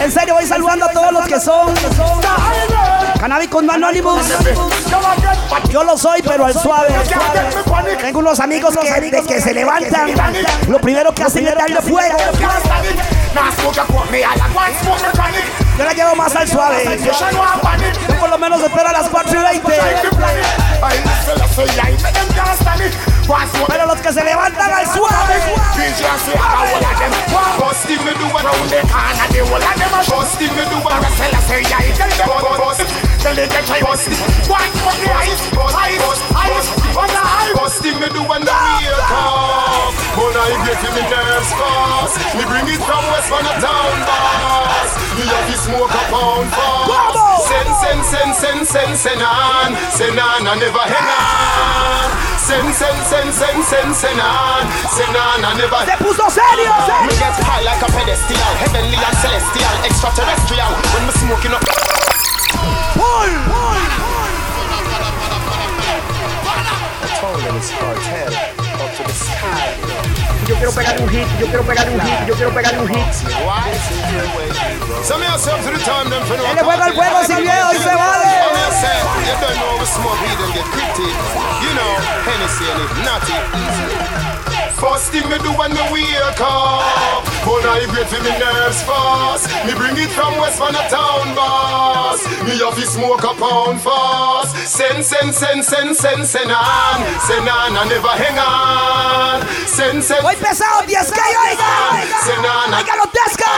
En 0.00 0.12
serio, 0.12 0.34
voy 0.34 0.46
saludando 0.46 0.86
a 0.86 0.88
todos 0.90 1.12
los 1.12 1.26
que 1.26 1.40
son 1.40 1.74
canábicos 3.18 3.62
no 3.62 3.72
anónimos. 3.72 4.26
Yo 5.70 5.84
lo 5.84 5.98
soy, 5.98 6.22
pero 6.22 6.46
al 6.46 6.54
suave. 6.54 6.94
Tengo 8.00 8.18
unos 8.20 8.40
amigos 8.40 8.76
que 8.76 9.00
de 9.00 9.22
que 9.22 9.40
se 9.40 9.52
levantan, 9.52 10.12
lo 10.68 10.78
primero 10.80 11.12
que 11.14 11.22
hacen 11.24 11.46
es 11.46 11.54
darle 11.54 11.80
fuego. 11.82 12.16
Yo 15.78 15.84
la 15.84 15.92
llevo 15.92 16.14
más 16.16 16.34
al 16.34 16.48
suave. 16.48 16.98
Yo 17.04 17.12
por 18.18 18.28
lo 18.30 18.38
menos 18.38 18.60
espero 18.60 18.88
a 18.88 18.92
las 18.92 19.08
4 19.08 19.32
y 19.32 19.42
20. 19.44 19.80
Pero 23.68 23.86
los 23.86 24.00
que 24.00 24.12
se 24.12 24.24
levantan 24.24 24.72
al 24.72 24.86
suave. 24.92 25.34
Busting 37.54 37.98
me 38.00 38.08
do 38.10 38.22
when 38.28 38.42
the 38.42 38.52
wake 38.52 39.12
up 39.12 39.92
But 40.16 40.34
I 40.34 40.50
get 40.66 40.82
in 40.82 40.92
me 40.94 41.04
nerves 41.08 41.50
fast 41.54 42.14
Me 42.36 42.44
bring 42.44 42.66
it 42.68 42.82
from 42.82 43.02
West 43.12 43.28
the 43.28 43.54
town 43.60 43.98
boss. 44.08 44.90
Me 45.16 45.24
have 45.26 45.46
to 45.50 45.56
smoke 45.56 45.90
a 45.90 46.02
pound 46.12 46.48
fast. 46.52 47.18
Send, 47.48 47.70
send, 47.80 48.02
send, 48.04 48.32
send, 48.34 48.62
send, 48.66 48.92
send 48.96 49.22
on. 49.22 49.74
Send 49.90 50.18
on 50.18 50.46
and 50.46 50.60
never 50.60 50.84
hang 50.84 51.08
on. 51.08 52.08
Send, 52.38 52.68
send, 52.74 52.98
send, 53.04 53.30
send, 53.34 53.60
send, 53.64 53.90
send 53.94 54.20
on. 54.20 54.62
Send 54.94 55.16
on 55.16 55.44
and 55.44 55.58
never 55.58 55.80
Se 55.84 55.96
puso 56.02 56.26
serio 56.30 56.72
Me 57.06 57.14
get 57.18 57.36
high 57.44 57.62
like 57.62 57.82
a 57.82 57.88
pedestal. 57.92 58.50
Heavenly 58.62 58.98
and 58.98 59.16
celestial. 59.22 59.74
Extraterrestrial. 59.84 60.70
When 60.94 61.02
me 61.06 61.12
smoking 61.18 61.52
up. 61.52 61.62
Pull, 62.96 63.32
pull, 63.50 64.17
Yo 70.46 70.54
quiero 70.54 70.72
pegar 70.72 71.00
un 71.00 71.08
hit, 71.08 71.26
yo 71.40 71.46
quiero 71.46 71.64
pegar 71.64 71.88
un 71.88 72.00
hit, 72.00 72.26
yo 72.28 72.34
quiero 72.34 72.54
pegar 72.54 72.78
un 72.78 72.88
hit. 72.88 73.12
Some 75.02 75.22
of 75.22 75.28
yourself 75.28 75.64
to 75.64 75.70
the 75.72 75.78
time 75.82 76.10
them 76.10 76.22
for 76.26 76.36
no 76.36 76.44
Dale 76.44 76.62
fuego 76.62 76.82
al 76.82 76.94
fuego 76.94 77.24
sin 77.24 77.42
miedo 77.42 77.72
y 77.72 77.78
se 77.78 77.94
vale. 77.94 78.28
You 79.26 79.34
don't 79.40 79.56
know 79.58 79.78
we 79.80 79.86
smoke 79.86 80.20
weed 80.22 80.38
and 80.38 80.54
get 80.54 80.64
cryptic. 80.70 81.14
You 81.60 81.74
know, 81.74 81.92
Hennessy 82.22 82.70
and 82.70 82.82
it 82.82 82.90
naughty. 83.04 84.37
First 84.78 85.10
thing 85.10 85.26
me 85.28 85.38
do 85.42 85.50
when 85.58 85.74
me 85.74 85.82
wake 85.90 86.38
up. 86.38 87.26
But 87.42 87.66
I 87.66 87.82
great 87.90 88.06
for 88.06 88.22
me 88.22 88.30
nerves 88.38 88.78
fast. 88.86 89.50
Me 89.66 89.74
bring 89.74 89.98
it 89.98 90.06
from 90.14 90.38
West 90.38 90.54
from 90.54 90.70
the 90.70 90.84
town 90.86 91.34
boss. 91.34 92.22
Me 92.46 92.54
have 92.62 92.78
to 92.78 92.86
smoke 92.86 93.26
a 93.26 93.34
pound 93.34 93.82
fast. 93.82 94.54
Send, 94.70 95.02
send, 95.02 95.34
send, 95.34 95.66
send, 95.66 95.96
send, 95.98 96.22
send 96.22 96.52
on. 96.54 97.02
Send 97.26 97.48
on 97.50 97.74
and 97.74 97.90
never 97.90 98.14
hang 98.22 98.38
on. 98.38 99.42
Send, 99.66 99.98
send 99.98 100.22
Voy 100.22 100.38
pesado, 100.38 100.86
10 100.86 101.10
que 101.10 101.26
oiga. 101.26 101.74
Send 102.22 102.46
on. 102.46 102.70
Oiga 102.78 102.94
los 103.02 103.10
desca. 103.10 103.50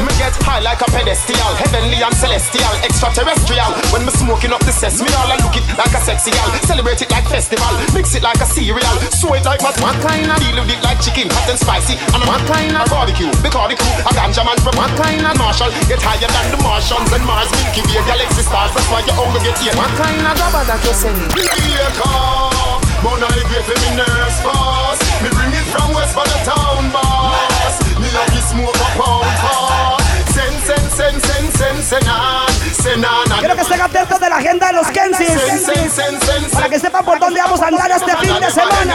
me 0.00 0.12
get 0.16 0.32
high 0.48 0.64
like 0.64 0.80
a 0.80 0.88
pedestal, 0.88 1.52
heavenly 1.60 2.00
and 2.00 2.16
celestial, 2.16 2.72
extraterrestrial. 2.88 3.68
When 3.92 4.08
me 4.08 4.12
smoking 4.16 4.56
up 4.56 4.64
the 4.64 4.72
cess, 4.72 5.02
me 5.04 5.12
all 5.12 5.28
I 5.28 5.36
look 5.44 5.60
it 5.60 5.68
like 5.76 5.92
a 5.92 6.00
sexy 6.00 6.32
gal. 6.32 6.48
Celebrate 6.64 7.02
it 7.04 7.10
like 7.10 7.28
festival, 7.28 7.68
mix 7.92 8.14
it 8.14 8.22
like 8.22 8.40
a 8.40 8.48
cereal. 8.48 8.96
So 9.12 9.34
it 9.36 9.44
like 9.44 9.60
what 9.60 9.76
one 9.84 10.00
kind 10.00 10.24
of 10.30 10.37
deal 10.38 10.56
with 10.58 10.70
it 10.72 10.80
like 10.82 11.00
chicken, 11.02 11.28
hot 11.30 11.48
and 11.50 11.58
spicy. 11.58 11.94
And 12.14 12.22
one 12.24 12.42
kind 12.46 12.74
of 12.74 12.86
barbecue, 12.88 13.30
because 13.42 13.68
the 13.70 13.76
crew 13.76 13.94
a 14.06 14.10
ganja 14.14 14.42
man 14.46 14.58
from 14.62 14.74
one 14.78 14.94
kind 14.96 15.22
of 15.26 15.34
Marshall 15.38 15.70
get 15.90 16.00
higher 16.02 16.26
than 16.26 16.46
the 16.54 16.58
Martians 16.62 17.10
and 17.12 17.24
Mars, 17.26 17.50
Milky 17.52 17.82
Way, 17.86 18.02
galaxy 18.06 18.42
stars. 18.42 18.72
That's 18.74 18.88
why 18.88 19.02
your 19.04 19.16
hunger 19.18 19.42
get 19.42 19.58
here. 19.58 19.74
One 19.76 19.92
kind 19.98 20.22
of 20.22 20.34
rubber 20.38 20.64
that 20.66 20.80
you're 20.82 20.94
sending. 20.94 21.28
Wake 21.34 22.00
up, 22.02 22.80
but 23.02 23.22
I 23.22 23.42
get 23.50 23.66
me 23.66 23.90
nerves 23.98 24.38
fast. 24.42 25.02
Me 25.22 25.28
bring 25.34 25.52
it 25.52 25.66
from 25.70 25.94
West 25.94 26.14
for 26.14 26.26
the 26.26 26.38
town 26.46 26.90
boss. 26.94 27.74
Me 27.98 28.08
love 28.14 28.30
you 28.34 28.42
smoke 28.42 28.78
a 28.78 28.88
pound 28.98 29.30
fast. 29.42 30.06
Send, 30.34 30.54
send, 30.62 30.86
send, 30.92 31.18
send, 31.22 31.48
send, 31.58 31.78
send 31.82 32.08
on, 32.08 32.48
send 32.72 33.04
on. 33.04 33.26
Quiero 33.38 33.56
que 33.56 33.62
estén 33.62 33.80
atentos 33.80 34.20
de 34.20 34.28
la 34.28 34.36
agenda 34.36 34.66
de 34.68 34.72
los 34.74 34.86
Kenzie's. 34.88 35.66
Para 36.52 36.68
que 36.68 36.78
sepan 36.78 37.04
por 37.04 37.18
dónde 37.18 37.40
vamos 37.40 37.60
a 37.60 37.66
andar 37.68 37.90
este 37.90 38.16
fin 38.18 38.38
de 38.40 38.50
semana. 38.50 38.94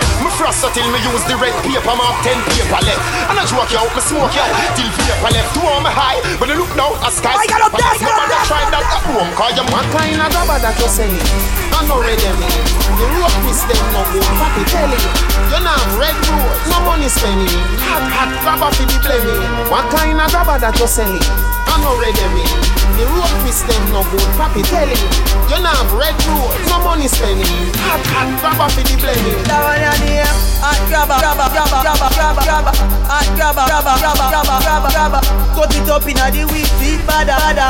Me 0.00 0.03
frost 0.44 0.60
so 0.60 0.68
till 0.76 0.84
me 0.92 1.00
use 1.00 1.24
the 1.24 1.36
red 1.40 1.56
paper 1.64 1.96
mark 1.96 2.20
ten 2.20 2.36
paper 2.52 2.80
left. 2.84 3.00
And 3.32 3.40
I 3.40 3.48
joke 3.48 3.72
you 3.72 3.80
out, 3.80 3.88
me 3.96 4.02
smoke 4.04 4.36
you 4.36 4.44
out 4.44 4.76
till 4.76 4.90
paper 4.92 5.30
left. 5.32 5.56
Two 5.56 5.64
on 5.64 5.80
me 5.80 5.88
high, 5.88 6.20
but 6.36 6.52
you 6.52 6.60
look 6.60 6.68
down 6.76 6.92
a 7.00 7.08
sky 7.08 7.32
I 7.32 7.46
got 7.48 7.64
a 7.64 7.68
desk, 7.72 8.04
Me 8.04 8.12
man 8.12 8.28
try 8.44 8.60
that 8.68 8.84
at 8.84 9.02
home 9.08 9.30
Cause 9.38 9.56
you 9.56 9.64
one 9.72 9.88
kind 9.94 10.20
of 10.20 10.34
rubber 10.34 10.58
that 10.60 10.76
you 10.76 10.88
selling 10.88 11.63
I 11.74 11.82
know 11.90 11.98
red 11.98 12.22
me 12.38 12.48
The 12.94 13.06
rope 13.18 13.46
is 13.50 13.60
them 13.66 13.84
no 13.90 14.02
good 14.14 14.22
Papi 14.38 14.62
telling 14.70 14.94
you 14.94 15.12
You 15.50 15.58
have 15.58 15.90
red 15.98 16.14
road, 16.30 16.54
no 16.70 16.78
money 16.86 17.10
spending 17.10 17.50
Hot, 17.90 18.06
hot 18.14 18.30
rubber 18.46 18.70
for 18.70 18.86
the 18.86 18.96
blaming 19.02 19.42
One 19.66 19.86
kind 19.90 20.22
of 20.22 20.30
rubber 20.30 20.58
that 20.62 20.78
you 20.78 20.86
selling 20.86 21.18
I 21.66 21.74
know 21.82 21.98
red 21.98 22.14
me 22.30 22.46
The 22.94 23.04
rope 23.10 23.46
is 23.50 23.60
them 23.66 23.82
no 23.90 24.06
good 24.06 24.30
Papi 24.38 24.62
telling 24.70 24.94
you 24.94 25.10
You 25.50 25.58
have 25.58 25.90
red 25.98 26.14
road, 26.30 26.54
no 26.70 26.78
money 26.86 27.10
spending 27.10 27.46
Hot, 27.90 28.02
hot 28.06 28.30
rubber 28.38 28.70
for 28.70 28.82
the 28.86 28.94
blaming 28.94 29.42
That 29.50 29.60
one 29.66 29.82
your 29.82 29.96
name. 30.06 30.54
Hot 30.64 30.80
grabber, 30.88 31.20
grabber, 31.20 31.48
grabber, 31.52 31.80
grabber, 31.84 32.10
grabber, 32.16 32.44
grabber. 32.48 32.74
Hot 33.04 33.28
grabber, 33.36 33.64
grabber, 33.68 33.94
grabber, 34.00 34.26
grabber, 34.32 34.58
grabber, 34.64 34.90
grabber. 34.96 35.22
Cut 35.52 35.72
it 35.76 35.88
up 35.92 36.06
inna 36.08 36.32
the 36.32 36.48
weed, 36.48 36.68
feet 36.80 37.04
bada, 37.04 37.36
bada. 37.36 37.68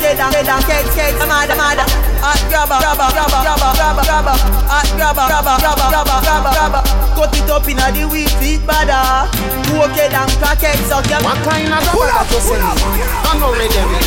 It 0.00 0.16
down, 0.16 0.30
it 0.30 0.46
down, 0.46 0.62
cake, 0.62 0.86
cake, 0.94 1.18
mada, 1.26 1.58
mada. 1.58 1.82
Hot 2.22 2.38
grabber, 2.46 2.78
grabber, 2.78 3.10
grabber, 3.10 3.29
grabber, 3.30 3.70
grabber, 3.78 4.04
grabber. 4.04 4.36
Hot 4.66 4.88
grabber, 4.98 5.26
grabber, 5.30 5.54
grabber, 5.62 5.88
grabber, 5.90 6.18
grabber, 6.24 6.52
grabber. 6.54 6.82
Cut 7.14 7.34
it 7.38 7.50
up 7.50 7.66
inna 7.68 7.86
the 7.94 8.04
weed, 8.10 8.30
feet 8.42 8.60
bada. 8.66 9.30
Walk 9.76 9.94
it 9.94 10.10
down, 10.10 10.28
crack 10.42 10.62
it, 10.62 10.74
suck 10.90 11.06
your. 11.06 11.22
What 11.22 11.38
kind 11.44 11.70
of 11.70 11.82
rubber 11.86 12.10
that 12.10 12.26
you 12.32 12.40
selling? 12.40 12.78
I 13.26 13.38
know 13.38 13.52
red 13.54 13.70
me. 13.70 14.00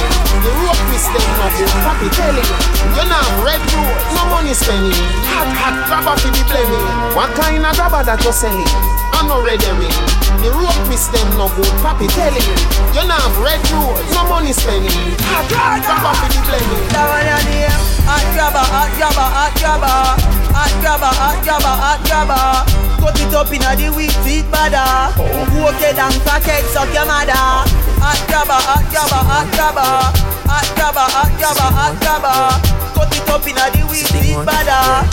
The 0.43 0.51
rope 0.59 0.91
is 0.91 1.05
them 1.07 1.23
no 1.37 1.47
good. 1.55 1.71
Papi 1.85 2.07
telling 2.17 2.43
you, 2.43 3.03
not 3.07 3.27
red 3.45 3.63
road, 3.71 3.95
no 4.17 4.23
money 4.33 4.51
spending. 4.51 4.91
Hot, 5.31 5.47
hot 5.55 5.75
rubber 5.87 6.15
for 6.19 6.31
the 6.33 6.43
blaming. 6.49 6.87
What 7.15 7.31
kind 7.37 7.63
of 7.63 7.77
rubber 7.77 8.03
that 8.03 8.19
you 8.25 8.33
selling? 8.33 8.67
I 9.13 9.23
know 9.29 9.39
red 9.39 9.61
me. 9.77 9.87
The 10.41 10.49
rope 10.51 10.89
is 10.89 11.07
them 11.13 11.29
no 11.37 11.47
good. 11.53 11.69
Papi 11.85 12.09
telling 12.11 12.43
you, 12.43 13.03
not 13.05 13.21
have 13.21 13.37
red 13.39 13.61
road, 13.69 13.95
no 14.17 14.25
money 14.27 14.51
spending. 14.51 14.91
Hot, 15.31 15.47
hot 15.53 15.85
rubber 15.85 16.11
for 16.17 16.27
the 16.33 16.39
blaming. 16.49 16.83
That 16.91 17.05
one 17.07 17.23
your 17.23 17.43
name. 17.47 17.93
Hot 18.03 18.25
grabber, 18.35 18.65
hot 18.67 18.91
grabber, 18.99 19.12
hot 19.21 19.53
grabber. 19.59 20.17
Hot 20.53 20.73
grabber, 20.81 21.11
hot 21.13 21.37
grabber, 21.43 21.75
hot 21.75 21.99
grabber. 22.05 22.65
Cut 23.01 23.19
it 23.19 23.33
up 23.33 23.51
inna 23.53 23.75
the 23.75 23.89
weed, 23.93 24.13
feet 24.23 24.45
bada. 24.49 25.13
Walk 25.59 25.81
it 25.81 25.95
down, 25.97 26.13
crack 26.23 26.47
it, 26.47 26.65
suck 26.71 26.89
your 26.93 27.05
mother. 27.05 27.33
Hot 28.01 28.19
grabber, 28.29 28.57
hot 28.57 28.85
grabber, 28.89 29.21
hot 29.21 29.47
grabber. 29.53 30.13
Hot 30.49 30.67
grabber, 30.77 31.05
hot 31.05 31.31
grabber, 31.37 31.69
hot 31.73 31.93
grabber. 32.01 32.53
Cut 32.93 33.13
it 33.13 33.29
up 33.29 33.45
inna 33.45 33.65
the 33.73 33.83
weed, 33.89 34.07
feet 34.13 34.39
bada. 34.45 35.03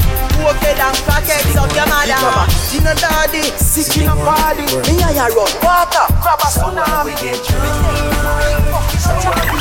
Walk 0.44 0.62
it 0.64 0.76
down, 0.76 0.94
crack 1.04 1.28
it, 1.28 1.42
suck 1.52 1.72
your 1.74 1.88
mother. 1.88 2.48
Gina 2.70 2.94
daddy, 2.96 3.42
sick 3.58 3.96
in 4.00 4.08
a 4.08 4.14
body. 4.16 4.64
Me 4.88 5.02
and 5.02 5.16
ya 5.16 5.26
run 5.28 5.50
water, 5.60 6.06
grab 6.22 6.40
a 6.40 6.48
tsunami. 6.48 7.16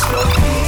We're 0.10 0.59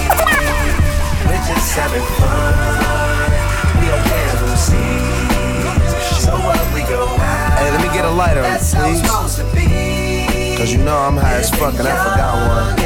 Cause 10.62 10.74
you 10.74 10.78
know 10.78 10.95
I'm 10.95 11.18
high 11.18 11.38
as 11.38 11.49
fuck 11.49 11.74
and 11.74 11.88
I 11.88 11.97
forgot 12.05 12.38
one. 12.38 12.78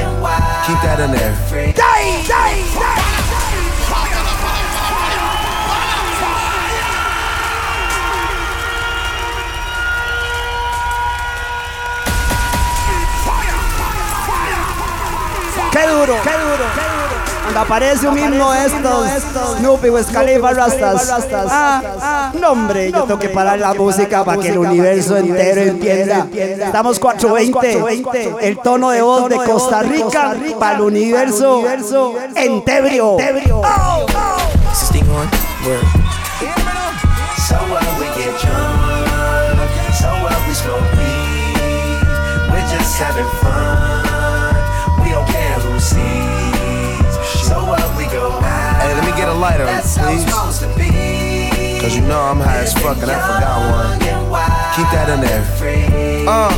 Keep 0.64 0.80
that 0.88 1.04
in 1.04 1.12
there. 1.12 1.36
Die, 1.76 2.24
die, 2.24 2.64
die. 2.72 3.16
¡Qué 15.74 15.82
duro! 15.86 16.16
¡Qué 16.24 16.32
duro! 16.32 16.66
¡Qué 16.76 16.82
duro! 16.82 16.95
Cuando 17.46 17.60
aparece 17.60 18.08
un 18.08 18.18
himno 18.18 18.56
estos, 18.56 19.08
Snoopy, 19.60 19.92
Wiz 19.92 20.08
Khalifa, 20.08 20.50
Rastas. 20.52 21.12
Ah, 21.52 21.80
ah, 22.02 22.32
no 22.34 22.52
hombre, 22.52 22.92
yo 22.92 23.04
tengo 23.04 23.20
que 23.20 23.30
parar 23.30 23.60
la 23.60 23.76
música 23.76 24.24
para 24.24 24.42
que 24.42 24.50
el 24.50 24.58
universo 24.58 25.16
entero 25.16 25.62
entienda. 25.62 26.28
Estamos 26.34 27.00
420, 27.00 28.38
el 28.42 28.58
tono 28.58 28.90
de 28.90 29.04
voz 29.04 29.30
de 29.30 29.36
Costa 29.36 29.84
Rica 29.84 30.34
para 30.60 30.78
el 30.78 30.82
universo 30.82 31.64
entebrio. 32.36 33.16
On 33.16 33.22
word. 35.64 35.86
So 37.48 37.56
what 37.70 37.86
we 38.00 38.08
get 38.18 38.34
drunk, 38.42 39.70
so 39.94 40.10
what 40.24 40.36
we 40.48 40.54
smoke 40.54 40.82
weed. 40.98 42.02
We're 42.52 42.68
just 42.68 42.98
having 42.98 43.30
fun. 43.40 43.65
Lighter, 49.46 49.66
please. 49.66 50.26
supposed 50.26 50.62
to 50.62 50.68
be. 50.76 51.80
Cause 51.80 51.96
you 51.96 52.02
know 52.02 52.20
I'm 52.20 52.40
high 52.40 52.64
as 52.64 52.74
fuck 52.74 52.98
and 52.98 53.12
I 53.12 53.20
forgot 53.30 53.58
one. 53.70 54.00
Keep 54.76 54.90
that 54.92 55.08
in 55.14 55.22
there. 55.22 55.44
Uh, 56.28 56.50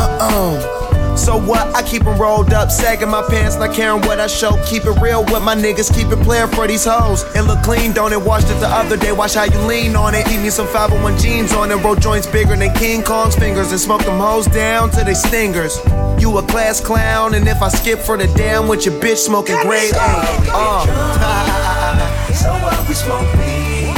uh-uh. 0.00 1.16
So 1.16 1.36
what? 1.36 1.76
I 1.76 1.82
keep 1.82 2.06
'em 2.06 2.16
rolled 2.16 2.54
up, 2.54 2.70
sagging 2.70 3.10
my 3.10 3.20
pants, 3.28 3.56
not 3.56 3.74
caring 3.74 4.00
what 4.02 4.18
I 4.18 4.28
show. 4.28 4.52
Keep 4.64 4.86
it 4.86 4.98
real 5.02 5.24
with 5.24 5.42
my 5.42 5.54
niggas, 5.54 5.92
keep 5.94 6.10
it 6.10 6.20
playing 6.22 6.48
for 6.48 6.66
these 6.66 6.86
hoes. 6.86 7.24
It 7.34 7.42
look 7.42 7.62
clean, 7.62 7.92
don't 7.92 8.14
it? 8.14 8.22
Washed 8.22 8.48
it 8.48 8.58
the 8.60 8.68
other 8.68 8.96
day, 8.96 9.12
watch 9.12 9.34
how 9.34 9.44
you 9.44 9.58
lean 9.72 9.94
on 9.94 10.14
it. 10.14 10.26
Eat 10.32 10.40
me 10.40 10.48
some 10.48 10.68
501 10.68 11.18
jeans 11.18 11.52
on 11.52 11.70
it, 11.70 11.76
roll 11.84 11.96
joints 11.96 12.26
bigger 12.26 12.56
than 12.56 12.72
King 12.74 13.02
Kong's 13.02 13.36
fingers, 13.36 13.70
and 13.72 13.80
smoke 13.80 14.04
them 14.04 14.18
hoes 14.18 14.46
down 14.46 14.88
to 14.92 15.04
they 15.04 15.12
stingers. 15.12 15.78
You 16.18 16.38
a 16.38 16.42
class 16.42 16.80
clown, 16.80 17.34
and 17.34 17.46
if 17.46 17.60
I 17.60 17.68
skip 17.68 17.98
for 17.98 18.16
the 18.16 18.26
damn 18.28 18.68
with 18.68 18.86
your 18.86 18.98
bitch 19.00 19.18
smoking 19.18 19.60
grade 19.60 19.92
A. 19.94 19.98
Uh. 20.52 21.66
We 22.90 22.96
smoke 22.96 23.32
weed. 23.34 23.94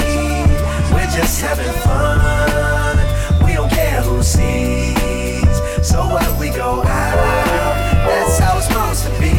We're 0.92 1.10
just 1.16 1.40
having 1.40 1.72
fun. 1.80 2.98
We 3.42 3.54
don't 3.54 3.70
care 3.70 4.02
who 4.02 4.22
sees. 4.22 5.56
So 5.82 6.04
what 6.08 6.38
we 6.38 6.50
go 6.50 6.82
out. 6.82 8.04
That's 8.06 8.38
how 8.38 8.58
it's 8.58 8.66
supposed 8.66 9.04
to 9.04 9.10
be. 9.18 9.32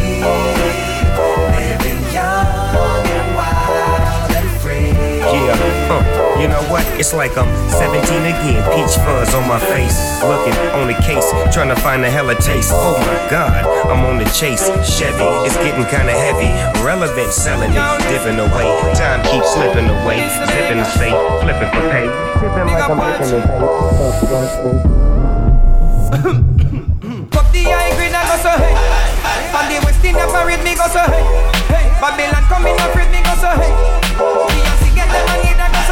Living 1.54 2.02
young 2.12 3.06
and 3.16 3.36
wild 3.36 4.32
and 4.32 4.50
free. 4.60 4.90
Yeah, 5.22 5.54
uh, 5.92 6.23
you 6.44 6.50
know 6.50 6.62
what? 6.68 6.84
It's 7.00 7.14
like 7.14 7.38
I'm 7.38 7.48
17 7.72 8.04
again. 8.04 8.60
Peach 8.76 9.00
fuzz 9.08 9.34
on 9.34 9.48
my 9.48 9.60
face. 9.72 9.96
Looking 10.28 10.52
on 10.76 10.92
the 10.92 10.98
case, 11.00 11.24
trying 11.56 11.70
to 11.72 11.80
find 11.80 12.04
a 12.04 12.12
hella 12.12 12.36
taste. 12.36 12.72
Oh 12.76 13.00
my 13.00 13.16
god, 13.32 13.64
I'm 13.88 14.04
on 14.04 14.20
the 14.20 14.28
chase. 14.36 14.68
Chevy, 14.84 15.24
it's 15.48 15.56
getting 15.64 15.88
kinda 15.88 16.12
heavy. 16.12 16.52
Relevant, 16.84 17.32
selling 17.32 17.72
it, 17.72 17.80
dipping 18.12 18.38
away. 18.44 18.68
Time 18.92 19.24
keeps 19.32 19.56
slipping 19.56 19.88
away. 19.88 20.20
Zipping 20.52 20.84
the 20.84 20.90
safe, 21.00 21.16
flipping 21.40 21.72
for 21.72 21.88
pay. 21.88 22.12
Tipping 22.44 22.68
the 27.56 27.64
high 27.72 27.96
green 27.96 28.12
and 28.12 28.28
go 28.28 28.36
so 28.44 28.52
hey. 28.60 28.76
On 29.56 29.64
the 29.72 29.80
West 29.86 30.04
Indian 30.04 30.28
parade 30.28 30.60
me 30.60 30.76
go 30.76 30.92
so 30.92 31.08
hey. 31.08 31.24
Babylon 32.04 32.44
coming 32.52 32.76
afraid 32.84 33.08
me 33.16 33.24
go 33.24 33.32
so 33.40 33.48
hey. 33.56 33.72
Beyonce 34.20 34.90
get 34.92 35.08
them 35.08 35.24
and 35.32 35.40
need 35.48 35.73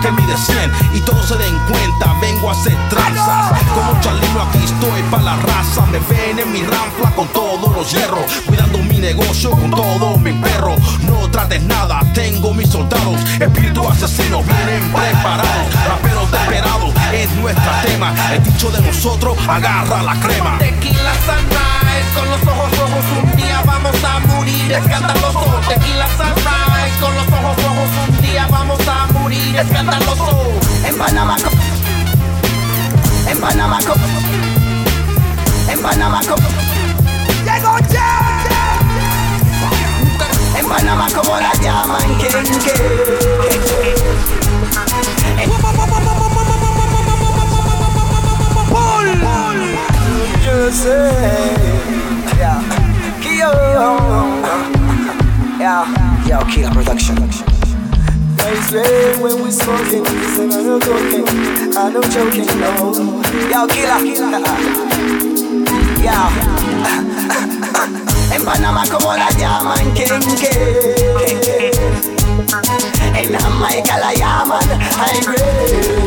que 0.00 0.10
mide 0.12 0.36
100 0.36 0.72
y 0.94 1.00
todos 1.00 1.26
se 1.26 1.36
den 1.36 1.58
cuenta, 1.68 2.14
vengo 2.20 2.50
a 2.50 2.52
hacer 2.52 2.76
tranzas. 2.88 3.52
Como 3.74 4.00
Chalino 4.00 4.42
aquí 4.42 4.58
estoy 4.64 5.02
pa' 5.10 5.20
la 5.20 5.36
raza, 5.36 5.86
me 5.86 5.98
ven 6.00 6.38
en 6.38 6.52
mi 6.52 6.62
ranfla 6.62 7.10
con 7.14 7.28
todos 7.28 7.74
los 7.74 7.92
hierros, 7.92 8.24
cuidando 8.46 8.78
mi 8.78 8.98
negocio 8.98 9.50
con 9.50 9.70
todo 9.70 10.16
mi 10.18 10.32
perro. 10.32 10.76
No 11.02 11.28
trates 11.30 11.62
nada, 11.62 12.00
tengo 12.14 12.54
mis 12.54 12.68
soldados, 12.68 13.20
espíritu 13.40 13.88
asesinos 13.88 14.44
vienen 14.46 14.92
preparados, 14.92 15.74
raperos 15.86 16.30
desesperados, 16.30 16.94
es 17.12 17.30
nuestro 17.32 17.72
tema. 17.84 18.14
El 18.32 18.42
dicho 18.42 18.70
de 18.70 18.80
nosotros, 18.80 19.36
agarra 19.48 20.02
la 20.02 20.14
crema. 20.20 20.58
Sunrise, 21.92 22.14
con 22.14 22.30
los 22.30 22.42
ojos 22.42 22.78
rojos 22.78 23.04
un 23.22 23.36
día 23.36 23.62
vamos 23.64 24.04
a 24.04 24.18
morir. 24.20 24.72
Escandaloso. 24.72 25.60
Tequila 25.68 26.06
sunrise, 26.16 26.98
con 27.00 27.14
los 27.14 27.26
ojos 27.28 27.56
rojos 27.62 27.88
un 28.08 28.20
día 28.22 28.46
vamos 28.50 28.80
a 28.88 29.12
morir. 29.12 29.56
Escandaloso. 29.56 30.52
En 30.86 30.96
Panamá, 30.98 31.36
en 33.28 33.38
Panamá, 33.40 33.78
en 35.68 35.82
Panamá, 35.82 36.20
co- 36.26 36.34
En 40.58 40.68
Panamá 40.68 41.06
como 41.14 41.36
la 41.40 41.52
llaman 41.62 42.18
quenque. 42.18 43.82
Yo 50.44 50.70
sé, 50.70 51.10
yeah, 52.38 52.60
que 53.20 53.36
yo, 53.38 53.50
yeah, 55.58 55.84
yo, 56.26 56.38
Kila 56.46 56.70
Production. 56.70 57.16
Swear 58.68 59.16
when 59.18 59.42
we 59.42 59.50
smoking, 59.50 60.04
say 60.04 60.44
I 60.44 60.46
no 60.62 60.78
joking, 60.80 61.24
I 61.76 61.78
no 61.92 62.00
joking, 62.02 62.46
no. 62.60 62.92
Yo, 63.50 63.66
Kila, 63.66 63.98
yeah. 66.02 66.30
En 68.32 68.42
Panamá 68.44 68.84
como 68.90 69.12
la 69.14 69.30
llaman 69.32 69.92
quenque. 69.92 71.70
En 73.14 73.38
Jamaica 73.38 73.98
la 73.98 74.12
llaman 74.14 74.80
high 74.96 75.20
grade. 75.20 76.00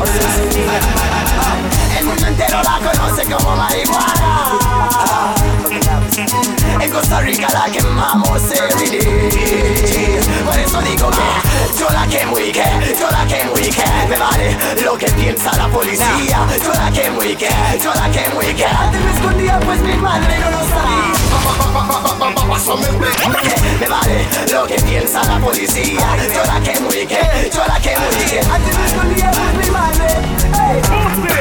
El 2.00 2.06
mundo 2.06 2.28
entero 2.28 2.62
la 2.64 2.80
conoce 2.80 3.24
como 3.26 3.56
marihuana. 3.56 5.36
En 6.80 6.90
Costa 6.90 7.20
Rica 7.22 7.48
la 7.52 7.66
quemamos 7.72 8.42
every 8.52 8.98
day. 8.98 10.20
Por 10.46 10.58
eso 10.58 10.82
digo 10.82 11.10
que 11.10 11.80
yo 11.80 11.90
la 11.90 12.08
quemo 12.08 12.40
y 12.40 12.52
que, 12.52 12.64
yo 12.98 13.10
la 13.12 13.26
quemo 13.26 13.58
y 13.58 13.70
que 13.70 13.84
me 14.10 14.18
vale 14.18 14.58
lo 14.84 14.98
que 14.98 15.08
piensa 15.08 15.52
la 15.58 15.68
policía. 15.68 16.48
Yo 16.64 16.74
la 16.74 16.92
quemo 16.92 17.24
y 17.24 17.36
que, 17.36 17.50
yo 17.84 17.94
la 17.94 18.10
quemo 18.10 18.42
y 18.42 18.54
que 18.54 18.66
antes 18.66 19.02
me 19.02 19.12
escondía 19.12 19.60
pues 19.60 19.82
mi 19.82 19.96
madre 19.96 20.40
no 20.40 20.52
lo 20.52 20.60
sabía. 20.60 21.16
Me 23.80 23.88
vale 23.88 24.26
lo 24.54 24.66
que 24.66 24.76
piensa 24.76 25.24
la 25.24 25.40
policía. 25.40 26.08
Yo 26.34 26.46
la 26.46 26.62
quemo 26.62 26.90
y 26.90 27.06
que, 27.06 27.52
yo 27.54 27.66
la 27.68 27.80
quemo 27.80 28.06
y 28.12 28.30
que 28.30 28.40
antes 28.40 28.78
me 28.78 28.86
escondía 28.86 29.32
pues 29.32 29.66
mi 29.66 29.72
madre. 29.72 30.36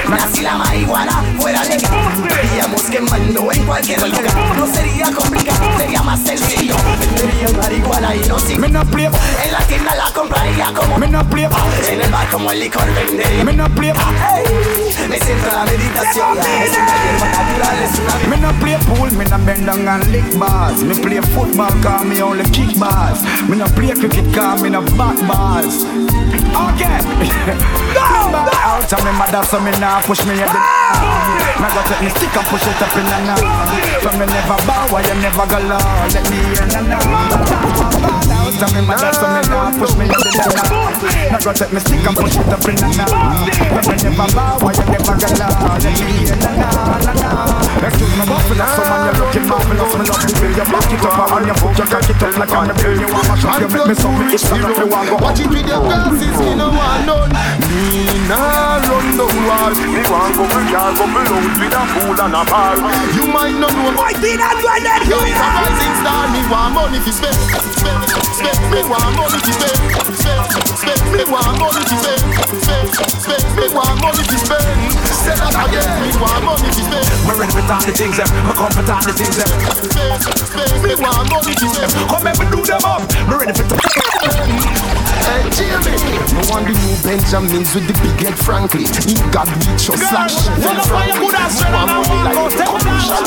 Nací 0.08 0.42
la 0.42 0.56
marihuana 0.56 1.22
fuera 1.38 1.64
legal. 1.64 1.92
Veíamos 2.22 2.82
quemando 2.82 3.52
en 3.52 3.64
cualquier 3.64 4.02
lugar. 4.02 4.23
No 4.56 4.66
sería 4.66 5.10
complicado, 5.12 5.78
sería 5.78 6.02
más 6.02 6.20
sencillo. 6.20 6.74
Vendería 7.16 7.58
marihuana 7.58 8.14
y 8.14 8.20
no 8.28 8.38
sin. 8.38 8.64
En 8.64 9.52
la 9.52 9.58
tienda 9.66 9.94
la 9.94 10.12
compraría 10.12 10.72
como 10.72 10.98
Me 10.98 11.06
no 11.08 11.22
play 11.28 11.44
ah, 11.44 11.66
En 11.90 12.00
el 12.00 12.10
bar 12.10 12.28
como 12.30 12.50
el 12.50 12.60
licor 12.60 12.84
vende 12.94 13.44
Me 13.44 13.52
no 13.52 13.68
play 13.74 13.92
ah, 13.94 14.40
Me 15.08 15.18
siento 15.18 15.46
la 15.46 15.64
meditación. 15.64 16.38
Es 16.38 16.70
una 16.76 16.94
hierba 17.02 17.28
natural, 17.28 17.76
es 17.82 17.98
una 17.98 18.28
Me 18.28 18.36
no 18.38 18.52
play 18.60 18.76
pool, 18.86 19.12
me 19.12 19.24
no 19.24 19.38
bend 19.44 19.66
down 19.66 19.88
and 19.88 20.06
lick 20.10 20.38
bars. 20.38 20.82
Me 20.82 20.94
play 20.94 21.20
football, 21.20 21.72
cause 21.82 22.04
me 22.04 22.22
only 22.22 22.44
kick 22.50 22.78
bars. 22.78 23.22
Me 23.48 23.56
no 23.56 23.66
play 23.66 23.92
cricket, 23.92 24.32
cause 24.34 24.62
me 24.62 24.70
no 24.70 24.82
bat 24.96 25.16
bars 25.26 25.86
Okay. 26.42 26.98
Go! 27.94 28.02
Out 28.66 28.92
of 28.92 29.00
me 29.04 29.12
mother, 29.14 29.44
so 29.44 29.60
me 29.60 29.70
nah 29.78 30.00
push 30.02 30.24
me 30.26 30.34
head 30.34 30.50
Me 31.60 31.68
go 31.70 31.80
take 31.86 32.02
me 32.02 32.10
stick 32.10 32.34
and 32.34 32.46
push 32.50 32.66
it 32.66 32.82
up 32.82 32.90
in 32.96 33.06
the 33.06 33.18
night 33.22 34.02
So 34.02 34.10
me 34.18 34.26
never 34.26 34.58
bow, 34.66 34.88
why 34.90 35.02
you 35.06 35.14
never 35.22 35.46
go 35.46 35.58
low? 35.62 35.78
Let 36.10 36.24
me 36.30 36.38
in 36.42 36.46
hear 36.50 36.66
na 36.74 36.80
na 36.82 36.98
Tell 38.58 38.70
me 38.74 38.86
my 38.86 38.96
dad, 38.96 39.14
so 39.14 39.26
me 39.30 39.42
nah 39.48 39.70
push 39.78 39.94
me 39.94 40.06
in 40.06 40.10
the 40.10 40.83
night 41.04 41.32
Me 41.32 41.38
go 41.44 41.52
take 41.52 41.72
me 41.72 41.80
stick 41.84 42.04
and 42.08 42.16
push 42.16 42.36
it 42.40 42.48
up 42.48 42.64
in 42.64 42.76
the 42.80 42.88
night 42.96 43.52
So 43.52 43.80
me 43.84 43.96
never 44.00 44.28
bow, 44.32 44.58
why 44.64 44.72
you 44.72 44.86
never 44.88 45.14
go 45.14 45.28
low 45.36 45.76
Let 45.76 45.94
me 46.00 46.24
hear 46.24 46.36
na 46.40 46.50
na 46.56 46.68
na 47.04 47.12
na 47.12 47.54
Excuse 47.84 48.16
me, 48.16 48.24
buffalo, 48.24 48.64
so 48.64 48.82
man, 48.88 49.00
you're 49.04 49.18
looking 49.20 49.44
marvelous 49.44 49.92
Me 49.92 50.04
love 50.08 50.24
the 50.24 50.32
way 50.40 50.52
you 50.56 50.66
back 50.72 50.88
it 50.88 51.04
up 51.04 51.20
on 51.36 51.44
your 51.44 51.56
foot 51.60 51.76
You 51.76 51.84
cock 51.84 52.08
it 52.08 52.22
up 52.24 52.32
like 52.40 52.54
on 52.56 52.68
the 52.72 52.74
bill 52.80 52.96
You 52.96 53.08
want 53.12 53.28
my 53.28 53.36
shot, 53.36 53.60
you 53.60 53.68
make 53.68 53.84
me 53.84 53.94
so 53.94 54.08
me 54.08 54.24
itch 54.32 54.40
So 54.40 54.56
me 54.56 54.84
want 54.88 55.04
go 55.12 55.16
Watch 55.20 55.40
it 55.44 55.48
with 55.52 55.68
your 55.68 55.84
glasses, 55.84 56.32
me 56.40 56.56
no 56.56 56.72
want 56.72 57.04
none 57.04 57.32
Me 57.68 58.08
nah 58.24 58.80
run 58.88 59.08
the 59.20 59.26
wall 59.28 59.72
Me 59.76 60.00
want 60.08 60.32
go 60.32 60.44
for 60.48 60.64
car, 60.72 60.90
go 60.96 61.04
for 61.04 61.24
load 61.28 61.52
With 61.60 61.76
a 61.76 61.82
fool 61.92 62.16
and 62.16 62.32
a 62.32 62.42
bar 62.48 62.72
You 63.12 63.24
might 63.28 63.56
not 63.60 63.74
know 63.76 63.92
Why 63.92 64.16
did 64.16 64.40
I 64.40 64.56
do 64.56 64.64
that? 64.64 65.04
You 65.04 65.20
is 65.20 65.36
a 65.36 65.48
rising 65.52 65.94
star 66.00 66.24
Me 66.32 66.40
want 66.48 66.72
money 66.72 67.00
to 67.04 67.12
spend 67.12 67.36
Spend, 67.76 68.00
spend 68.32 68.58
Me 68.72 68.80
want 68.88 69.12
money 69.12 69.40
to 69.44 69.52
spend 69.52 69.76
Spend, 70.16 70.73
spend 70.84 71.00
Me 71.16 71.24
want 71.24 71.56
money 71.56 71.80
to 71.80 71.96
spend 71.96 72.20
Spend, 72.60 72.88
spend 72.92 73.44
Me 73.56 73.66
want 73.72 73.96
money 74.04 74.24
to 74.24 74.36
spend 74.36 74.92
Say 75.08 75.34
that 75.36 75.56
again. 75.56 75.88
Me 76.04 76.12
want 76.20 76.44
money 76.44 76.68
to 76.68 76.82
spend 76.84 77.06
Me 77.24 77.32
ready 77.32 77.52
for 77.52 77.64
talk 77.64 77.82
the 77.84 77.92
things 77.96 78.16
them 78.20 78.28
Me 78.44 78.52
come 78.52 78.72
for 78.72 78.84
talk 78.84 79.02
the 79.08 79.12
things 79.16 79.36
them 79.40 79.48
Spend, 79.80 80.20
spend 80.20 80.72
Me 80.84 80.92
want 81.00 81.26
money 81.32 81.54
to 81.56 81.66
spend 81.72 81.90
Come 82.08 82.26
and 82.28 82.36
do 82.52 82.60
them 82.60 82.84
up. 82.84 83.02
Me 83.24 83.34
ready 83.40 83.54
for 83.56 83.64
talk 83.64 83.84
Hey 85.24 85.48
Jamie, 85.56 85.96
no 86.36 86.42
one 86.52 86.64
the 86.68 86.76
new 86.76 86.96
Benjamins 87.00 87.74
with 87.74 87.88
the 87.88 87.96
big 88.04 88.20
head 88.20 88.36
Franklin. 88.36 88.84
He 88.84 89.14
got 89.32 89.48
reach 89.66 89.88
or 89.88 89.96
slash. 89.96 90.36
Full 90.60 90.76
of 90.76 90.86
fire, 90.86 91.16
good 91.18 91.34
as 91.34 91.56
straight 91.56 91.72
and 91.72 91.90
I 91.90 91.96
walk 91.96 92.36
out. 92.36 92.50
Take 92.52 92.68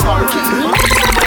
one 0.05 1.26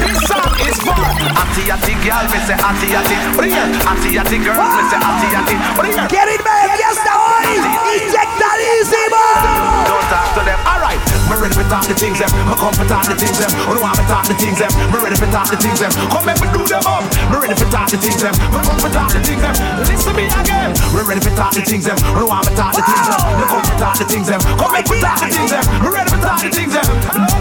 This 0.00 0.16
song 0.28 0.52
is 0.64 0.78
for 0.80 0.96
Atty 0.96 1.68
Atty 1.68 1.94
girl, 2.04 2.24
me 2.32 2.38
say 2.48 2.56
Atty 2.56 2.88
Atty 2.96 3.16
Bring 3.36 3.52
it, 3.52 3.68
Atty 3.84 4.10
Atty 4.16 4.38
girl, 4.40 4.56
me 4.56 4.82
say 4.88 5.00
Atty 5.00 5.28
Atty 5.36 5.56
Bring 5.76 5.92
it 5.92 6.08
Get 6.08 6.28
it 6.28 6.42
back, 6.44 6.76
yes 6.80 6.96
the 7.00 7.12
oil 7.12 7.62
Inject 7.96 8.32
that 8.40 8.58
easy 8.60 9.04
man 9.12 9.88
Don't 9.88 10.06
talk 10.08 10.28
to 10.36 10.42
them, 10.44 10.60
alright 10.64 11.00
Me 11.28 11.34
ready 11.36 11.54
for 11.56 11.66
talk 11.68 11.84
the 11.84 11.94
things 11.96 12.18
them 12.20 12.30
Me 12.48 12.54
come 12.56 12.74
for 12.76 12.86
talk 12.88 13.04
the 13.04 13.16
things 13.16 13.36
them 13.36 13.52
Oh 13.68 13.76
no, 13.76 13.80
I'm 13.84 14.00
talk 14.08 14.24
the 14.24 14.34
things 14.36 14.58
them 14.58 14.72
Me 14.92 14.98
ready 15.00 15.16
for 15.16 15.28
talk 15.28 15.48
the 15.52 15.56
things 15.60 15.80
them 15.80 15.92
Come 16.08 16.24
make 16.24 16.40
me 16.40 16.48
do 16.56 16.62
them 16.64 16.84
up 16.88 17.04
Me 17.28 17.36
ready 17.36 17.56
for 17.56 17.68
talk 17.68 17.88
the 17.92 17.98
things 18.00 18.20
them 18.20 18.34
Me 18.52 18.58
come 18.64 18.78
for 18.80 18.90
talk 18.92 19.10
the 19.12 19.20
things 19.20 19.40
them 19.44 19.54
Listen 19.84 20.08
to 20.08 20.12
me 20.16 20.24
again 20.28 20.70
We 20.92 21.04
ready 21.04 21.20
for 21.20 21.34
talk 21.36 21.52
the 21.52 21.62
things 21.64 21.84
them 21.84 21.98
Oh 22.16 22.24
no, 22.24 22.32
I'm 22.32 22.48
talk 22.56 22.72
the 22.72 22.82
things 22.84 23.06
them 23.08 23.20
Me 23.36 23.44
come 23.48 23.64
for 23.64 23.76
talk 23.76 23.96
the 24.00 24.04
things 24.08 24.28
them 24.28 24.40
Come 24.56 24.72
make 24.72 24.88
me 24.88 24.96
talk 25.04 25.18
the 25.20 25.28
things 25.28 25.52
them 25.52 25.64
Me 25.84 25.88
ready 25.92 26.10
for 26.10 26.20
talk 26.24 26.40
the 26.40 26.48
things 26.48 26.72
them 26.72 27.35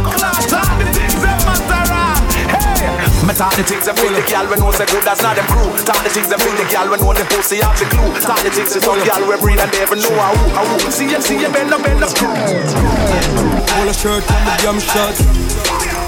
Me 3.25 3.33
talk 3.33 3.57
the 3.57 3.65
things 3.65 3.89
them 3.89 3.97
Feel 3.97 4.13
the 4.13 4.21
girl 4.29 4.45
when 4.45 4.61
know 4.61 4.69
say 4.69 4.85
good 4.85 5.01
that's 5.01 5.25
not 5.25 5.33
them 5.33 5.49
crew 5.49 5.65
Talk 5.81 5.97
the 6.05 6.13
things 6.13 6.29
them 6.29 6.37
Feel 6.37 6.53
the 6.61 6.65
girl 6.69 6.93
when 6.93 7.01
know 7.01 7.09
the 7.09 7.25
pussy 7.25 7.57
have 7.57 7.73
the 7.73 7.89
clue. 7.89 8.05
Talk 8.21 8.37
the 8.45 8.53
things 8.53 8.77
it's 8.77 8.85
some 8.85 9.01
girl 9.01 9.21
we 9.25 9.33
breed 9.41 9.57
and 9.57 9.65
they 9.73 9.81
ever 9.81 9.97
know 9.97 10.13
how 10.13 10.37
how. 10.53 10.77
See 10.93 11.09
you, 11.09 11.17
see 11.25 11.41
you 11.41 11.49
bend 11.49 11.73
up, 11.73 11.81
bend 11.81 12.05
up. 12.05 12.13
Polo 12.13 13.93
shirt 13.97 14.21
and 14.29 14.43
the 14.45 14.53
damn 14.61 14.77
shot 14.77 15.17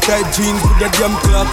Tight 0.05 0.30
jeans 0.30 0.61
with 0.61 0.78
the 0.78 0.93
damn 0.93 1.18
clock 1.26 1.49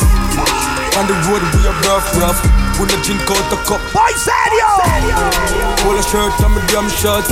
On 1.00 1.08
the 1.08 1.16
road 1.32 1.40
we 1.56 1.64
are 1.64 1.78
rough, 1.88 2.12
rough. 2.20 2.40
With 2.76 2.92
the 2.92 3.00
drink 3.00 3.24
out 3.24 3.48
the 3.48 3.56
cup. 3.64 3.80
Boy, 3.96 4.12
serio 4.20 4.68
Polo 5.80 6.04
shirt 6.04 6.36
and 6.44 6.60
the 6.60 6.62
damn 6.68 6.92
shot 6.92 7.24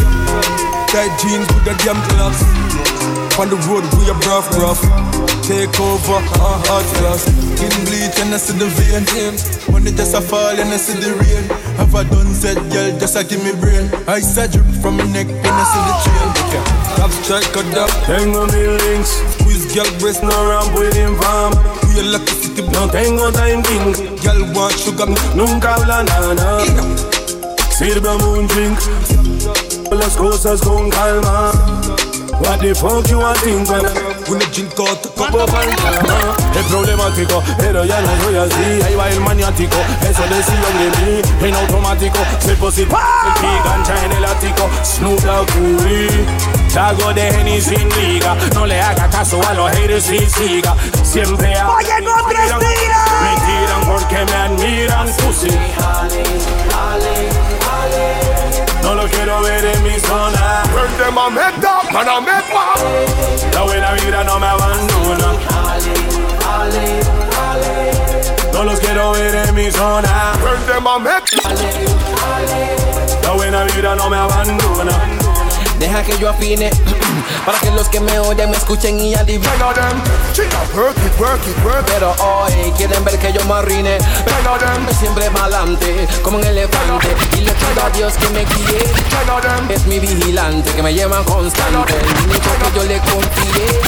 Tight 0.92 1.08
jeans 1.18 1.48
with 1.56 1.64
the 1.64 1.72
damn 1.80 1.96
clock 2.12 2.36
On 3.40 3.48
the 3.48 3.56
road 3.64 3.82
we 3.96 4.04
are 4.12 4.20
rough, 4.28 4.52
rough 4.60 5.12
Take 5.42 5.74
over, 5.80 6.22
uh, 6.38 6.62
hot 6.70 6.86
glass. 7.02 7.26
In 7.58 7.74
bleach 7.82 8.14
and 8.22 8.30
I 8.30 8.38
see 8.38 8.54
the 8.54 8.70
vein. 8.78 9.02
Money 9.74 9.90
just 9.90 10.14
a 10.14 10.20
fall 10.20 10.54
and 10.54 10.70
I 10.70 10.76
see 10.78 10.94
the 10.94 11.18
rain. 11.18 11.42
Have 11.82 11.92
I 11.96 12.04
done 12.04 12.30
said, 12.30 12.54
girl, 12.70 12.94
just 13.00 13.18
a 13.18 13.24
give 13.26 13.42
me 13.42 13.50
brain. 13.58 13.90
Ice 14.06 14.36
a 14.38 14.46
drip 14.46 14.64
from 14.78 14.98
my 14.98 15.04
neck 15.10 15.26
and 15.26 15.42
I 15.50 15.64
see 15.66 15.82
the 15.82 15.94
chain 16.06 16.82
Top 16.94 17.10
strike 17.10 17.50
cut 17.50 17.66
up, 17.74 17.90
tengo 18.06 18.46
mil 18.54 18.76
links 18.86 19.18
Squeeze 19.34 19.74
girl 19.74 19.90
breast, 19.98 20.22
no 20.22 20.30
ramp 20.46 20.70
with 20.78 20.94
him 20.94 21.16
farm 21.18 21.56
We 21.90 22.00
a 22.00 22.02
lucky 22.06 22.38
city, 22.38 22.62
no 22.70 22.86
tengo 22.86 23.32
time 23.32 23.64
king 23.66 23.96
Girl 24.22 24.46
want 24.54 24.78
sugar, 24.78 25.10
nunca 25.34 25.74
habla 25.74 26.04
nada 26.04 26.62
Sirve 27.72 28.14
un 28.14 28.46
drink 28.46 29.71
Las 29.98 30.16
cosas 30.16 30.60
con 30.62 30.88
calma. 30.88 31.52
What 32.40 32.60
the 32.60 32.74
fuck 32.74 33.06
you 33.08 33.20
a 33.20 33.34
think 33.34 33.68
Una 33.68 34.44
drink 34.50 34.72
out 34.80 35.14
como 35.14 35.44
palma 35.46 36.34
Es 36.56 36.66
problemático, 36.66 37.42
pero 37.58 37.84
ya 37.84 38.00
no 38.00 38.08
soy 38.24 38.36
así. 38.36 38.82
Ahí 38.82 38.94
va 38.94 39.10
el 39.10 39.20
maniático, 39.20 39.76
eso 40.02 40.22
decían 40.22 40.78
de 40.78 40.90
mí 40.98 41.22
En 41.42 41.54
automático, 41.54 42.18
soy 42.40 42.56
positivo. 42.56 42.98
El 42.98 43.70
gancha 43.70 44.04
en 44.04 44.12
el 44.12 44.24
ático. 44.24 44.70
Snoop 44.82 45.20
Dogg 45.20 45.48
Trago 46.72 47.12
de 47.12 47.28
Henny 47.28 47.60
sin 47.60 47.88
liga. 47.90 48.34
No 48.54 48.64
le 48.64 48.80
haga 48.80 49.10
caso 49.10 49.40
a 49.46 49.52
los 49.52 49.70
haters 49.72 50.10
y 50.10 50.26
siga. 50.30 50.74
Siempre 51.02 51.54
a 51.54 51.70
Oye, 51.70 52.00
no 52.00 52.14
te 52.28 52.34
Me 52.34 53.34
tiran 53.46 53.86
porque 53.86 54.24
me 54.24 54.32
admiran. 54.32 55.06
Pussy 55.16 55.50
No 58.82 58.94
lo 58.94 59.08
quiero 59.08 59.42
ver 59.42 59.64
en 59.64 59.82
mi 59.82 59.98
zona. 60.00 60.62
Them 60.98 61.18
a 61.18 61.30
make 61.30 61.64
up, 61.64 61.92
man 61.92 62.24
make 62.24 62.52
up 62.52 63.54
La 63.54 63.62
buena 63.62 63.92
vibra 63.92 64.24
no 64.24 64.38
me 64.38 64.46
abandona. 64.46 65.32
No 68.52 68.64
los 68.64 68.80
quiero 68.80 69.12
ver 69.12 69.34
en 69.34 69.54
mi 69.54 69.70
zona. 69.70 70.32
Them 70.66 70.86
a 70.86 70.98
make 70.98 71.36
La 73.22 73.32
buena 73.32 73.64
vibra 73.64 73.94
no 73.96 74.08
me 74.10 74.16
abandona 74.16 75.21
Deja 75.82 76.04
que 76.04 76.16
yo 76.16 76.30
afine 76.30 76.70
para 77.44 77.58
que 77.58 77.72
los 77.72 77.88
que 77.88 77.98
me 77.98 78.16
oyen 78.20 78.48
me 78.48 78.56
escuchen 78.56 79.00
y 79.00 79.16
adivinen. 79.16 79.50
Work 79.60 80.96
it, 80.96 81.20
work 81.20 81.40
it, 81.44 81.64
work 81.64 81.88
it. 81.88 81.92
Pero 81.92 82.14
hoy 82.22 82.72
quieren 82.76 83.04
ver 83.04 83.18
que 83.18 83.32
yo 83.32 83.44
me 83.46 83.54
arruine. 83.54 83.98
Siempre 85.00 85.28
pa'lante 85.30 86.06
como 86.22 86.38
un 86.38 86.44
elefante. 86.44 87.08
Y 87.36 87.40
le 87.40 87.52
pido 87.52 87.84
a 87.84 87.90
Dios 87.90 88.12
que 88.12 88.28
me 88.28 88.44
guíe. 88.44 89.74
Es 89.74 89.84
mi 89.86 89.98
vigilante 89.98 90.70
que 90.70 90.84
me 90.84 90.94
lleva 90.94 91.20
constante. 91.24 91.94
El 91.98 92.30
único 92.30 92.48
que 92.62 92.78
yo 92.78 92.84
le 92.84 93.00
confié. 93.00 93.82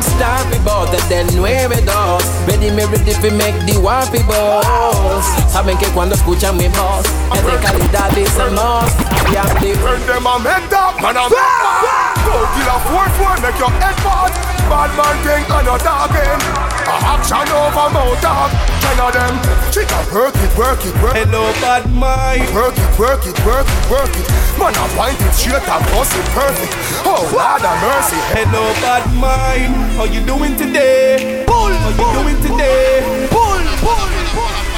Start 0.00 0.46
me 0.50 0.58
botes 0.60 1.06
del 1.10 1.28
9-2. 1.38 2.22
Ready 2.46 2.70
me 2.70 2.86
ready 2.86 3.12
to 3.12 3.30
make 3.32 3.54
the 3.66 3.76
waffy 3.76 4.22
boss. 4.22 5.26
Saben 5.52 5.76
que 5.76 5.88
cuando 5.88 6.14
escuchan 6.14 6.56
mi 6.56 6.68
voz 6.68 7.04
es 7.34 7.44
de 7.44 7.58
calidad 7.58 8.16
y 8.16 8.26
somos. 8.28 8.84
I 10.98 11.10
am 11.10 11.14
the 11.14 11.17
Burn 11.26 11.42
them 11.42 11.66
a 11.66 11.82
make 11.82 11.82
up, 11.82 11.82
man 11.82 11.82
a 11.82 11.82
make 11.82 11.90
up 11.90 12.14
Go 12.22 12.36
kill 12.54 12.70
a 12.70 12.78
4-4, 12.86 13.42
make 13.42 13.58
your 13.58 13.72
head 13.82 13.96
bad 14.06 14.30
Bad 14.70 14.90
man 14.94 15.16
thing 15.26 15.44
and 15.50 15.66
no 15.66 15.74
talking 15.78 16.38
A 16.86 16.94
action 17.10 17.48
over 17.50 17.88
mouth 17.90 18.20
talk 18.22 18.78
Ten 18.88 19.00
of 19.00 19.12
them. 19.12 19.34
Chica, 19.72 19.98
work 20.14 20.34
it, 20.36 20.52
work 20.56 20.80
it, 20.86 20.94
work 21.02 21.16
it. 21.16 21.26
Hello 21.28 21.52
bad 21.60 21.90
mind. 21.92 22.48
Work 22.54 22.78
it, 22.78 22.98
work 22.98 23.26
it, 23.26 23.36
work 23.44 23.66
it, 23.66 23.90
work 23.90 24.08
it. 24.08 24.26
Man 24.56 24.72
a 24.72 24.84
point 24.96 25.20
it 25.20 25.34
straight 25.34 25.66
and 25.66 25.84
bust 25.92 26.16
it 26.16 26.24
perfect. 26.32 26.72
Oh 27.04 27.20
Lord 27.34 27.62
have 27.62 27.78
mercy. 27.84 28.16
Hello 28.32 28.64
bad 28.80 29.04
mind. 29.18 29.74
How 29.98 30.04
you 30.04 30.24
doing 30.24 30.56
today? 30.56 31.44
Pull, 31.46 31.72
How 31.74 31.90
you 31.90 32.08
doing 32.16 32.38
today? 32.40 33.02
Pull, 33.30 33.60
pull, 33.82 34.08
pull 34.32 34.68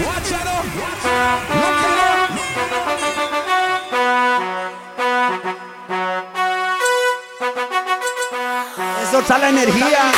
Watch 0.00 0.32
out! 0.32 0.70
Look 1.60 1.84
at 1.84 3.19
Eso 9.30 9.38
la 9.38 9.48
energía. 9.48 10.10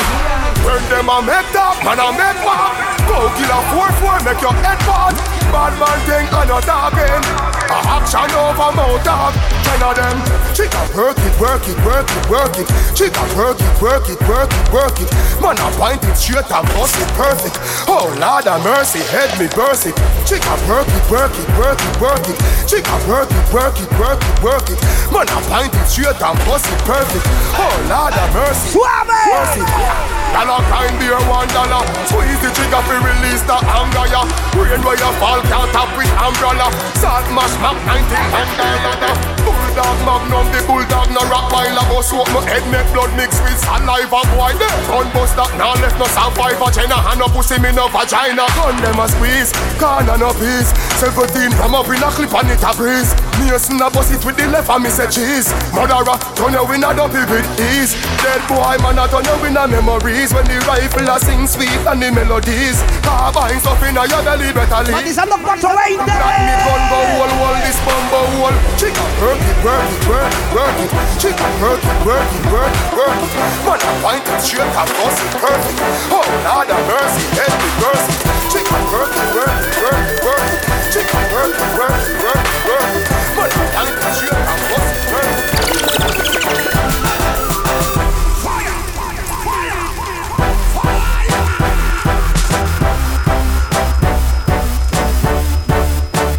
Burn 0.65 0.83
them 0.89 1.11
a 1.11 1.21
make 1.21 1.55
up, 1.55 1.85
man 1.85 2.01
a 2.01 2.13
make 2.13 2.41
pop 2.43 2.73
Go 3.07 3.29
kill 3.37 3.51
a 3.51 3.61
4-4, 3.69 4.25
make 4.25 4.41
your 4.41 4.55
head 4.55 4.79
bad. 4.89 5.15
Bad 5.53 5.79
man 5.79 5.99
thing 6.07 6.49
no 6.49 6.59
talking 6.61 7.52
A 7.73 7.79
action 7.97 8.29
over 8.37 8.71
mouth 8.77 9.01
dog. 9.01 9.33
Ten 9.65 9.81
of 9.81 9.97
them. 9.97 10.19
Chica 10.53 10.77
work 10.93 11.17
it, 11.17 11.35
work 11.41 11.65
it, 11.65 11.79
work 11.89 12.05
it, 12.05 12.25
work 12.29 12.55
it. 12.61 12.69
Chica 12.93 13.25
work 13.33 13.57
it, 13.57 13.73
work 13.81 14.05
it, 14.13 14.21
work 14.29 14.53
it, 14.53 14.65
work 14.69 14.97
it. 15.01 15.09
Man, 15.41 15.57
I 15.57 15.73
point 15.81 16.05
it 16.05 16.17
straight 16.21 16.45
and 16.53 16.69
bust 16.77 17.01
it 17.01 17.09
perfect. 17.17 17.57
Oh 17.89 18.13
Lord 18.21 18.45
of 18.45 18.61
mercy, 18.61 19.01
head 19.09 19.33
me 19.41 19.49
burst 19.57 19.89
it. 19.89 19.97
Chica 20.29 20.53
work 20.69 20.85
it, 20.85 21.05
work 21.09 21.33
it, 21.33 21.49
work 21.57 21.81
it, 21.81 21.95
work 21.97 22.25
it. 22.29 22.37
Chica 22.69 22.93
work 23.09 23.33
it, 23.33 23.45
work 23.49 23.77
it, 23.81 23.89
work 23.97 24.21
it, 24.21 24.37
work 24.45 24.67
it. 24.69 24.79
Man, 25.09 25.25
I 25.33 25.41
point 25.49 25.73
it 25.73 25.89
straight 25.89 26.21
and 26.21 26.39
bust 26.45 26.69
it 26.69 26.81
perfect. 26.85 27.25
Oh 27.57 27.73
Lord 27.89 28.13
of 28.13 28.29
mercy. 28.37 28.77
It. 28.77 30.23
Dollar 30.33 30.65
kind 30.69 30.97
beer 31.01 31.21
one 31.29 31.49
dollar. 31.53 31.85
Squeeze 32.09 32.41
the 32.41 32.49
trigger 32.53 32.81
fi 32.89 32.97
release 33.01 33.45
the 33.45 33.57
anger 33.57 34.07
ya. 34.09 34.25
Rain 34.57 34.81
where 34.81 34.97
you 34.97 35.13
fall 35.21 35.41
can't 35.45 35.69
tap 35.73 35.93
with 35.97 36.09
umbrella. 36.17 36.73
Salt 36.97 37.29
mash 37.37 37.57
Mac 37.63 37.77
19 37.87 38.09
from 38.33 38.49
Guyana 38.57 39.42
Bulldog 39.43 39.99
magnum, 40.07 40.47
the 40.53 40.61
bulldog 40.67 41.09
no 41.11 41.23
rock 41.29 41.51
while 41.53 41.79
I 41.79 41.83
bust 41.91 42.15
up 42.15 42.29
my 42.31 42.41
head 42.47 42.65
make 42.71 42.87
blood 42.93 43.11
mix 43.17 43.41
with 43.43 43.59
saliva 43.59 44.23
boy. 44.35 44.53
There 44.57 44.81
gun 44.87 45.09
bust 45.11 45.35
that 45.37 45.51
now 45.59 45.75
left 45.83 45.99
no 45.99 46.07
survivor. 46.07 46.71
Jenna 46.71 46.99
hand 46.99 47.19
no 47.19 47.27
pussy 47.29 47.59
me 47.59 47.73
no 47.73 47.89
vagina. 47.89 48.47
Gun 48.55 48.77
them 48.81 49.01
a 49.01 49.07
squeeze, 49.11 49.51
corner 49.81 50.17
no 50.17 50.31
peace. 50.37 50.71
Seventeen 51.01 51.51
from 51.59 51.75
up 51.75 51.89
in 51.91 52.03
a 52.03 52.09
clip 52.15 52.33
and 52.33 52.51
it 52.55 52.63
a 52.63 52.71
breeze. 52.77 53.11
Mason 53.41 53.81
a 53.81 53.89
bust 53.91 54.15
it 54.15 54.23
with 54.25 54.37
the 54.37 54.47
left 54.49 54.71
and 54.71 54.85
me 54.85 54.91
say 54.91 55.09
cheese. 55.11 55.51
Murderer, 55.75 56.17
turn 56.39 56.53
your 56.55 56.67
winner 56.69 56.95
dump 56.95 57.17
it 57.17 57.27
with 57.27 57.49
ease. 57.59 57.97
Dead 58.23 58.43
boy 58.47 58.77
man 58.81 59.01
a 59.01 59.05
turn 59.11 59.25
your 59.27 59.39
winner 59.43 59.67
memories 59.67 60.31
when 60.33 60.47
the 60.47 60.59
rifle 60.69 61.09
a 61.09 61.17
sing 61.19 61.47
sweet 61.49 61.83
and 61.89 61.99
the 61.99 62.09
melodies. 62.13 62.79
Carbine 63.03 63.59
stuff 63.59 63.83
in 63.83 63.97
a 63.99 64.05
your 64.07 64.23
belly 64.23 64.53
better 64.53 64.81
leave. 64.87 64.97
Matizando 64.97 65.37
420. 65.41 65.99
That 66.07 66.45
me 66.47 66.55
gun 66.63 66.83
go 66.93 66.99
wall 67.19 67.33
wall 67.41 67.57
this 67.65 67.79
bumbo 67.83 68.21
wall. 68.39 68.57
Chica 68.79 69.05
work 69.33 69.49
it, 69.49 69.65
work 69.65 69.89
it, 69.89 70.05
work 70.09 70.29
it, 70.29 70.53
work 70.53 70.77
it. 70.77 70.91
Chica 71.17 71.49
work 71.63 71.81
it, 71.81 72.05
work 72.05 72.21
it, 72.21 72.45
work 72.53 72.69
it, 72.69 72.93
work 72.93 73.17
it. 73.17 73.33
Man 73.65 73.81
I 73.81 73.93
find 74.05 74.21
it 74.21 74.41
straight 74.45 74.69
and 74.69 74.91
bust 74.93 75.25
it 75.25 75.33
perfect. 75.41 75.81
Oh 76.13 76.21
Lord 76.45 76.69
of 76.69 76.83
mercy, 76.85 77.25
help 77.41 77.57
me 77.57 77.69
burst 77.81 78.13
it. 78.13 78.21
Chica 78.53 78.77
work 78.93 79.09
it, 79.09 79.29
work 79.33 79.49
it, 79.49 79.73
work 79.81 80.05
it, 80.05 80.21
work 80.21 80.53
it. 80.53 80.61
Chica 80.93 81.17
work 81.33 81.57
it, 81.57 81.71
work 81.81 81.97
it, 81.97 82.21
work 82.21 82.45
it, 82.45 82.61
work 82.69 82.93
it. 82.93 83.09
Man 83.33 83.49
I 83.49 83.73
find 83.73 83.89
it 83.89 84.13
straight 84.13 84.37
and 84.37 84.61
bust 84.69 84.93
it 84.93 85.05
perfect. 85.09 85.73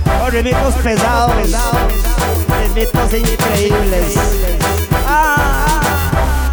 Oh, 0.05 0.29
ritmos 0.29 0.75
pesados. 0.83 1.92
Ritmos 2.75 3.13
increíbles. 3.13 4.15
Ah, 5.07 6.51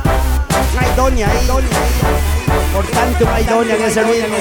hay 0.79 0.95
doña 0.95 1.31
ahí. 1.31 1.47
Por 2.75 2.87
tanto, 2.89 3.27
en 3.63 3.83
ese 3.83 4.03
ritmo. 4.03 4.37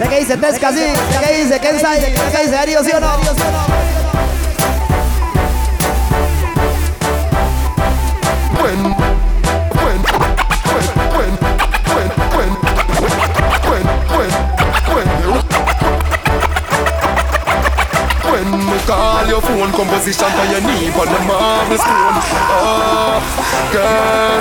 ¿De 0.00 0.08
qué 0.08 0.18
dice 0.18 0.36
Tesca, 0.36 0.72
sí? 0.72 0.80
¿De 0.80 1.26
qué 1.26 1.42
dice? 1.42 1.60
¿Qué 1.60 1.72
dice? 1.72 1.88
¿De 1.88 2.12
qué 2.12 2.38
dice? 2.42 2.50
¿Darío, 2.50 2.82
sí 2.82 2.90
o 2.92 3.00
no? 3.00 3.08
Your 19.28 19.40
phone, 19.42 19.70
composition 19.72 20.30
for 20.32 20.46
your 20.48 20.60
knee, 20.64 20.88
on 20.88 21.06
the 21.06 21.20
marble 21.28 21.76
stone. 21.76 22.16
Oh, 22.56 23.20
girl, 23.72 24.40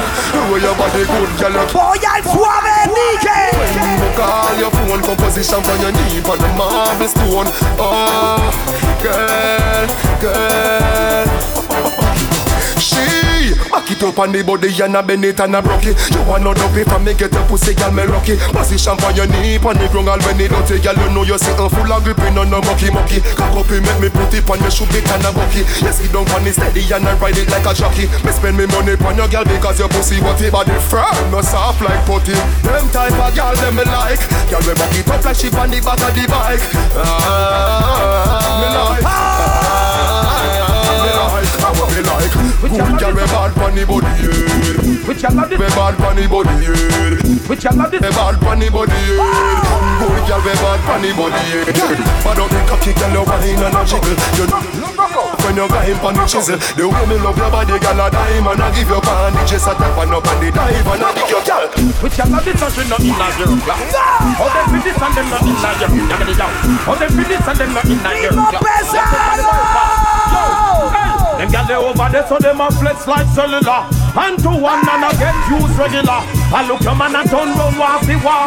way 0.52 0.62
your 0.62 0.76
body 0.76 1.04
good, 1.04 1.32
girl. 1.40 1.68
Voy 1.76 2.00
al 2.08 2.24
suave, 2.24 2.76
DJ. 2.96 3.28
When 3.60 4.16
call 4.16 4.56
your 4.58 4.72
phone, 4.72 5.02
composition 5.04 5.62
for 5.62 5.76
your 5.76 5.92
knee, 5.92 6.24
on 6.24 6.38
the 6.40 6.50
marble 6.56 7.08
stone. 7.08 7.48
Oh, 7.78 8.40
girl, 9.04 9.88
girl. 10.22 11.57
She 12.78 13.54
back 13.72 13.90
it 13.90 14.04
up 14.04 14.20
on 14.20 14.32
the 14.32 14.44
body 14.44 14.70
and 14.82 14.96
a 14.96 15.02
bend 15.02 15.26
it 15.26 15.40
and 15.40 15.56
a 15.56 15.62
broke 15.62 15.86
it. 15.86 15.98
You 16.14 16.22
want 16.24 16.44
no 16.44 16.54
dopey 16.54 16.84
from 16.84 17.04
me 17.04 17.14
get 17.14 17.34
your 17.34 17.46
pussy, 17.48 17.74
girl, 17.74 17.92
me 17.92 18.06
lucky. 18.06 18.38
Position 18.54 18.98
for 18.98 19.12
your 19.18 19.28
knee, 19.28 19.58
on 19.58 19.78
the 19.78 19.88
ground, 19.90 20.10
all 20.10 20.22
when 20.26 20.40
it 20.42 20.50
dirty, 20.50 20.80
girl, 20.82 20.98
you 20.98 21.10
know 21.14 21.24
you're 21.24 21.42
sitting 21.42 21.70
full 21.70 21.92
of 21.92 22.04
gripping 22.04 22.38
on 22.38 22.50
no 22.50 22.62
mucky 22.62 22.90
mucky. 22.92 23.22
Cock 23.34 23.56
up, 23.58 23.70
it 23.72 23.82
make 23.82 24.00
me 24.00 24.10
put 24.10 24.34
it 24.34 24.46
on 24.50 24.60
your 24.62 24.72
shoe, 24.72 24.86
bit 24.94 25.08
and 25.10 25.26
a 25.26 25.32
bucky. 25.34 25.66
Yes, 25.82 26.02
sit 26.02 26.12
down 26.12 26.30
on 26.30 26.46
it 26.46 26.54
steady 26.54 26.86
and 26.92 27.08
I 27.08 27.18
ride 27.18 27.38
it 27.38 27.50
like 27.50 27.66
a 27.66 27.74
jockey. 27.74 28.06
Me 28.22 28.32
spend 28.32 28.58
me 28.58 28.66
money 28.68 28.94
on 29.00 29.16
your 29.18 29.30
girl 29.30 29.46
because 29.46 29.80
your 29.80 29.90
pussy 29.90 30.22
body 30.22 30.50
body 30.50 30.78
firm, 30.88 31.18
no 31.32 31.42
soft 31.42 31.82
like 31.82 32.02
putty. 32.06 32.38
Them 32.66 32.88
type 32.94 33.16
of 33.16 33.32
girl, 33.34 33.56
them 33.56 33.76
me 33.76 33.84
like. 33.86 34.22
Girl, 34.50 34.62
we 34.66 34.74
back 34.78 34.94
it 34.94 35.10
up 35.10 35.24
like 35.24 35.38
she 35.38 35.50
on 35.56 35.70
the 35.72 35.80
back 35.82 36.02
of 36.04 36.12
the 36.14 36.24
bike. 36.30 36.64
Ah, 36.94 38.62
me 38.62 38.68
like. 38.70 39.04
Ah, 39.06 39.34
me 39.34 39.37
what 42.34 42.72
me. 42.72 42.78
Good 42.78 43.00
girl, 43.00 43.14
we 43.14 43.26
bad 43.28 43.52
pon 43.56 43.76
the 43.76 43.84
body, 43.86 44.12
yeah. 44.20 45.08
Which 45.08 45.24
I 45.24 45.30
love 45.30 45.50
this. 45.50 45.60
We 45.60 45.68
bad 45.68 45.96
pon 45.98 46.16
the 46.16 46.26
body, 46.28 46.56
yeah. 46.64 47.48
Which 47.48 47.66
I 47.66 47.72
love 47.72 47.92
this. 47.92 48.02
We 48.02 48.10
bad 48.10 48.36
pon 48.42 48.60
the 48.60 48.68
body, 48.70 48.92
yeah. 48.92 49.20
Good 50.02 50.24
girl, 50.28 50.42
we 50.44 50.54
bad 50.58 50.80
pon 50.86 51.02
the 51.02 51.12
body, 51.14 51.44
yeah. 51.52 52.24
Bad 52.24 52.40
up 52.40 52.50
the 52.50 52.60
cocky, 52.68 52.92
girl, 52.94 53.12
you 53.12 53.24
whine 53.24 53.64
and 53.64 53.78
a 53.78 53.82
jiggle. 53.86 54.18
You 54.38 54.46
when 55.48 55.56
you 55.56 55.68
got 55.70 55.88
him 55.88 55.98
on 56.04 56.14
the 56.14 56.26
chisel, 56.28 56.60
the 56.76 56.84
way 56.84 57.06
me 57.08 57.16
love 57.24 57.38
your 57.38 57.48
body, 57.48 57.80
girl, 57.80 58.02
a 58.04 58.12
dime 58.12 58.48
and 58.52 58.60
I 58.60 58.68
give 58.76 58.92
you 58.92 59.00
bandages, 59.00 59.64
a 59.64 59.74
tap 59.80 59.96
and 59.96 60.12
up 60.12 60.28
on 60.28 60.44
the 60.44 60.52
dive 60.52 60.84
and 60.84 61.04
I 61.04 61.10
dig 61.16 61.32
your 61.32 61.44
girl. 61.48 61.72
Which 62.04 62.20
I 62.20 62.28
love 62.28 62.44
this 62.44 62.60
and 62.60 62.74
she 62.76 62.84
not 62.92 63.00
in 63.00 63.16
a 63.16 63.28
girl. 63.40 63.56
Oh, 63.56 64.52
them 64.52 64.68
for 64.68 64.84
this 64.84 65.00
and 65.00 65.14
them 65.16 65.28
not 65.32 65.48
in 65.48 65.56
a 65.56 65.72
girl. 65.80 65.92
You 65.96 66.04
get 66.04 66.28
it 66.28 66.36
down. 66.36 66.52
Oh, 66.84 66.96
them 67.00 67.12
for 67.16 67.24
this 67.24 67.48
and 67.48 67.58
them 67.58 67.72
not 67.72 67.88
in 67.88 67.96
a 67.96 68.12
girl 68.28 68.38
club. 68.52 68.64
Yo, 68.92 69.00
hey. 69.00 69.87
Them 71.48 71.54
gal 71.54 71.68
they 71.68 71.76
over 71.76 72.12
there 72.12 72.28
so 72.28 72.38
them 72.40 72.60
a 72.60 72.70
flex 72.72 73.08
like 73.08 73.28
cellular. 73.28 73.88
And 74.20 74.38
to 74.44 74.50
one 74.50 74.84
and 74.84 75.04
a 75.08 75.12
get 75.16 75.36
used 75.48 75.80
regular. 75.80 76.20
I 76.52 76.68
look 76.68 76.82
your 76.82 76.96
man 76.96 77.16
and 77.16 77.30
turn 77.30 77.56
round 77.56 77.80
off 77.80 78.04
the 78.04 78.16
war. 78.20 78.44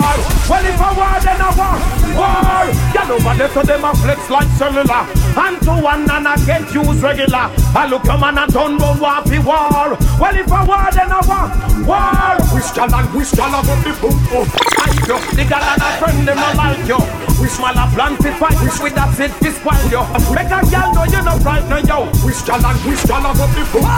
Well 0.49 0.67
if 0.69 0.77
a 0.77 0.91
war 0.93 1.17
then 1.25 1.41
a 1.41 1.49
war. 1.57 1.81
War. 2.13 2.69
Gal 2.93 3.13
over 3.13 3.35
there 3.39 3.49
so 3.49 3.63
them 3.63 3.85
a 3.85 3.95
flex 3.97 4.29
like 4.29 4.49
cellular. 4.61 5.09
And 5.33 5.57
to 5.65 5.73
one 5.81 6.11
and 6.11 6.29
a 6.29 6.35
get 6.45 6.69
used 6.75 7.01
regular. 7.01 7.49
I 7.73 7.89
look 7.89 8.05
your 8.05 8.19
man 8.19 8.37
and 8.37 8.53
turn 8.53 8.77
round 8.77 9.01
off 9.01 9.25
the 9.25 9.39
war. 9.41 9.97
Well 10.21 10.37
if 10.37 10.53
a 10.53 10.61
war 10.69 10.89
then 10.93 11.09
a 11.09 11.21
war. 11.25 11.49
War. 11.89 12.37
Gal 12.75 12.95
and 12.95 13.15
wish 13.17 13.33
gal 13.33 13.49
about 13.49 13.81
the 13.81 13.97
boom 13.97 14.80
Like 15.01 15.09
you 15.09 15.19
The 15.37 15.43
and 15.43 15.83
a 15.83 15.91
friend 15.99 16.29
them 16.29 16.37
not 16.37 16.57
like 16.57 16.87
you 16.87 16.99
Wish 17.41 17.57
man 17.59 17.79
a 17.79 17.89
plan 17.95 18.17
to 18.21 18.33
fight 18.37 18.61
Wish 18.61 18.81
with 18.85 18.95
that 18.95 19.17
it 19.17 19.33
fi 19.41 19.49
spoil 19.49 19.85
you 19.89 20.03
Make 20.35 20.53
a 20.53 20.61
gal 20.69 20.93
know 20.93 21.05
you 21.09 21.23
not 21.25 21.41
right 21.41 21.65
now 21.69 21.81
yo. 21.81 22.05
Wish 22.21 22.43
gal 22.45 22.61
and 22.61 22.77
wish 22.85 23.05
gal 23.09 23.25
about 23.25 23.49
the 23.57 23.65
boom 23.73 23.89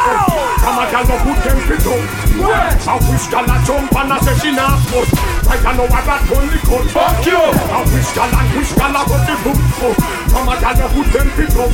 Come 0.62 0.78
a 0.78 0.84
gal 0.94 1.02
no 1.02 1.16
put 1.26 1.38
them 1.42 1.58
fit 1.66 1.86
up 1.90 2.02
I 2.86 2.94
wish 3.10 3.26
gal 3.26 3.50
a 3.50 3.56
jump 3.66 3.90
and 3.98 4.12
a 4.12 4.16
say 4.22 4.34
she 4.38 4.50
not 4.54 4.78
foot 4.86 5.41
Right 5.52 5.68
I 5.68 5.76
know 5.76 5.84
I 5.84 6.00
got 6.08 6.24
only 6.32 6.56
cut 6.64 6.88
Fuck 6.96 7.26
you. 7.28 7.36
I 7.36 7.84
wish 7.92 8.08
gal 8.16 8.32
and 8.32 8.48
wish 8.56 8.72
gal 8.72 8.88
about 8.88 9.20
the 9.28 9.36
boom 9.44 9.60
boom 9.76 9.96
Come 10.32 10.48
a 10.48 10.56
gal 10.56 10.72
no 10.80 10.86
put 10.96 11.12
them 11.12 11.28
fit 11.36 11.52
up 11.60 11.68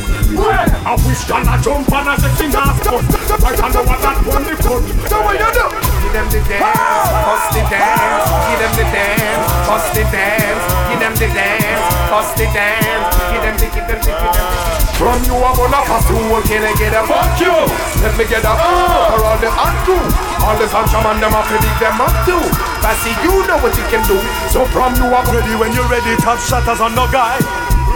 I 0.83 0.99
wish 1.07 1.23
gal 1.31 1.47
a 1.47 1.55
jump 1.63 1.87
and 1.87 2.11
a 2.11 2.15
say 2.19 2.33
she 2.35 2.47
not 2.51 2.75
foot. 2.83 3.07
Right 3.39 3.55
I 3.55 3.69
know 3.71 3.87
I 3.87 3.97
got 4.03 4.19
only 4.35 4.59
cut 4.59 4.83
So 5.07 5.23
what 5.23 5.39
you 5.39 5.51
do? 5.55 5.67
Give 6.03 6.11
them 6.11 6.27
the 6.27 6.41
dance, 6.43 6.65
ah! 6.65 7.23
bust 7.23 7.55
the 7.55 7.63
dance, 7.71 8.27
give 8.49 8.59
them 8.65 8.73
the 8.81 8.87
dance, 8.91 9.47
bust 9.69 9.93
the 9.93 10.05
dance, 10.09 10.65
give 10.89 11.01
them 11.05 11.15
the 11.21 11.29
dance, 11.37 11.85
bust 12.09 12.33
the 12.35 12.47
dance, 12.51 13.28
From 13.69 15.21
you 15.29 15.37
I'm 15.37 15.55
gonna 15.55 15.85
pass 15.85 16.09
through, 16.09 16.25
can 16.49 16.65
I 16.65 16.73
get 16.81 16.97
a 16.97 17.05
fuck 17.05 17.37
you? 17.37 17.53
Let 18.01 18.17
me 18.17 18.25
get 18.25 18.43
a 18.43 18.51
uh, 18.51 19.13
for 19.13 19.21
all 19.23 19.39
the 19.39 19.51
untrue. 19.53 20.09
All 20.43 20.57
the 20.57 20.67
sunshine 20.67 21.05
man 21.05 21.21
them 21.21 21.37
have 21.37 21.47
to 21.53 21.57
dig 21.61 21.77
them 21.77 22.01
up 22.01 22.15
too. 22.25 22.41
But 22.81 22.97
see 23.05 23.13
you 23.21 23.45
know 23.45 23.61
what 23.61 23.77
you 23.77 23.85
can 23.93 24.01
do. 24.09 24.17
So 24.49 24.65
from 24.73 24.97
you 24.97 25.07
I'm 25.13 25.29
ready 25.29 25.55
when 25.61 25.77
you're 25.77 25.87
ready. 25.87 26.17
Top 26.25 26.41
shatters 26.41 26.81
on 26.81 26.97
no 26.97 27.05
guy. 27.13 27.37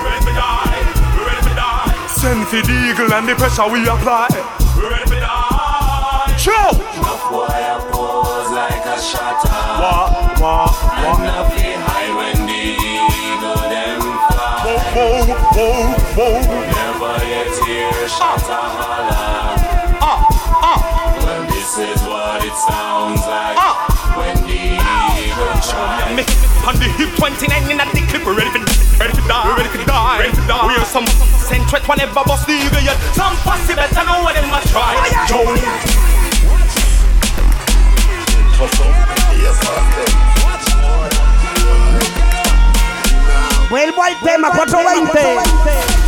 Ready 0.05 0.24
to 0.28 0.32
die, 0.36 0.78
ready 1.24 1.43
to 1.49 1.55
die 1.57 2.07
Send 2.07 2.47
for 2.47 2.61
the 2.61 2.77
eagle 2.93 3.12
and 3.12 3.27
the 3.27 3.35
pressure 3.35 3.66
we 3.66 3.89
apply. 3.89 4.28
Ready 4.77 5.09
to 5.09 5.20
die 5.24 6.36
Show. 6.36 6.77
Boy, 7.32 7.49
I 7.49 7.81
pose 7.89 8.53
like 8.53 8.85
a 8.85 9.01
shutter. 9.01 9.49
Wah, 9.81 10.36
wah, 10.36 10.69
And 11.01 11.72
shutter 18.52 18.84
holler. 18.84 19.96
Ah, 20.04 20.18
ah. 20.68 20.78
Well, 21.24 21.42
this 21.48 21.72
is 21.78 22.00
what 22.04 22.44
it 22.44 22.56
sounds 22.68 23.22
like 23.24 23.56
Ah. 23.56 23.74
when 24.18 24.36
the 24.44 24.76
eagle 25.16 25.56
tries. 25.64 26.12
Me 26.16 26.24
on 26.68 26.74
the 26.78 26.88
hip 27.00 27.10
29 27.16 27.70
in 27.70 27.80
at 27.80 27.90
the 27.96 28.02
clip 28.10 28.24
ready 28.26 28.50
for 28.52 28.60
ready 29.00 29.12
to 29.16 29.22
die, 29.26 29.44
we 29.48 29.52
ready 29.56 29.70
to 29.78 29.84
die, 29.86 30.18
ready 30.20 30.34
to 30.36 30.44
die. 30.46 30.66
We 30.68 30.74
are 30.76 30.84
some 30.84 31.06
send 31.48 31.64
threat 31.68 31.86
whenever 31.88 32.22
bust 32.28 32.46
the 32.46 32.54
eagle 32.54 32.82
yet. 32.84 32.98
Some 33.16 33.34
pussy 33.42 33.74
better 33.74 34.04
know 34.04 34.22
what 34.22 34.34
them 34.36 34.52
a 34.52 34.60
try. 34.68 34.94
Joe. 35.28 35.56
Vuelvo 43.70 44.02
al 44.02 44.18
tema 44.20 44.50
420. 44.52 46.01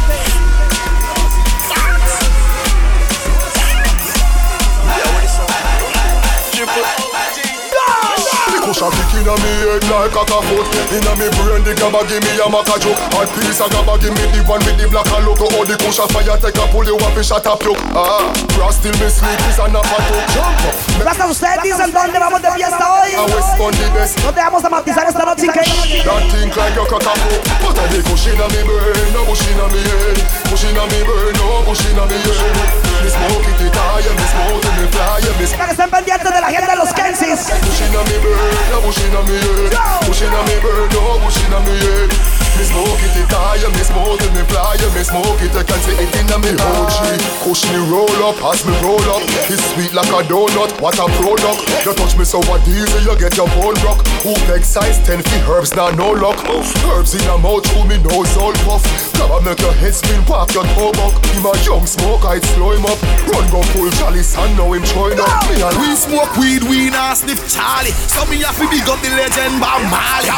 Cushion 8.75 8.91
kick 8.91 9.23
inna 9.23 9.35
me 9.39 9.53
head 9.63 9.87
like 9.87 10.19
a 10.19 10.25
foot 10.27 10.67
Inna 10.91 11.15
me 11.15 11.31
brain 11.39 11.63
the 11.63 11.79
gabba 11.79 12.03
give 12.11 12.19
me 12.27 12.35
a 12.43 12.47
maca 12.51 12.75
joke. 12.83 12.99
Hot 13.15 13.31
piece 13.39 13.63
of 13.63 13.71
gabba 13.71 13.95
give 14.03 14.11
me 14.19 14.27
the 14.35 14.43
one 14.51 14.59
with 14.67 14.75
the 14.75 14.91
black 14.91 15.07
and 15.15 15.23
logo 15.23 15.47
All 15.55 15.63
the 15.63 15.79
cushion 15.79 16.11
fire 16.11 16.35
take 16.43 16.59
a 16.59 16.67
pull 16.75 16.83
you 16.83 16.99
up 16.99 17.15
and 17.15 17.23
shut 17.23 17.47
up 17.47 17.63
you 17.63 17.71
Ah, 17.95 18.35
cross 18.59 18.83
till 18.83 18.91
me 18.99 19.07
sleep 19.07 19.39
is 19.47 19.63
a 19.63 19.71
nap 19.71 19.87
and 19.87 20.27
Jump. 20.35 20.59
Up 20.67 20.75
Gracias 20.99 21.23
a 21.23 21.31
ustedes 21.31 21.63
dicen 21.63 21.95
dónde 21.95 22.19
vamos 22.19 22.43
de 22.43 22.51
fiesta 22.51 22.83
hoy. 22.99 23.15
I 23.15 23.23
West 23.31 23.55
Bund 23.63 23.79
the 23.79 23.87
best. 23.95 24.19
¿Dónde 24.19 24.43
vamos 24.43 24.65
a 24.65 24.71
matizar 24.71 25.07
esta 25.07 25.23
noche 25.23 25.47
increíble? 25.47 26.03
That 26.03 26.27
think 26.35 26.57
like 26.59 26.75
your 26.75 26.91
cock 26.91 27.07
a 27.07 27.15
foot 27.15 27.47
But 27.63 27.79
I 27.79 27.87
the 27.95 28.03
cushion 28.03 28.35
inna 28.35 28.51
me 28.51 28.61
brain 28.67 29.07
No 29.15 29.23
bush 29.23 29.47
inna 29.55 29.71
me 29.71 29.87
head. 29.87 30.19
Bush 30.51 30.67
inna 30.67 30.83
me 30.91 30.99
brain 31.07 31.35
No 31.39 31.63
bush 31.63 31.87
inna 31.87 32.03
me 32.11 32.19
head. 32.19 32.59
Me 33.07 33.11
smoke 33.13 33.47
it, 33.47 33.61
it 33.71 33.77
high 33.77 34.03
me 34.03 34.27
smoke 34.35 34.65
it, 34.67 34.75
me 34.81 34.87
fly 34.91 35.23
and 35.23 35.37
me 35.39 35.47
Para 35.55 35.67
que 35.67 35.73
estén 35.79 35.91
pendientes 35.91 36.33
de 36.35 36.41
la 36.41 36.49
gente 36.51 36.71
de 36.71 36.77
los 36.77 36.91
Kenzie's. 36.91 37.41
Bush 37.63 37.81
inna 37.87 38.03
me 38.03 38.19
brain 38.19 38.64
Bush 38.85 38.99
inna 39.05 39.23
me 39.23 39.39
head 39.39 40.07
Bush 40.07 40.23
inna 40.23 40.43
me 40.45 40.61
brain 40.61 40.89
No 40.93 41.19
bush 41.21 41.45
inna 41.45 41.61
me 41.61 42.44
Me 42.55 42.63
smoke 42.63 43.03
it, 43.03 43.19
it 43.19 43.33
high 43.35 43.59
and 43.59 43.75
me 43.75 43.83
smoke 43.83 44.23
it, 44.23 44.31
me 44.31 44.47
fly 44.47 44.79
and 44.79 44.95
me 44.95 45.03
smoke 45.03 45.43
it. 45.43 45.51
I 45.59 45.67
can 45.67 45.81
see 45.83 45.99
it 45.99 46.11
inna 46.15 46.39
me 46.39 46.55
OG 46.55 47.19
Push 47.43 47.67
me 47.67 47.83
roll 47.91 48.19
up 48.23 48.39
as 48.47 48.63
me 48.63 48.71
roll 48.79 49.03
up. 49.11 49.27
It's 49.51 49.59
sweet 49.75 49.91
like 49.91 50.07
a 50.15 50.23
donut 50.31 50.71
What 50.79 50.95
a 51.03 51.11
product. 51.19 51.67
You 51.83 51.95
touch 51.99 52.15
me 52.15 52.23
so 52.23 52.39
what 52.47 52.63
easy 52.71 53.03
You 53.03 53.19
get 53.19 53.35
your 53.35 53.51
bone 53.59 53.75
rock 53.83 54.07
Who 54.23 54.39
beg 54.47 54.63
size 54.63 55.03
10 55.03 55.27
feet 55.27 55.45
herbs 55.51 55.75
now 55.75 55.91
no 55.91 56.15
luck. 56.15 56.39
Herbs 56.87 57.19
in 57.19 57.27
a 57.27 57.35
mouth 57.39 57.67
through 57.67 57.91
me 57.91 57.99
nose 57.99 58.31
all 58.39 58.55
puff. 58.63 58.87
Grab 59.19 59.43
make 59.43 59.59
your 59.59 59.75
head 59.75 59.95
spin 59.95 60.23
Walk 60.31 60.55
your 60.55 60.67
toe 60.79 60.95
buck. 60.95 61.19
Him 61.35 61.47
a 61.51 61.53
young 61.67 61.87
smoke 61.91 62.23
I'd 62.23 62.47
slow 62.55 62.71
him 62.71 62.87
up. 62.87 63.03
Run 63.35 63.51
go 63.51 63.67
full 63.75 63.91
chalice 63.99 64.39
and 64.39 64.55
now 64.55 64.71
him 64.71 64.87
join 64.95 65.19
up. 65.19 65.43
Me 65.51 65.59
and 65.59 65.75
We 65.83 65.99
smoke 65.99 66.31
weed, 66.39 66.63
we 66.71 66.91
not 66.91 67.19
sniff 67.19 67.43
Charlie. 67.51 67.91
So 68.07 68.23
me 68.31 68.47
have 68.47 68.55
to 68.63 68.67
big 68.71 68.87
up 68.87 69.03
the 69.03 69.11
legend 69.11 69.59
Bob 69.59 69.83
Marley. 69.91 70.31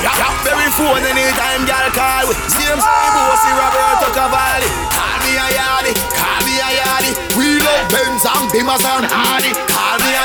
Very 0.48 0.72
phone 0.80 1.04
anytime 1.04 1.68
girl 1.68 2.05
with. 2.28 2.38
Same 2.50 2.78
same 2.78 3.12
bossy 3.16 3.52
Roberto 3.52 4.08
Cavalli. 4.14 4.68
Call 4.94 5.18
me 5.24 5.32
a 5.36 5.46
yardie, 5.58 5.96
call 6.14 6.40
me 6.46 6.54
a 6.62 6.68
yardie. 6.80 7.14
We 7.36 7.58
love 7.60 7.84
Benz 7.90 8.24
and 8.24 8.46
Bimmers 8.52 8.84
and 8.84 9.06
Hardy. 9.06 9.52
Call 9.70 9.98
me 10.02 10.12
a 10.14 10.24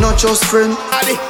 Not 0.00 0.18
just 0.18 0.44
friend. 0.44 0.76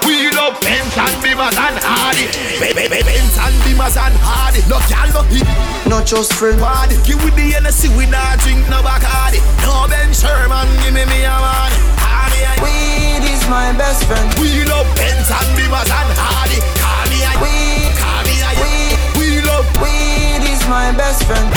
We 0.06 0.30
love 0.32 0.60
Benz 0.60 0.94
and 0.96 1.16
Bimmers 1.22 1.56
and 1.56 1.78
Hardy. 1.82 2.26
Benz 2.60 3.36
and 3.38 3.56
Bimmers 3.64 3.96
and 3.96 4.16
Hardy. 4.20 4.60
No 4.68 4.78
girl, 4.88 5.08
no 5.14 5.22
hit. 5.30 5.46
Not 5.88 6.06
just 6.06 6.32
friend. 6.34 6.60
Hardy. 6.60 6.96
Give 7.04 7.22
with 7.24 7.34
the 7.34 7.50
Hennessy, 7.50 7.88
we 7.96 8.06
not 8.06 8.38
drink 8.40 8.62
no 8.68 8.82
Bacardi. 8.82 9.40
No 9.64 9.86
Ben 9.88 10.12
Sherman, 10.12 10.68
give 10.82 10.94
me 10.94 11.04
me 11.06 11.24
a 11.24 11.36
man. 11.38 11.72
Weed 12.62 13.24
is 13.24 13.42
my 13.48 13.72
best 13.76 14.04
friend. 14.04 14.28
We 14.38 14.64
love 14.64 14.86
Benz 14.96 15.30
and 15.30 15.50
Bimmers 15.56 15.90
and 15.90 16.10
Hardy. 16.18 16.79
My 20.70 20.94
best 20.94 21.26
friend. 21.26 21.50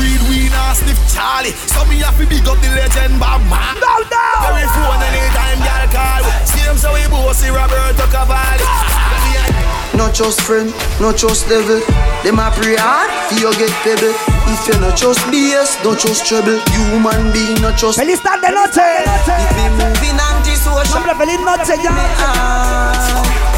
Weed, 0.00 0.20
we 0.32 0.48
not 0.48 0.72
sniff 0.80 0.96
Charlie. 1.12 1.52
So 1.68 1.84
me 1.84 2.00
have 2.00 2.16
to 2.16 2.24
big 2.24 2.48
up 2.48 2.56
the 2.64 2.72
legend 2.72 3.20
Bob 3.20 3.44
Man. 3.52 3.76
No, 3.76 3.92
no. 4.08 4.24
Very 4.48 4.64
phone 4.72 5.04
anytime 5.04 5.60
girl 5.60 5.86
call. 5.92 6.24
Same 6.48 6.80
so 6.80 6.96
we 6.96 7.04
bossy 7.12 7.52
Roberto 7.52 8.08
Cavalli. 8.08 8.64
Call 8.64 9.16
me 9.28 9.36
a 9.36 9.96
Not 10.00 10.16
just 10.16 10.40
friend, 10.40 10.72
not 10.98 11.20
just 11.20 11.46
devil. 11.48 11.84
Them 12.24 12.40
a 12.40 12.48
pray 12.56 12.80
hard, 12.80 13.12
for 13.28 13.36
you 13.36 13.52
get 13.60 13.70
pebble. 13.84 14.16
If 14.48 14.64
you 14.64 14.80
not 14.80 14.96
just 14.96 15.20
BS, 15.28 15.76
don't 15.84 16.00
just 16.00 16.24
trouble. 16.24 16.56
You 16.72 16.82
Human 16.96 17.30
being, 17.36 17.60
not 17.60 17.76
just. 17.76 18.00
Feliz 18.00 18.20
tarde 18.24 18.48
noche. 18.48 18.80
If 18.80 19.52
we 19.60 19.68
moving 19.76 20.16
anti-social. 20.16 20.88
Hombre, 20.96 21.12
feliz 21.20 21.40
noche 21.44 21.76
ya. 21.84 21.92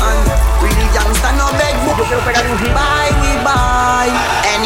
And 0.02 0.26
real 0.58 0.88
youngster 0.90 1.32
no 1.38 1.46
beg 1.54 1.78
book. 1.86 2.02
Buy 2.74 3.06
we 3.22 3.32
buy. 3.46 4.10
Anyhow, 4.50 4.58
I 4.58 4.59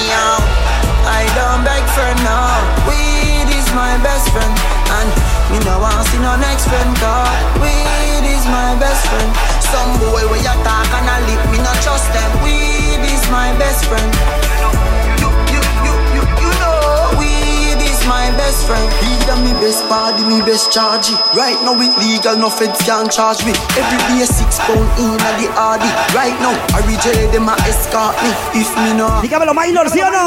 for 1.95 2.11
now. 2.27 2.51
Weed 2.91 3.49
is 3.55 3.69
my 3.73 3.95
best 4.03 4.27
friend, 4.35 4.55
and 4.99 5.09
me 5.51 5.59
no 5.63 5.79
want 5.79 6.03
see 6.11 6.19
no 6.19 6.35
next 6.37 6.67
friend. 6.67 6.91
Cause 6.99 7.31
weed 7.63 8.27
is 8.27 8.45
my 8.51 8.75
best 8.83 9.07
friend. 9.07 9.31
Some 9.63 9.93
boy 10.03 10.27
where 10.27 10.43
you 10.43 10.57
talk 10.67 10.91
and 10.99 11.07
I 11.07 11.19
lip, 11.27 11.43
me 11.55 11.59
not 11.63 11.79
trust 11.87 12.11
them. 12.13 12.31
Weed 12.43 13.03
is 13.07 13.23
my 13.31 13.55
best 13.59 13.87
friend. 13.87 14.44
My 18.07 18.31
best 18.37 18.67
friend. 18.67 18.85
Weed 19.01 19.29
a 19.29 19.37
me 19.43 19.53
best 19.61 19.89
body, 19.89 20.25
me 20.25 20.41
best 20.43 20.73
charge. 20.73 21.11
Right 21.35 21.59
now 21.65 21.79
it 21.81 21.97
legal, 21.99 22.37
no 22.37 22.51
feds 22.51 22.81
can 22.85 23.09
charge 23.09 23.45
me. 23.45 23.53
Every 23.77 23.99
day 24.09 24.25
six 24.25 24.59
pound 24.61 24.89
in 24.99 25.15
a 25.15 25.31
the 25.41 25.49
hardy. 25.57 25.89
Right 26.15 26.37
now 26.41 26.55
I 26.77 26.81
reject 26.87 27.33
them 27.33 27.49
a 27.49 27.55
escort 27.69 28.17
me. 28.23 28.31
If 28.61 28.71
me 28.79 28.95
no. 28.95 29.09
Dígamelo, 29.23 29.55
minor, 29.55 29.89
¿sí 29.91 30.01
o 30.03 30.11
no? 30.11 30.25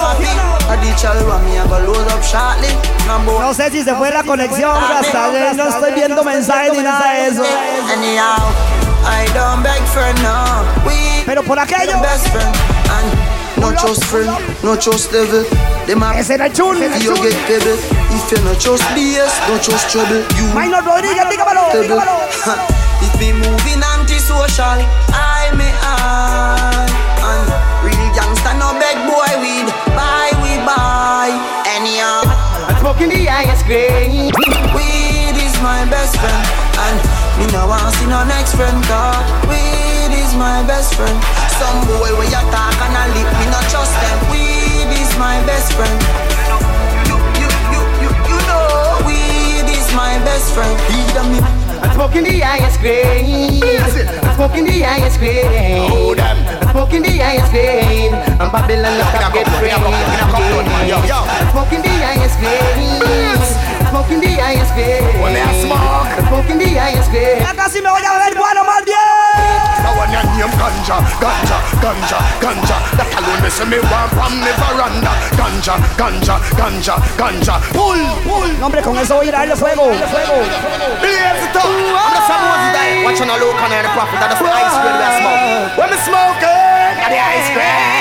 A 0.69 0.75
the 0.77 0.91
chalwa 0.99 1.39
me 1.43 1.57
a 1.57 1.65
go 1.67 1.79
load 1.79 2.11
up 2.11 2.23
shortly. 2.23 2.71
No 3.07 3.53
sé 3.53 3.71
si 3.71 3.83
se 3.83 3.95
fue 3.95 4.11
la 4.11 4.23
conexión, 4.23 4.75
hasta 4.83 5.31
no 5.53 5.69
estoy 5.69 5.93
viendo 5.93 6.23
mensajes 6.23 6.73
ni 6.73 6.83
nada 6.83 7.13
de 7.13 7.27
eso. 7.27 7.43
Anyhow, 7.91 8.51
I 9.05 9.25
don't 9.33 9.63
beg 9.63 9.81
for 9.87 10.13
no. 10.21 10.65
We 10.85 11.23
Pero 11.25 11.43
por 11.43 11.57
aquello. 11.57 12.01
best 12.01 12.27
friend 12.29 12.55
and 12.89 13.36
not 13.59 13.77
trust 13.77 14.03
friend, 14.05 14.27
not 14.63 14.81
just 14.81 15.11
devil. 15.11 15.43
Them 15.85 16.03
a 16.03 16.13
Ese 16.19 16.31
era 16.31 16.45
el 16.45 16.53
chul. 16.53 16.75
you 16.77 17.15
get 17.21 17.38
pebble. 17.47 17.77
If 18.11 18.31
you 18.31 18.43
not 18.43 18.59
just 18.59 18.84
BS, 18.95 19.34
don't 19.47 19.61
just 19.61 19.89
trouble. 19.89 20.23
You 20.38 20.45
might 20.53 20.69
not 20.69 20.84
Minor 20.84 21.01
Rodríguez, 21.01 21.27
think 21.29 21.41
about 21.41 21.71
dígamelo. 21.73 22.15
If 23.01 23.13
me 23.19 23.34
moving 23.34 23.81
anti-social, 23.93 24.79
I 25.13 25.51
me 25.55 25.69
I 25.81 26.85
and 27.29 27.47
real 27.85 28.09
gangster 28.15 28.53
no 28.57 28.73
beg 28.81 28.97
boy 29.05 29.31
weed. 29.41 29.67
Buy 29.95 30.34
we 30.41 30.57
buy 30.65 31.29
anyhow. 31.77 32.21
I'm 32.67 32.75
smoking 32.79 33.09
the 33.09 33.25
highest 33.25 33.65
grade. 33.65 34.34
Weed 34.75 35.38
is 35.39 35.55
my 35.61 35.85
best 35.89 36.17
friend 36.19 36.43
And 36.77 36.97
me 37.39 37.45
no 37.53 37.67
want 37.67 37.95
see 37.95 38.05
no 38.07 38.23
next 38.25 38.55
friend 38.55 38.77
God, 38.88 39.23
weed 39.49 40.11
is 40.13 40.35
my 40.35 40.63
best 40.67 40.95
friend 40.95 41.47
Some 41.57 41.81
boy 41.89 42.13
where 42.13 42.29
you 42.29 42.43
talk 42.53 42.77
and 42.85 42.93
I 42.93 43.09
lip 43.17 43.29
Me 43.41 43.45
not 43.49 43.65
trust 43.73 43.93
them 43.97 44.19
Weed 44.29 44.93
is 44.93 45.11
my 45.17 45.41
best 45.49 45.73
friend 45.73 45.97
You, 47.09 47.17
you, 47.41 47.49
you, 47.73 47.81
you, 48.05 48.09
you 48.29 48.38
know 48.45 49.01
Weed 49.09 49.65
is 49.65 49.89
my 49.97 50.21
best 50.21 50.53
friend 50.53 50.77
Weed 50.85 51.17
and 51.17 51.29
me 51.34 51.39
I'm 51.77 51.91
smoking 51.93 52.23
the 52.23 52.39
highest 52.39 52.79
grade. 52.79 53.61
I'm 54.23 54.35
smoking 54.35 54.65
the 54.65 54.81
highest 54.81 55.19
grade. 55.19 55.45
Oh, 55.91 56.15
them. 56.15 56.38
I'm 56.61 56.69
smoking 56.71 57.03
the 57.03 57.17
highest 57.17 57.51
grade. 57.51 58.13
I'm 58.13 58.51
Babylon, 58.51 58.97
look 58.97 59.13
at 59.13 59.34
get 59.34 59.47
free. 59.61 59.69
I'm 59.69 59.85
smoking 61.51 61.81
the 61.81 61.89
highest 62.01 62.39
grade. 62.39 63.56
I'm 63.98 64.06
smoking 64.06 64.22
the 64.22 64.38
highest 64.38 64.78
grade. 64.78 65.02
When 65.18 65.34
I 65.34 65.49
smoke. 65.57 65.82
I'm 65.82 66.22
smoking 66.30 66.61
the 66.61 66.69
highest 66.78 67.10
grade. 67.10 67.41
Ya 67.41 67.49
casi 67.57 67.82
me 67.82 67.90
voy 67.90 68.06
a 68.06 68.14
beber 68.14 68.38
guano 68.38 68.61
más 68.61 68.86
bien. 68.86 68.94
Now 69.82 69.98
when 69.98 70.14
your 70.14 70.22
name 70.38 70.53
ganja, 70.53 71.02
ganja, 71.18 71.57
ganja, 71.82 72.19
ganja 72.38 72.78
That 72.94 73.10
alone 73.18 73.41
me 73.41 73.49
say 73.49 73.65
me 73.65 73.82
want 73.90 74.14
from 74.14 74.38
the 74.38 74.53
veranda 74.53 75.10
Ganja, 75.34 75.82
ganja, 75.98 76.38
ganja, 76.53 76.95
ganja 77.18 77.57
Pull, 77.74 77.98
pull 78.22 78.53
No, 78.61 78.69
hombre, 78.69 78.86
con 78.86 78.98
eso 79.02 79.18
voy 79.18 79.26
a 79.26 79.30
ir 79.30 79.36
a 79.36 79.40
darle 79.49 79.56
fuego. 79.57 79.90
fuego. 79.90 80.38
Blaze 81.02 81.41
it 81.41 81.57
up 81.57 81.65
I'm 81.65 82.14
the 82.14 82.22
same 82.22 82.45
ones 82.53 82.69
that 82.78 83.02
Watching 83.02 83.30
a 83.34 83.38
look 83.41 83.57
on 83.57 83.69
the 83.74 83.82
profit 83.98 84.19
That's 84.22 84.38
the 84.38 84.45
ice 84.45 84.78
cream 84.78 84.94
we 84.94 85.02
a 85.02 85.11
smoke 85.18 85.74
When 85.74 85.90
me 85.90 85.98
smoking 86.06 86.94
Got 87.02 87.10
the 87.10 87.18
ice 87.18 87.49
cream 87.49 87.97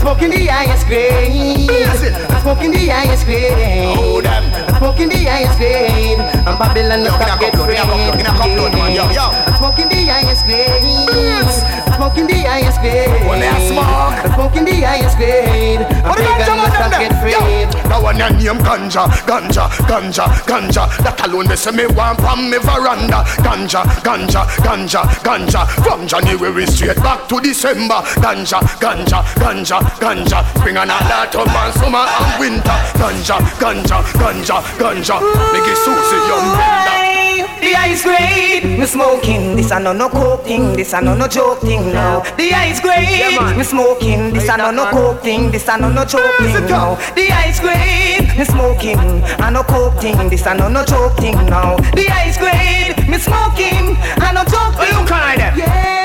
I'm 0.00 0.06
smoking 0.16 0.30
the 0.30 0.46
highest 0.46 0.86
grade. 0.86 1.68
I'm 1.68 2.40
smoking 2.40 2.70
the 2.70 2.88
highest 2.88 3.26
grade. 3.26 3.98
Oh, 3.98 4.22
them. 4.22 4.44
I'm 4.72 4.78
smoking 4.78 5.10
the 5.10 5.24
highest 5.26 5.58
grade. 5.58 6.18
I'm 6.18 6.56
Babylon, 6.56 7.04
look 7.04 7.20
at 7.20 7.38
get 7.38 7.54
free. 7.54 9.49
Smoking 9.60 9.92
the 9.92 10.08
highest 10.08 10.46
grade. 10.48 10.80
Smoking 11.92 12.26
the 12.26 12.48
highest 12.48 12.80
grade. 12.80 13.12
When 13.28 13.44
I 13.44 13.60
smoke. 13.68 14.32
Smoking 14.32 14.64
the 14.64 14.72
highest 14.80 15.20
grade. 15.20 15.84
What 16.00 16.16
the 16.16 16.32
big 16.32 16.48
ganja 16.48 16.48
and 16.48 16.56
man 16.56 16.64
look 16.64 16.80
them 16.80 16.80
at 16.80 16.96
get 16.96 17.12
free. 17.20 17.36
Now 17.84 18.00
when 18.00 18.16
one 18.16 18.40
your 18.40 18.56
name 18.56 18.64
ganja, 18.64 19.04
ganja, 19.28 19.68
ganja, 19.84 20.24
ganja. 20.48 20.88
That 21.04 21.20
alone 21.28 21.48
they 21.52 21.60
say 21.60 21.76
me 21.76 21.84
want 21.92 22.24
from 22.24 22.48
me 22.48 22.56
veranda. 22.56 23.20
Ganja, 23.44 23.84
ganja, 24.00 24.48
ganja, 24.64 25.04
ganja. 25.20 25.68
From 25.84 26.08
January 26.08 26.64
straight 26.64 26.96
back 27.04 27.28
to 27.28 27.36
December. 27.44 28.00
Ganja, 28.16 28.64
ganja, 28.80 29.20
ganja, 29.36 29.76
ganja. 30.00 30.40
Bring 30.64 30.80
an 30.80 30.88
lot 30.88 31.36
of 31.36 31.44
man 31.52 31.68
summer 31.76 32.08
and 32.08 32.32
winter. 32.40 32.78
Ganja, 32.96 33.36
ganja, 33.60 34.00
ganja, 34.16 34.56
ganja. 34.80 35.20
Make 35.52 35.68
it 35.68 35.76
Susie 35.84 36.20
young. 36.32 36.80
The 37.70 37.76
ice 37.76 38.02
great, 38.02 38.64
me 38.64 38.84
smoking. 38.84 39.54
This 39.54 39.70
a 39.70 39.78
no 39.78 39.92
no 39.92 40.08
coke 40.08 40.42
thing. 40.42 40.72
This 40.72 40.92
a 40.92 41.00
no 41.00 41.14
no 41.14 41.28
joke 41.28 41.60
thing 41.60 41.92
now. 41.92 42.18
The 42.36 42.52
ice 42.52 42.80
great, 42.80 43.56
me 43.56 43.62
smoking. 43.62 44.32
This 44.32 44.48
a 44.48 44.56
no 44.56 44.72
no 44.72 44.90
coke 44.90 45.22
thing. 45.22 45.52
This 45.52 45.68
a 45.68 45.78
no 45.78 45.88
no 45.88 46.04
joke 46.04 46.36
thing 46.38 46.66
now. 46.66 46.96
The 47.14 47.30
ice 47.30 47.60
great, 47.60 48.36
me 48.36 48.44
smoking. 48.44 48.98
A 49.38 49.50
no 49.52 49.62
coke 49.62 50.00
thing. 50.00 50.28
This 50.28 50.46
a 50.46 50.54
no 50.54 50.68
no 50.68 50.84
joke 50.84 51.16
thing 51.18 51.36
now. 51.46 51.76
The 51.94 52.08
ice 52.10 52.38
great, 52.38 53.08
me 53.08 53.18
smoking. 53.18 53.96
A 54.18 54.32
no 54.34 54.42
joke 54.50 54.74
thing. 54.74 54.96
Look 54.98 55.12
at 55.12 55.38
them. 55.38 55.58
Yes. 55.58 55.99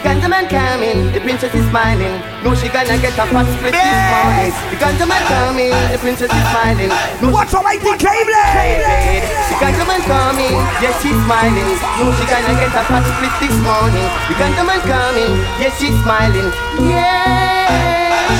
The 0.00 0.08
ganja 0.08 0.30
man 0.30 0.48
coming, 0.48 1.12
the 1.12 1.20
princess 1.20 1.52
is 1.54 1.64
smiling. 1.68 2.16
No, 2.42 2.54
she 2.56 2.68
gonna 2.72 2.96
get 2.96 3.12
a 3.20 3.24
fat 3.28 3.44
split 3.52 3.76
this 3.76 4.00
morning. 4.08 4.52
The 4.72 4.76
ganja 4.80 5.04
man 5.04 5.22
coming, 5.28 5.76
the 5.92 5.98
princess 6.00 6.32
is 6.32 6.44
smiling. 6.48 6.88
No, 7.20 7.28
What's 7.28 7.52
up, 7.52 7.64
Mighty 7.64 7.92
Cable? 8.00 8.32
The 8.32 9.56
ganja 9.60 9.84
man 9.84 10.00
coming, 10.08 10.56
yes 10.80 10.96
she's 11.04 11.12
smiling. 11.28 11.76
No, 12.00 12.08
she 12.16 12.24
gonna 12.24 12.52
get 12.56 12.72
a 12.72 12.82
fat 12.88 13.04
split 13.12 13.34
this 13.44 13.56
morning. 13.60 14.08
The 14.24 14.34
ganja 14.40 14.64
man 14.64 14.80
coming, 14.88 15.36
yes 15.60 15.76
she's 15.76 15.92
smiling. 16.00 16.48
Yeah. 16.88 17.89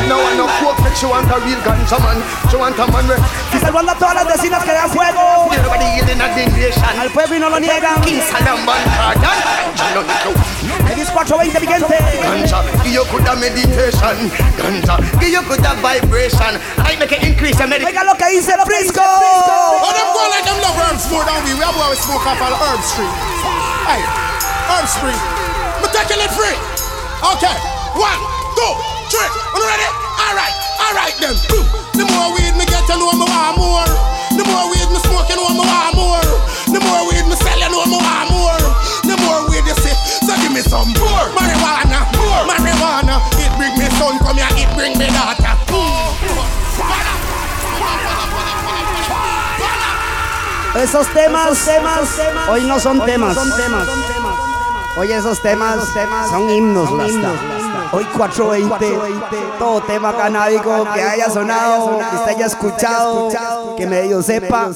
No 0.09 0.19
one 0.23 0.37
no 0.37 0.47
coke, 0.62 0.79
but 0.83 0.95
she 0.95 1.07
want 1.07 1.27
a 1.31 1.39
real 1.43 1.59
ganja 1.67 1.99
man. 1.99 2.19
She 2.51 2.57
want 2.57 2.79
a 2.79 2.87
man 2.91 3.07
with 3.09 3.23
Y 3.53 3.59
saludando 3.59 3.93
a 3.93 3.95
todas 3.95 4.15
las 4.15 4.27
vecinas 4.27 4.62
que 4.65 4.73
dan 4.73 4.91
fuego. 4.91 5.51
everybody 5.51 5.99
in 6.01 6.21
a 6.21 6.29
nation. 6.35 6.85
Al 6.99 7.11
pueblo 7.11 7.37
y 7.37 7.41
no 7.41 7.49
lo 7.51 7.59
niegan. 7.59 8.01
King 8.03 8.23
Solomon 8.23 8.79
Cardan. 8.97 9.37
Ganja, 9.75 9.95
no 9.95 10.91
X 10.91 11.11
420, 11.11 11.61
mi 11.61 11.67
gente. 11.67 11.99
Ganja, 12.23 12.62
give 12.83 12.95
you 12.95 13.05
good 13.11 13.27
meditation. 13.39 14.31
Ganja, 14.59 14.95
give 15.19 15.31
you 15.31 15.43
good 15.43 15.65
vibration. 15.83 16.55
I 16.79 16.97
make 16.99 17.12
it 17.12 17.23
increase 17.23 17.57
the 17.57 17.67
meditation. 17.67 17.95
Oiga 17.95 18.05
lo 18.05 18.15
que 18.15 18.27
dice 18.31 18.55
Frisco. 18.65 19.03
Oh, 19.03 19.91
them 19.95 20.09
go 20.15 20.23
like 20.31 20.45
them 20.45 20.59
love 20.62 20.79
herbs 20.87 21.11
more 21.11 21.25
than 21.25 21.43
we. 21.45 21.55
We 21.55 21.62
have 21.65 21.77
always 21.77 21.99
smoke 21.99 22.27
up 22.27 22.41
on 22.43 22.53
herb 22.55 22.81
street. 22.83 23.15
Hey, 23.87 24.03
herb 24.71 24.87
street. 24.87 25.21
Me 25.83 25.89
taking 25.91 26.21
it 26.23 26.31
free. 26.31 26.59
Okay, 27.23 27.57
one, 27.99 28.21
two, 28.57 28.99
three. 29.11 29.31
You 29.59 29.62
ready? 29.66 29.89
All 30.23 30.35
right, 30.39 30.55
all 30.78 30.95
right 30.95 31.15
then. 31.19 31.35
The 31.99 32.05
more 32.07 32.31
weed 32.32 32.55
me 32.55 32.65
get, 32.70 32.87
you 32.87 32.97
know 32.97 33.11
me 33.12 33.27
want 33.27 33.59
more. 33.59 33.91
The 34.39 34.45
more 34.47 34.70
weed 34.70 34.89
me 34.89 34.99
smoke, 35.05 35.27
you 35.28 35.37
know 35.37 35.51
me 35.51 35.66
want 35.66 35.95
more. 35.99 36.23
The 36.70 36.78
more 36.78 37.03
weed 37.11 37.27
me 37.27 37.35
sell, 37.43 37.59
you 37.59 37.69
know 37.69 37.85
me 37.91 37.99
want 37.99 38.31
more. 38.31 38.62
The 39.05 39.15
more 39.27 39.51
weed 39.51 39.66
you 39.66 39.77
see, 39.82 39.97
so 40.23 40.32
give 40.39 40.55
me 40.55 40.62
some 40.62 40.95
more. 41.03 41.27
Marijuana, 41.35 42.07
more. 42.15 42.47
Marijuana. 42.47 43.19
It 43.43 43.51
bring 43.59 43.74
me 43.74 43.91
son, 43.99 44.16
come 44.23 44.39
here, 44.39 44.49
it 44.55 44.70
bring 44.78 44.95
me 44.97 45.11
daughter. 45.11 45.59
Esos 50.73 51.09
temas, 51.12 51.69
hoy 52.49 52.62
no 52.62 52.78
son 52.78 53.05
temas. 53.05 53.37
Hoy 54.97 55.12
esos 55.12 55.43
temas 55.43 55.81
son 56.31 56.49
himnos, 56.49 56.89
Rasta. 56.93 57.70
Hoy 57.93 58.05
420, 58.05 58.87
todo 59.59 59.81
tema 59.83 60.17
canábico 60.17 60.87
que 60.95 61.03
haya 61.03 61.29
sonado, 61.29 61.99
que 61.99 62.19
se 62.25 62.31
haya 62.31 62.47
escuchado, 62.47 63.75
que 63.77 63.85
medio 63.85 64.23
sepa, 64.23 64.71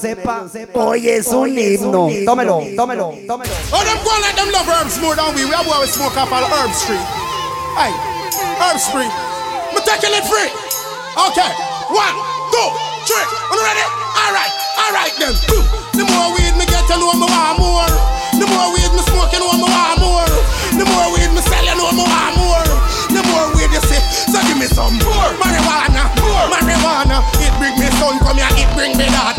hoy 0.74 1.08
es 1.08 1.28
un 1.28 1.56
himno. 1.56 2.08
Tómelo, 2.26 2.58
tómelo, 2.74 3.14
tómelo. 3.24 3.52
Oh, 3.70 3.84
them 3.84 3.98
go 4.02 4.10
like 4.20 4.34
them 4.34 4.50
love 4.50 4.66
herbs 4.66 4.98
more 5.00 5.14
than 5.14 5.32
we. 5.36 5.44
We 5.44 5.54
have 5.54 5.68
always 5.68 5.94
smoke 5.94 6.16
up 6.18 6.32
on 6.32 6.42
herb 6.42 6.74
street. 6.74 6.98
Hey, 7.78 7.94
herb 8.58 8.80
street. 8.82 9.12
Me 9.70 9.78
taking 9.86 10.10
it 10.10 10.26
free. 10.26 10.50
Okay, 11.14 11.50
one, 11.94 12.16
two, 12.50 12.68
three. 13.06 13.26
You 13.54 13.62
ready? 13.62 13.86
All 14.26 14.32
right, 14.34 14.52
all 14.74 14.90
right 14.90 15.14
then. 15.22 15.34
The 15.94 16.02
more 16.02 16.34
weed 16.34 16.58
me 16.58 16.66
get, 16.66 16.82
you 16.90 16.98
know 16.98 17.14
me 17.14 17.30
want 17.30 17.62
more. 17.62 17.94
The 18.42 18.46
more 18.50 18.74
weed 18.74 18.90
me 18.90 19.02
smoke, 19.06 19.30
you 19.30 19.38
know 19.38 19.54
me 19.54 19.70
want 19.70 20.02
more. 20.02 20.26
The 20.74 20.82
more 20.82 21.14
weed 21.14 21.30
me 21.30 21.38
sell, 21.46 21.62
you 21.62 21.78
know 21.78 21.94
me 21.94 22.02
want 22.02 22.34
more. 22.42 22.83
So 24.34 24.40
give 24.48 24.58
me 24.58 24.66
some 24.66 24.94
more. 24.98 25.30
Marijuana. 25.38 26.10
Marijuana, 26.50 27.22
it 27.38 27.52
bring 27.58 27.74
me 27.78 27.86
son, 27.98 28.18
come 28.20 28.38
here, 28.38 28.48
it 28.50 28.68
bring 28.74 28.96
me 28.96 29.06
daughter. 29.06 29.33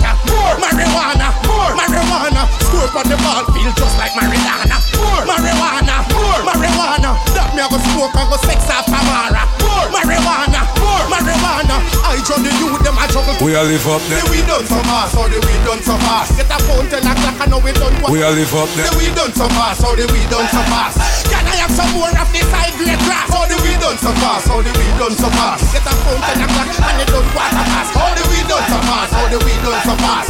More. 0.45 0.61
Marijuana, 0.61 1.34
more. 1.49 1.73
Marijuana, 1.73 2.43
score 2.69 2.89
on 3.01 3.05
the 3.09 3.17
ball 3.26 3.41
field 3.49 3.73
just 3.73 3.97
like 3.97 4.13
Maradona. 4.13 4.77
More. 5.01 5.26
Marijuana, 5.26 6.05
more. 6.13 6.41
Marijuana, 6.45 7.17
that 7.34 7.49
me 7.57 7.65
I 7.65 7.67
go 7.67 7.81
smoke 7.81 8.13
and 8.13 8.30
go 8.30 8.38
sex 8.45 8.61
after 8.69 8.93
Mara. 9.09 9.41
More. 9.65 9.89
Marijuana, 9.89 10.61
more. 10.77 11.05
Marijuana, 11.09 11.81
I 12.05 12.22
join 12.22 12.45
the 12.45 12.53
youth, 12.61 12.77
them 12.85 12.93
I 12.93 13.09
juggle. 13.09 13.34
We 13.41 13.57
all 13.57 13.65
live 13.65 13.85
up 13.89 14.01
The 14.05 14.22
there. 14.22 14.30
weed 14.30 14.45
done 14.45 14.65
so 14.69 14.77
fast, 14.85 15.17
how 15.17 15.26
the 15.26 15.39
weed 15.41 15.61
done 15.65 15.81
so 15.81 15.97
fast. 16.05 16.38
Get 16.38 16.49
a 16.53 16.57
phone, 16.69 16.85
ten 16.93 17.01
o'clock, 17.01 17.35
I 17.41 17.45
know 17.49 17.59
we 17.59 17.73
done 17.73 17.95
what. 18.05 18.13
We 18.13 18.22
all 18.22 18.34
live 18.38 18.53
up 18.53 18.69
there. 18.77 18.85
The 18.85 18.93
weed 19.01 19.15
done 19.17 19.34
so 19.34 19.49
fast, 19.49 19.81
how 19.81 19.97
the 19.97 20.05
weed 20.13 20.30
done 20.30 20.45
so 20.53 20.61
fast. 20.69 21.01
Can 21.26 21.41
I 21.49 21.55
have 21.65 21.73
some 21.73 21.89
more 21.97 22.13
of 22.13 22.30
this 22.30 22.45
high 22.53 22.69
grade 22.77 23.01
grass? 23.09 23.27
How 23.34 23.49
the 23.49 23.57
weed 23.65 23.81
done 23.81 23.97
so 23.97 24.13
fast, 24.22 24.45
how 24.45 24.61
the 24.61 24.72
weed 24.77 24.93
done 25.01 25.15
so 25.17 25.27
fast. 25.34 25.73
Get 25.73 25.85
a 25.89 25.93
phone, 26.05 26.22
ten 26.22 26.45
o'clock, 26.45 26.69
and 26.69 27.01
it 27.01 27.09
done 27.09 27.27
water 27.34 27.65
fast. 27.65 27.89
How 27.97 28.09
the 28.13 28.23
weed 28.30 28.45
done 28.45 28.65
so 28.69 28.80
fast, 28.85 29.09
how 29.13 29.26
the 29.34 29.39
weed 29.41 29.61
done 29.65 29.81
so 29.84 29.95
fast. 30.05 30.30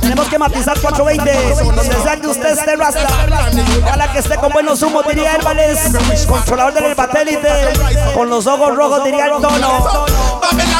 Tenemos 0.00 0.28
que 0.28 0.38
matizar 0.38 0.78
420, 0.80 1.64
donde 1.74 2.02
sea 2.02 2.20
que 2.20 2.26
usted 2.26 2.58
esté 2.58 2.76
rasta. 2.76 3.06
Ojalá 3.84 4.12
que 4.12 4.18
esté 4.18 4.36
con 4.36 4.52
buenos 4.52 4.82
humos, 4.82 5.04
diría 5.08 5.34
Herbales. 5.34 5.78
Controlador 6.26 6.74
del 6.74 6.94
batélite, 6.94 7.72
con 8.14 8.28
los 8.28 8.46
ojos 8.46 8.76
rojos, 8.76 9.04
diría 9.04 9.26
el 9.26 9.32
tono. 9.42 10.06
Babylon. 10.40 10.78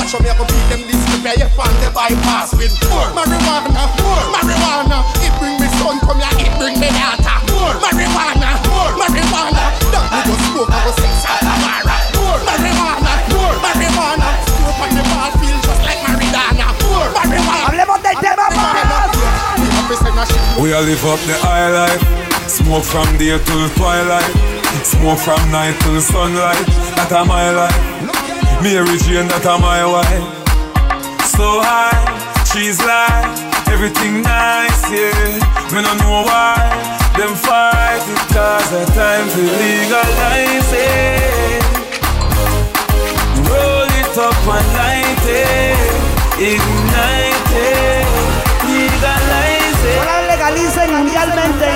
Watch 0.00 0.16
how 0.16 0.24
me 0.24 0.32
a 0.32 0.34
go 0.34 0.48
beat 0.48 0.64
them 0.72 0.80
this 0.88 0.96
prepare 1.12 1.36
you 1.36 1.44
on 1.60 1.76
the 1.84 1.92
bypass 1.92 2.56
with 2.56 2.72
more 2.88 3.12
marijuana, 3.12 3.84
more 4.00 4.24
marijuana. 4.32 5.04
It 5.20 5.28
bring 5.36 5.60
me 5.60 5.68
son, 5.76 6.00
come 6.00 6.24
here, 6.24 6.40
it 6.40 6.48
bring 6.56 6.80
me 6.80 6.88
daughter. 6.88 7.36
More 7.52 7.76
marijuana, 7.76 8.48
more 8.64 8.96
marijuana. 8.96 9.60
That 9.92 10.08
me 10.08 10.24
go 10.24 10.34
smoke, 10.40 10.72
I 10.72 10.80
go 10.88 10.92
sex 10.96 11.20
out 11.28 11.44
Tamara. 11.44 11.96
More 12.16 12.40
marijuana, 12.48 13.12
more 13.28 13.56
marijuana. 13.60 14.28
Smoke 14.48 14.80
on 14.80 14.90
the 14.96 15.04
ball 15.04 15.30
field 15.36 15.60
just 15.68 15.84
like 15.84 16.00
Maradona. 16.00 16.72
More 16.80 17.12
marijuana. 17.12 17.68
Hablemos 17.68 18.00
del 18.00 18.16
tema 18.24 18.48
We 20.56 20.72
all 20.72 20.80
live 20.80 21.04
up 21.04 21.20
the 21.28 21.36
high 21.44 21.68
life. 21.68 22.00
Smoke 22.48 22.88
from 22.88 23.04
day 23.20 23.36
till 23.36 23.68
twilight. 23.76 24.32
Smoke 24.80 25.20
from 25.20 25.44
night 25.52 25.76
till 25.84 26.00
sunlight. 26.00 26.64
That 26.96 27.12
a 27.12 27.20
my 27.28 27.52
life. 27.52 28.19
Mary 28.62 28.98
Jane, 29.00 29.26
that 29.32 29.40
a 29.48 29.56
my 29.56 29.80
wife. 29.88 30.20
So 31.32 31.64
high, 31.64 31.96
she's 32.44 32.76
like 32.84 33.24
everything 33.72 34.20
nice, 34.20 34.84
yeah. 34.92 35.40
Me 35.72 35.80
no 35.80 35.96
know 35.96 36.28
why 36.28 36.60
them 37.16 37.32
fight 37.32 38.04
it 38.04 38.20
cause 38.28 38.68
the 38.68 38.84
time 38.92 39.26
to 39.32 39.40
legalize 39.40 40.72
it. 40.76 41.64
Roll 43.48 43.88
it 43.88 44.12
up 44.20 44.36
and 44.44 44.68
light 44.76 45.24
it, 45.24 45.96
ignite 46.36 47.52
it, 47.56 48.04
legalize 48.68 49.84
it. 49.88 49.96
Ahora 50.04 50.20
legalicen 50.28 50.92
mundialmente. 50.92 51.70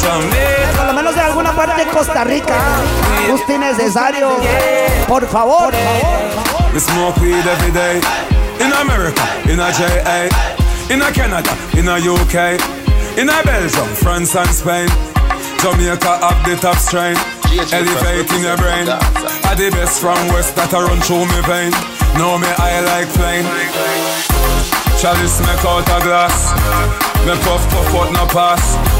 Por 0.00 0.71
lo 1.56 1.74
de 1.76 1.86
Costa 1.86 2.24
Rica. 2.24 2.58
Justo 3.28 3.52
y 3.52 3.58
necesario. 3.58 4.36
Por 5.06 5.26
favor. 5.28 5.72
We 6.72 6.80
smoke 6.80 7.20
weed 7.20 7.46
every 7.46 7.72
day. 7.72 8.00
In 8.60 8.72
America, 8.72 9.22
in 9.44 9.60
a 9.60 9.70
JA, 9.72 10.28
in 10.88 11.02
a 11.02 11.10
Canada, 11.12 11.50
in 11.76 11.88
a 11.88 11.96
UK, 11.98 12.60
in 13.18 13.28
a 13.28 13.42
Belgium, 13.42 13.88
France 13.96 14.36
and 14.36 14.50
Spain. 14.50 14.88
Jamaica 15.60 16.18
have 16.18 16.44
the 16.44 16.56
top 16.56 16.76
strain. 16.76 17.16
Elevate 17.72 18.30
in 18.32 18.42
your 18.42 18.56
brain. 18.56 18.88
Are 18.88 19.56
the 19.56 19.70
best 19.70 20.00
from 20.00 20.16
West 20.28 20.56
that 20.56 20.72
a 20.72 20.80
run 20.80 21.00
through 21.00 21.26
vein. 21.44 21.72
Know 22.16 22.38
me 22.38 22.48
I 22.58 22.80
like. 22.80 23.12
Chalice 25.00 25.40
make 25.40 25.64
out 25.64 25.82
a 25.82 25.98
glass. 26.02 26.52
Me 27.26 27.34
puff 27.44 27.62
puff 27.70 28.12
no 28.12 28.26
pass. 28.26 28.91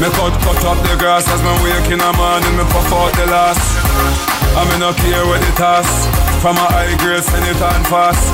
Me 0.00 0.10
cut 0.10 0.34
cut 0.42 0.64
up 0.66 0.78
the 0.90 0.96
grass 0.98 1.22
as 1.30 1.40
me 1.42 1.54
wake 1.62 1.90
in 1.94 1.98
the 2.02 2.12
morning. 2.18 2.54
Me 2.58 2.64
puff 2.74 2.90
out 2.90 3.14
the 3.14 3.26
last. 3.30 3.62
I 4.58 4.66
me 4.66 4.78
no 4.82 4.92
care 4.92 5.24
where 5.26 5.38
the 5.38 5.52
toss. 5.54 5.86
From 6.42 6.56
a 6.56 6.66
high 6.66 6.96
grade, 6.98 7.22
send 7.22 7.46
it 7.46 7.62
on 7.62 7.82
fast. 7.86 8.26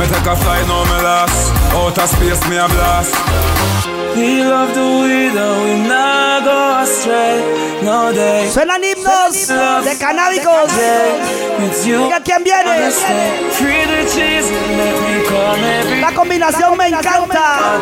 Me 0.00 0.06
take 0.08 0.24
a 0.24 0.34
flight, 0.34 0.64
now 0.66 0.84
me 0.88 0.98
last. 1.04 1.52
Outer 1.76 2.06
space, 2.08 2.40
me 2.48 2.56
a 2.56 2.66
blast. 2.66 3.12
We 4.16 4.42
love 4.42 4.72
the 4.72 4.88
way 5.04 5.28
that 5.28 5.54
we 5.62 5.72
not 5.86 6.44
go 6.48 6.58
astray. 6.80 7.44
No 7.84 8.12
day. 8.12 8.48
Suenan 8.48 8.82
himnos 8.82 9.48
de 9.84 9.92
canábicos. 9.98 10.72
Mira 11.84 12.20
quién 12.24 12.42
viene. 12.42 12.90
Free 13.52 13.84
the 13.84 14.08
cheese, 14.08 14.48
let 14.48 14.96
me 15.04 15.24
come 15.28 15.62
every 15.62 16.00
La 16.00 16.12
combinación 16.12 16.76
me 16.78 16.88
encanta. 16.88 17.80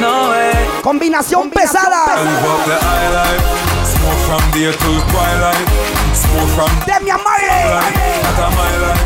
Craving. 0.00 0.16
No 0.22 0.30
way. 0.30 0.52
Combinación 0.82 1.50
pesada. 1.50 2.22
Live 2.24 2.44
up 2.44 2.64
the 2.66 2.78
high 2.80 3.10
life. 3.12 3.44
Smoke 3.84 4.20
from 4.26 4.42
day 4.52 4.72
till 4.72 5.00
twilight. 5.12 5.68
Smoke 6.14 6.50
from 6.56 6.70
Damian 6.86 7.20
Marley. 7.22 7.64
life. 7.68 8.22
Not 8.22 8.38
a 8.40 8.50
my 8.56 8.76
life. 8.78 9.04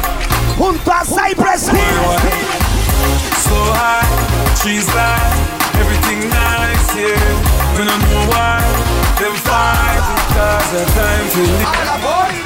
Junto 0.57 0.91
a 0.91 1.05
Cypress 1.05 1.69
Hill. 1.69 2.05
So 3.45 3.57
high, 3.75 4.07
trees 4.57 4.87
light, 4.95 5.35
everything 5.79 6.31
nice 6.31 6.93
here. 6.95 7.35
We 7.77 7.85
don't 7.85 8.01
know 8.01 8.31
why 8.31 8.63
them 9.19 9.35
fight 9.35 10.03
because 10.29 10.71
the 10.73 10.85
time 10.95 11.29
to 11.31 11.41
live. 11.41 12.04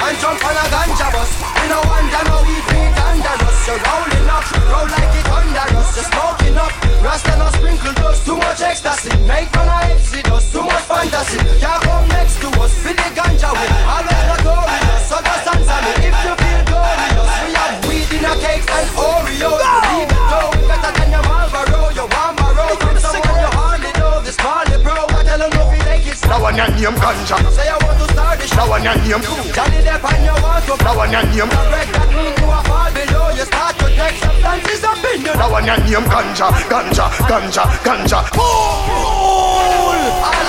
All 0.09 0.15
and 0.15 0.21
jump 0.25 0.41
on 0.41 0.57
a 0.57 0.65
ganja 0.73 1.07
bus. 1.13 1.29
We 1.37 1.69
no 1.69 1.77
wonder 1.85 2.23
no 2.25 2.41
we 2.41 2.57
beat 2.65 2.97
under 2.97 3.45
us. 3.45 3.57
You're 3.67 3.77
rolling 3.77 4.25
up, 4.25 4.41
roll 4.65 4.89
like 4.89 5.13
it 5.13 5.27
under 5.29 5.77
us. 5.77 5.93
You're 5.93 6.09
smoking 6.09 6.57
up, 6.57 6.73
rasta 7.05 7.37
no 7.37 7.45
sprinkle 7.53 7.93
dust. 7.93 8.25
Too 8.25 8.37
much 8.37 8.61
ecstasy, 8.61 9.13
make 9.29 9.53
man 9.53 9.69
a 9.69 9.93
exodus. 9.93 10.51
Too 10.51 10.63
much 10.65 10.81
fantasy, 10.89 11.37
can't 11.61 11.83
come 11.85 12.07
next 12.09 12.41
to 12.41 12.49
us. 12.57 12.73
With 12.81 12.97
the 12.97 13.09
ganja 13.13 13.53
we 13.53 13.65
always 13.85 14.23
notorious. 14.33 15.01
So 15.05 15.21
just 15.21 15.45
answer 15.45 15.79
me 15.85 15.93
if 16.09 16.17
you 16.25 16.33
feel 16.41 16.61
glorious. 16.65 17.29
We 17.45 17.49
have 17.53 17.77
weed 17.85 18.09
in 18.09 18.25
a 18.25 18.33
cakes 18.41 18.65
and 18.65 18.89
Oreos. 18.97 19.61
Believe 19.61 20.09
it 20.09 20.23
though, 20.25 20.49
better 20.65 20.98
it. 26.29 26.31
Now 26.31 26.41
one 26.41 26.55
your 26.55 26.67
name 26.69 26.95
ganja. 27.01 27.37
Say 27.51 27.67
I 27.69 27.77
want 27.81 27.97
to 27.99 28.05
start 28.13 28.39
the 28.39 28.47
show. 28.47 28.55
Now 28.57 28.69
one 28.69 28.83
your 28.83 28.95
name. 29.01 29.21
Johnny 29.53 29.81
Depp 29.81 30.03
and 30.05 30.25
you 30.25 30.33
want 30.43 30.65
to 30.65 30.75
Now 30.83 30.97
one 30.97 31.11
your 31.11 31.23
name. 31.25 31.49
Break 31.49 31.89
that 31.89 32.09
mean 32.13 32.33
you 32.37 32.45
are 32.45 32.63
fall 32.69 32.91
below 32.93 33.29
You 33.33 33.45
start 33.45 33.73
to 33.81 33.87
take 33.89 34.17
substances 34.21 34.83
up 34.85 35.01
in 35.09 35.21
you 35.25 35.33
Now 35.33 35.49
one 35.51 35.65
your 35.65 35.77
name 35.81 36.05
ganja, 36.05 36.47
ganja, 36.69 37.09
ganja, 37.25 37.63
ganja. 37.81 38.19
All 38.37 39.97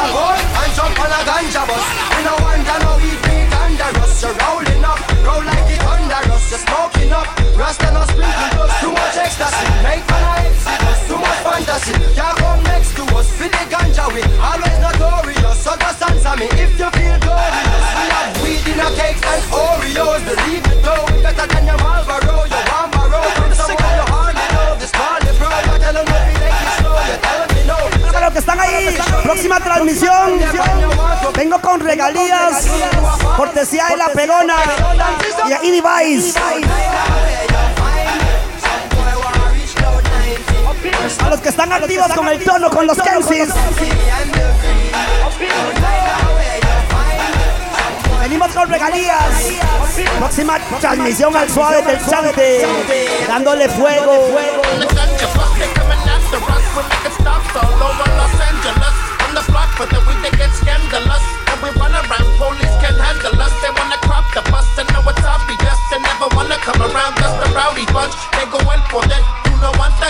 aboard 0.04 0.40
and 0.40 0.72
jump 0.76 1.00
on 1.00 1.12
a 1.12 1.20
ganja 1.24 1.62
bus 1.64 1.84
We 2.12 2.20
no 2.28 2.34
wonder 2.44 2.76
no 2.84 2.92
we 3.00 3.16
beat 3.24 3.48
under 3.56 3.88
us 4.04 4.20
You're 4.20 4.36
rolling 4.36 4.84
up, 4.84 5.00
roll 5.24 5.40
like 5.44 5.70
it 5.72 5.80
under 5.80 6.20
us 6.28 6.44
You're 6.50 6.60
smoking 6.60 7.12
up, 7.12 7.26
rasta 7.56 7.88
no 7.92 8.04
sprinkle 8.04 8.50
dust 8.56 8.80
Too 8.80 8.92
much 8.92 9.16
ecstasy, 9.16 9.66
make 9.84 10.04
man 10.08 10.24
a 10.28 10.32
exodus 10.44 11.00
Too 11.08 11.18
much 11.18 11.40
fantasy, 11.40 11.92
can't 12.14 12.36
come 12.36 12.62
next 12.64 12.92
to 13.10 13.16
us 13.18 13.28
With 13.38 13.52
the 13.52 13.64
ganja 13.70 14.06
we 14.14 14.22
always 14.38 14.78
notorious. 14.78 15.58
So 15.62 15.76
just 15.76 16.02
answer 16.02 16.34
me 16.38 16.46
if 16.56 16.78
you 16.78 16.88
feel 16.90 17.16
glorious 17.20 17.86
We 17.96 18.06
have 18.14 18.42
weed 18.42 18.64
in 18.70 18.80
our 18.80 18.92
cakes 18.94 19.22
and 19.22 19.42
Oreos. 19.50 20.22
Believe 20.24 20.64
it 20.66 20.80
though, 20.82 21.04
better 21.22 21.46
than 21.46 21.66
your 21.66 21.78
Marlboro. 21.78 22.44
You 22.46 22.60
want 22.70 22.92
borrow 22.92 23.22
from 23.36 23.52
someone 23.54 23.94
you 23.98 24.06
hardly 24.12 24.46
know. 24.54 24.78
This 24.78 24.92
Marley 24.94 25.32
bro, 25.38 25.48
I 25.48 25.78
tell 25.78 25.94
them 25.94 26.06
if 26.06 26.26
you 26.28 26.38
take 26.38 26.60
it 26.60 26.72
slow. 26.78 26.96
You 27.08 27.16
tell 27.24 27.42
me 27.54 27.62
no 27.66 27.78
Para 28.12 28.24
los 28.26 28.32
que 28.32 28.38
están 28.38 28.60
ahí, 28.60 28.98
próxima 29.22 29.60
transmisión. 29.60 30.40
Vengo 31.34 31.60
con 31.60 31.80
regalías, 31.80 32.66
cortesía 33.36 33.86
de 33.88 33.96
la 33.96 34.08
pelona 34.10 34.56
y 35.48 35.52
a 35.52 35.58
Eddie 35.58 35.82
A 41.00 41.30
los 41.30 41.40
que 41.40 41.48
están 41.48 41.72
activos 41.72 42.08
con 42.12 42.28
el 42.28 42.44
tono, 42.44 42.68
con 42.68 42.86
los 42.86 42.98
Kenzie's. 42.98 43.48
Venimos 48.20 48.52
con 48.52 48.68
regalías. 48.68 49.48
Próxima 50.18 50.58
transmisión 50.78 51.34
al 51.34 51.48
suave 51.48 51.82
del 51.82 52.06
chante. 52.06 52.66
Dándole 53.26 53.68
fuego. 53.70 54.28
all 57.56 57.82
over 57.82 58.10
Los 58.14 58.34
Angeles. 58.40 58.96
On 59.26 59.34
the 59.34 59.44
block, 59.50 59.70
but 59.78 59.88
then 59.90 60.04
we 60.06 60.14
they 60.22 60.36
get 60.36 60.52
scandalous. 60.52 61.24
And 61.48 61.58
we 61.62 61.70
run 61.80 61.92
around, 61.92 62.28
police 62.36 62.76
can't 62.78 63.00
handle 63.00 63.40
us. 63.40 63.52
They 63.62 63.72
wanna 63.72 63.98
crop 64.04 64.24
the 64.34 64.42
bus 64.52 64.68
and 64.78 64.86
know 64.92 65.02
it's 65.08 65.24
obvious. 65.24 65.78
They 65.90 65.98
never 65.98 66.28
wanna 66.36 66.56
come 66.60 66.82
around 66.82 67.16
us, 67.24 67.32
the 67.40 67.48
rowdy 67.56 67.86
bunch. 67.88 68.14
They 68.36 68.46
go 68.52 68.60
in 68.70 68.80
for 68.92 69.02
that. 69.08 69.39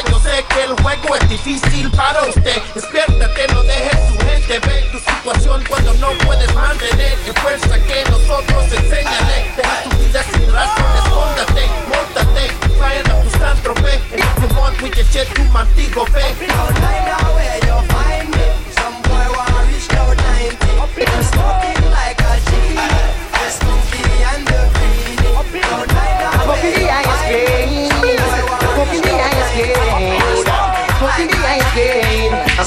Yo 0.09 0.19
sé 0.21 0.45
que 0.49 0.65
el 0.65 0.75
juego 0.83 1.17
es 1.17 1.29
difícil 1.29 1.91
para 1.91 2.23
usted. 2.23 2.63
Despiértate, 2.75 3.49
no 3.53 3.63
dejes 3.63 4.09
tu 4.09 4.25
gente 4.25 4.59
ver 4.61 4.91
tu 4.93 4.99
situación 4.99 5.65
cuando 5.69 5.95
no 5.95 6.11
puedes 6.25 6.55
mantener. 6.55 7.19
Fuerza 7.43 7.79
que 7.85 8.05
nosotros 8.11 8.65
enseñale. 8.73 9.53
Deja 9.57 9.83
tu 9.85 9.97
vida 9.97 10.23
sin 10.33 10.53
razón, 10.53 10.85
escóndate, 11.05 11.67
montate, 11.89 12.51
fire 12.79 13.13
up 13.13 13.23
tu 13.25 13.39
santrope. 13.39 13.95
And 14.13 14.21
if 14.21 14.41
you 14.41 14.59
want, 14.59 14.81
we 14.83 14.91
can 14.91 15.05
share 15.07 15.27
tu 15.27 15.43
mantigo, 15.45 16.07
fe. 16.07 16.21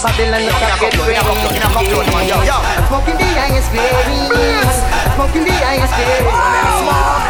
Babylon 0.04 0.44
the 0.44 0.52
pocket 0.52 0.92
grade. 1.00 1.16
I'm 1.16 1.32
smoking 2.92 3.16
the 3.16 3.24
highest 3.40 3.72
grade. 3.72 3.88
Smoking 5.16 5.48
the 5.48 5.56
highest 5.64 5.96
grade. 5.96 6.28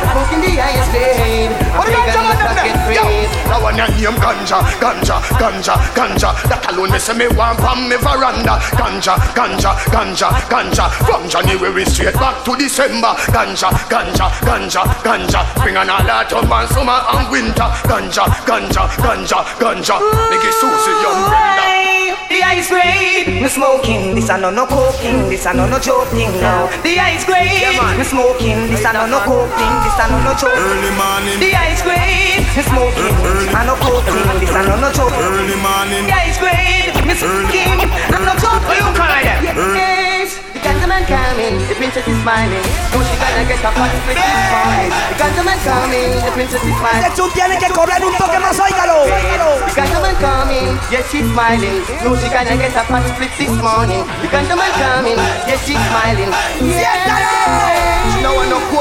Smoking 0.10 0.42
the 0.42 0.58
highest 0.58 0.90
grade. 0.90 1.54
I'm 1.70 1.86
Babylon 1.86 2.34
the 2.34 2.36
pocket 2.42 2.74
grade. 2.90 3.30
Now 3.46 3.62
one 3.62 3.78
your 3.78 3.86
name 3.94 4.18
ganja, 4.18 4.58
ganja, 4.82 5.22
ganja, 5.38 5.78
ganja. 5.94 6.34
That 6.50 6.66
alone 6.74 6.90
me 6.90 6.98
say 6.98 7.14
me 7.14 7.30
want 7.38 7.62
from 7.62 7.86
me 7.86 7.94
veranda. 8.02 8.58
Ganja, 8.74 9.22
ganja, 9.38 9.78
ganja, 9.94 10.34
ganja. 10.50 10.90
From 11.06 11.30
January 11.30 11.86
straight 11.86 12.18
back 12.18 12.42
to 12.42 12.58
December. 12.58 13.14
Ganja, 13.30 13.70
ganja, 13.86 14.34
ganja, 14.42 14.82
ganja. 15.06 15.46
Bring 15.62 15.78
an 15.78 15.94
all 15.94 16.10
autumn 16.10 16.50
and 16.50 16.66
summer 16.74 17.06
and 17.14 17.30
winter. 17.30 17.70
Ganja, 17.86 18.26
ganja, 18.50 18.90
ganja, 18.98 19.46
ganja. 19.62 20.02
Make 20.34 20.42
it 20.42 20.58
Susie 20.58 20.98
Young 21.06 21.22
Brenda. 21.30 21.74
The 22.44 22.50
ice 22.60 22.68
grade, 22.68 23.42
me 23.42 23.48
smoking. 23.48 24.16
This 24.16 24.30
I 24.30 24.38
know 24.38 24.52
no 24.52 24.68
coking. 24.68 25.30
This 25.32 25.46
I 25.48 25.54
know 25.54 25.66
no 25.66 25.80
joking 25.80 26.28
now. 26.44 26.68
The 26.84 27.00
ice 27.00 27.24
grade, 27.24 27.80
me 27.96 28.04
smoking. 28.04 28.68
This 28.68 28.84
I 28.84 28.92
know 28.92 29.08
no 29.08 29.24
coking. 29.24 29.72
This 29.88 29.96
I 29.96 30.12
know 30.12 30.20
no 30.28 30.36
joking. 30.36 30.60
Early 30.60 30.92
morning. 30.92 31.40
The 31.40 31.56
ice 31.56 31.80
grade, 31.80 32.44
me 32.44 32.62
smoking. 32.68 33.16
I 33.56 33.64
know 33.64 33.80
coking. 33.80 34.28
This 34.44 34.52
I 34.52 34.60
know 34.68 34.76
no 34.76 34.92
joking. 34.92 35.24
Early 35.24 35.56
morning. 35.64 36.04
The 36.04 36.12
ice 36.20 36.36
grade, 36.36 36.92
me 37.08 37.16
smoking. 37.16 37.80
I 38.12 38.20
know 38.28 38.36
joking. 38.36 38.76
You 38.76 38.92
call 38.92 39.08
it. 39.08 39.24
Yes, 39.24 40.36
the 40.52 40.53
gentleman 40.84 41.08
coming, 41.08 41.56
the 41.72 41.76
princess 41.80 42.04
is 42.04 42.18
smiling. 42.28 42.60
Oh, 42.92 43.00
she 43.08 43.16
gonna 43.16 43.48
get 43.48 43.56
a 43.56 43.72
fat 43.72 43.96
flick 44.04 44.20
this 44.20 44.44
morning. 44.52 44.92
The 44.92 45.16
gentleman 45.16 45.60
coming, 45.64 46.12
the 46.12 46.32
princess 46.36 46.60
is 46.60 46.76
smiling. 46.76 47.04
Sexun 47.08 47.32
tiene 47.32 47.56
que 47.56 47.72
correr 47.72 48.04
un 48.04 48.12
toque 48.20 48.40
más, 48.44 48.60
óigalo. 48.60 49.08
The 49.08 49.72
gentleman 49.80 50.16
coming, 50.20 50.76
yes 50.92 51.08
she's 51.08 51.24
smiling. 51.32 51.88
No, 52.04 52.20
she 52.20 52.28
gonna 52.28 52.60
get 52.60 52.76
a 52.76 52.84
fat 52.84 53.16
flick 53.16 53.32
this 53.40 53.56
morning. 53.64 54.04
The 54.20 54.28
gentleman 54.28 54.72
coming, 54.76 55.16
yes 55.48 55.64
she's 55.64 55.80
smiling. 55.88 56.36
She 56.60 56.84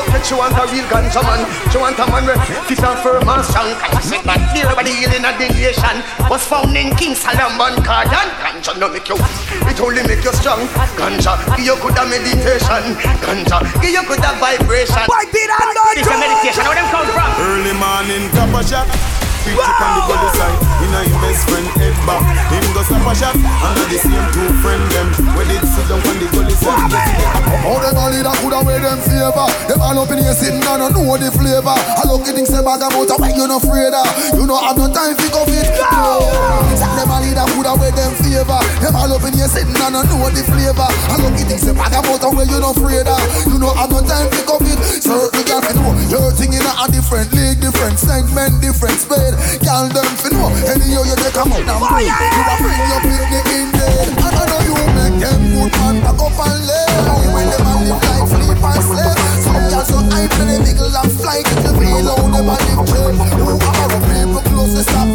no 0.09 0.11
want 0.11 0.11
no 0.11 0.11
coke, 0.11 0.12
but 0.12 0.23
she 0.27 0.35
want 0.35 0.57
a 0.59 0.65
real 0.73 0.87
ganja 0.91 1.23
man. 1.23 1.41
She 1.70 1.79
want 1.79 1.99
a 1.99 2.07
man 2.07 2.27
with 2.27 2.41
fit 2.66 2.83
and 2.83 2.99
firm 3.01 3.29
and 3.29 3.45
strong. 3.45 3.70
Cause 3.79 4.03
she 4.03 4.09
said 4.09 4.24
that 4.24 4.41
clear 4.51 4.69
by 4.74 4.83
the 4.83 4.95
healing 4.95 5.24
of 5.24 5.35
the 5.39 5.49
nation 5.55 5.97
was 6.31 6.43
found 6.43 6.74
in 6.77 6.95
King 6.97 7.15
Solomon 7.15 7.83
Garden. 7.83 8.29
Ganja 8.41 8.73
no 8.79 8.89
make 8.89 9.09
you 9.09 9.16
it 9.69 9.79
only 9.81 10.03
make 10.07 10.24
you 10.24 10.33
strong. 10.35 10.66
Ganja 10.99 11.39
give 11.57 11.66
you 11.66 11.77
good 11.81 11.99
a 11.99 12.05
meditation. 12.07 12.83
Ganja 13.23 13.59
give 13.81 13.95
you 13.95 14.05
good 14.07 14.24
a 14.24 14.33
vibration. 14.39 15.05
Why 15.07 15.24
did 15.31 15.51
I 15.51 15.62
not 15.70 15.95
This 15.95 16.09
a 16.09 16.16
meditation, 16.19 16.65
where 16.66 16.79
them 16.79 16.89
come 16.91 17.09
from? 17.12 17.31
Early 17.39 17.74
morning, 17.77 18.31
top 18.35 18.53
a 18.55 18.61
shot. 18.65 18.89
Big 19.43 19.59
chip 19.59 19.81
on 19.83 19.91
the 19.99 20.03
body 20.07 20.31
side. 20.39 20.59
Inna 20.87 21.01
him 21.03 21.19
best 21.19 21.43
friend 21.51 21.66
head 21.74 21.91
back. 22.07 22.23
Him 22.53 22.65
go 22.74 22.83
stop 22.83 23.07
a 23.07 23.12
shot, 23.15 23.37
under 23.37 23.87
the 23.89 23.99
same 23.99 24.27
two 24.35 24.49
friend 24.61 24.83
them. 24.93 25.09
When 25.37 25.47
they 25.49 25.59
sit 25.62 25.87
down 25.89 26.03
on 26.03 26.16
the 26.19 26.27
gully, 26.33 26.55
so 26.57 26.70
How 26.70 27.79
them 27.79 27.97
a 27.97 28.05
leader 28.11 28.35
coulda 28.43 28.61
wear 28.66 28.81
them 28.81 28.99
favor? 29.03 29.47
Them 29.69 29.81
all 29.81 29.99
up 29.99 30.11
in 30.11 30.19
here 30.19 30.35
sitting 30.35 30.61
down 30.61 30.83
and 30.83 30.93
know 30.95 31.16
the 31.16 31.31
flavor. 31.33 31.77
I 31.77 32.03
look 32.07 32.27
at 32.27 32.35
things 32.35 32.51
say 32.51 32.62
bag 32.62 32.83
about 32.83 33.09
a 33.09 33.16
you 33.33 33.47
no 33.47 33.57
afraid 33.57 33.95
of. 33.95 34.07
You 34.35 34.47
know 34.47 34.59
have 34.59 34.77
no 34.77 34.91
time 34.91 35.15
for 35.16 35.31
coffee. 35.31 35.62
No. 35.79 36.27
Some 36.77 36.95
them 36.99 37.11
a 37.12 37.16
leader 37.23 37.47
coulda 37.55 37.73
wear 37.79 37.93
them 37.95 38.12
favor. 38.20 38.61
Them 38.83 38.95
all 38.99 39.12
up 39.12 39.24
in 39.24 39.35
here 39.39 39.49
sitting 39.49 39.77
down 39.79 39.95
and 39.95 40.07
know 40.11 40.27
the 40.29 40.43
flavor. 40.45 40.89
I 40.89 41.15
look 41.23 41.39
at 41.39 41.47
things 41.47 41.62
say 41.62 41.73
bag 41.73 41.95
about 41.95 42.24
a 42.24 42.29
you 42.45 42.59
no 42.61 42.74
afraid 42.74 43.07
of. 43.07 43.23
You 43.47 43.57
know 43.59 43.73
have 43.74 43.91
no 43.91 44.01
time 44.03 44.29
for 44.33 44.45
coffee. 44.45 44.74
you 44.74 45.43
got 45.47 45.65
fi 45.65 45.73
know 45.79 45.95
your 46.11 46.31
thing 46.35 46.53
in 46.53 46.65
a 46.65 46.85
different 46.91 47.31
league, 47.33 47.61
different 47.62 47.97
segment, 47.99 48.61
different 48.61 48.99
spade. 48.99 49.35
Girl 49.62 49.87
them 49.89 50.11
fi 50.19 50.29
know 50.35 50.51
anyhow 50.66 51.07
you 51.07 51.16
take 51.23 51.37
'em 51.39 51.53
out. 51.53 51.65
now 51.66 51.91
a 51.93 52.56
bring 52.62 52.85
your 52.89 53.01
picnic 53.05 53.47
in 53.52 53.69
bed. 53.73 54.09
And 54.09 54.32
I 54.32 54.44
know 54.48 54.60
you 54.64 54.77
make 54.97 55.16
them 55.20 55.43
good 55.52 55.73
man 55.77 55.97
back 56.01 56.20
up 56.20 56.39
and 56.40 56.60
lay. 56.64 56.89
When 57.32 57.48
them 57.52 57.69
a 57.69 57.74
live 57.85 58.01
like 58.01 58.28
sleep 58.32 58.64
and 58.64 58.82
slave. 58.82 59.19
Some 59.44 59.64
girls 59.69 59.89
so 59.89 59.98
hype 60.09 60.32
and 60.40 60.48
they 60.48 60.59
niggle 60.64 60.97
and 60.97 61.12
fly. 61.12 61.43
Get 61.43 61.60
you 61.64 61.73
feel 61.77 62.09
how 62.09 62.32
them 62.32 62.48
a 62.48 62.56
live 62.56 62.82
cheap. 62.89 63.12
You 63.36 63.44
a 63.44 63.98
people 64.09 64.43
close 64.48 64.73
to 64.73 64.82
stop. 64.82 65.09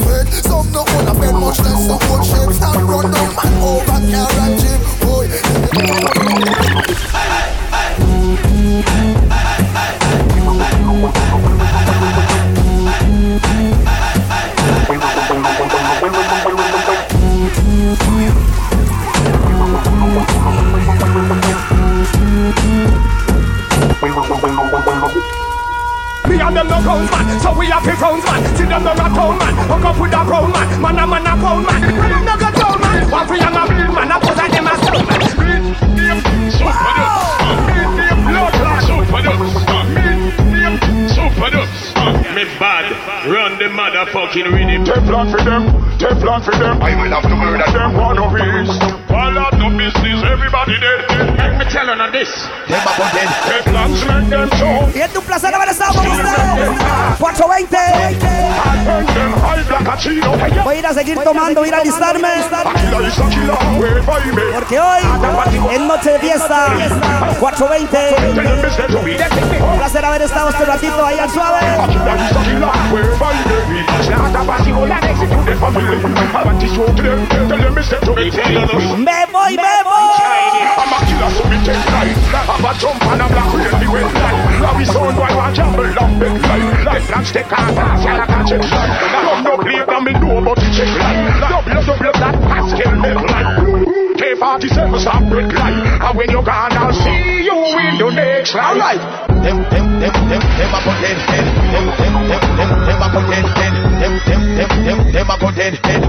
Some 0.45 0.71
no 0.71 0.85
wanna 0.93 1.13
bed 1.19 1.33
much 1.33 1.59
less 1.65 1.87
the 1.87 1.97
whole 1.97 2.23
shape. 2.23 2.53
Stop 2.53 2.77
run 2.85 3.09
down 3.11 3.29
man 3.33 3.53
over 3.61 3.99
car 4.13 4.29
and 4.45 4.55
jeep. 4.61 4.81
Boy. 5.01 6.56
Clowns 26.87 27.11
man, 27.11 27.39
so 27.41 27.51
we 27.51 27.65
have 27.65 27.83
to 27.83 27.91
clowns 27.99 28.23
man. 28.23 28.55
See 28.55 28.63
them 28.63 28.81
no 28.85 28.95
rat 28.95 29.11
town 29.11 29.37
man, 29.37 29.53
hook 29.67 29.83
up 29.83 29.99
with 29.99 30.13
a 30.13 30.23
brown 30.23 30.49
man. 30.53 30.81
Man 30.81 30.99
a 30.99 31.05
man 31.05 31.27
a 31.27 31.35
pound 31.35 31.65
man, 31.67 31.81
we 31.83 32.07
them 32.07 32.23
no 32.23 32.37
go 32.39 32.49
down 32.49 32.79
man. 32.79 33.11
One 33.11 33.27
free 33.27 33.41
and 33.41 33.57
a 33.57 33.91
man, 33.91 34.11
a 34.11 34.19
put 34.21 34.39
a 34.39 34.47
them 34.47 34.67
a 34.67 34.73
stone 34.79 35.05
man. 35.05 35.17
Bad, 42.59 42.91
run 43.29 43.57
the 43.57 43.69
motherfucking 43.69 44.51
rhythm. 44.51 44.85
Teflon 44.85 45.31
for 45.31 45.41
them, 45.43 45.69
Teflon 45.97 46.43
for 46.43 46.51
them. 46.57 46.81
I 46.81 46.95
will 47.01 47.13
have 47.13 47.23
to 47.23 47.35
murder 47.35 47.71
them 47.71 47.93
one 47.97 48.17
of 48.17 48.33
these. 48.33 48.77
All 49.09 49.37
out 49.37 49.53
no 49.57 49.69
business, 49.69 50.21
everybody 50.25 50.77
dead. 50.79 51.07
Make 51.37 51.57
me 51.57 51.65
tell 51.71 51.89
on 51.89 52.11
this. 52.11 52.29
Them 52.67 52.81
a 52.81 52.91
put 52.97 53.11
them. 53.13 53.29
Teflons 53.49 54.01
make 54.05 54.29
them 54.29 54.49
show. 54.57 54.89
Y 54.93 55.01
es 55.01 55.15
un 55.15 55.23
placer 55.23 55.53
haber 55.53 55.69
estado 55.69 55.93
con 55.93 56.07
ustedes. 56.07 56.37
420. 57.19 57.77
Voy 60.67 60.75
a 60.75 60.79
ir 60.79 60.85
a 60.85 60.93
seguir 60.93 61.17
tomando, 61.23 61.61
voy 61.61 61.67
a 61.67 61.69
ir 61.69 61.75
a 61.75 61.77
alistarme. 61.77 62.27
Porque 64.53 64.79
hoy 64.81 64.99
es 65.71 65.79
noche 65.79 66.11
de 66.11 66.19
fiesta. 66.19 66.75
420. 67.39 68.15
Un 69.63 69.77
placer 69.77 70.03
haber 70.03 70.23
estado 70.23 70.49
este 70.49 70.65
ratito 70.65 71.05
ahí 71.05 71.19
al 71.19 71.29
suave. 71.29 71.61
Me 78.97 79.25
voy, 79.31 79.55
me 79.55 79.77
I'm 84.49 84.56
a 84.57 84.65
a 84.65 84.73
and 84.73 84.73
a. 84.73 84.73
Now 84.73 84.77
we 84.77 84.85
sound 84.85 85.15
boy 85.15 85.31
want 85.35 85.55
jumble 85.55 85.85
and 85.85 86.19
big 86.19 86.41
life. 86.41 86.85
Like 86.85 87.03
flash 87.03 87.31
take 87.31 87.51
off, 87.51 87.75
pass, 87.75 88.03
y'all 88.05 88.21
a 88.21 88.25
catch 88.25 88.51
it 88.51 88.61
life. 88.61 88.99
Come 89.11 89.43
no 89.43 89.57
play, 89.57 89.81
and 89.81 90.03
me 90.05 90.13
know 90.13 90.37
about 90.37 90.57
the 90.57 90.67
check 90.73 90.89
life. 90.97 91.39
Double, 91.41 91.81
double, 91.85 92.13
that 92.19 92.35
pass 92.41 92.73
kill 92.73 92.95
me 92.95 93.11
life. 93.13 93.97
K47 94.17 94.99
stop 94.99 95.23
red 95.31 95.53
light. 95.53 95.77
And 96.01 96.17
when 96.17 96.29
you're 96.29 96.43
gone, 96.43 96.73
I'll 96.73 96.91
see 96.91 97.45
you 97.45 97.53
in 97.53 97.97
the 98.01 98.09
next 98.11 98.55
life. 98.55 98.73
Alright. 98.73 99.01
Them, 99.45 99.61
them, 99.69 99.85
them, 100.01 100.13
them, 100.27 100.41
them 100.41 100.73
a 100.73 100.79
go 100.81 100.91
dead, 100.97 101.17
dead. 101.29 101.45
Them, 101.69 101.85
them, 101.95 102.13
them, 102.25 102.41
them, 102.57 102.69
them 102.81 103.01
a 103.01 103.07
go 103.13 103.21
dead, 103.29 103.45
dead. 103.45 103.73
Them, 104.01 104.13
them, 104.25 104.41
them, 104.57 104.69
them, 104.83 104.99
them 105.13 105.29
a 105.29 105.35
go 105.39 105.49
dead, 105.53 105.73
dead. 105.85 106.01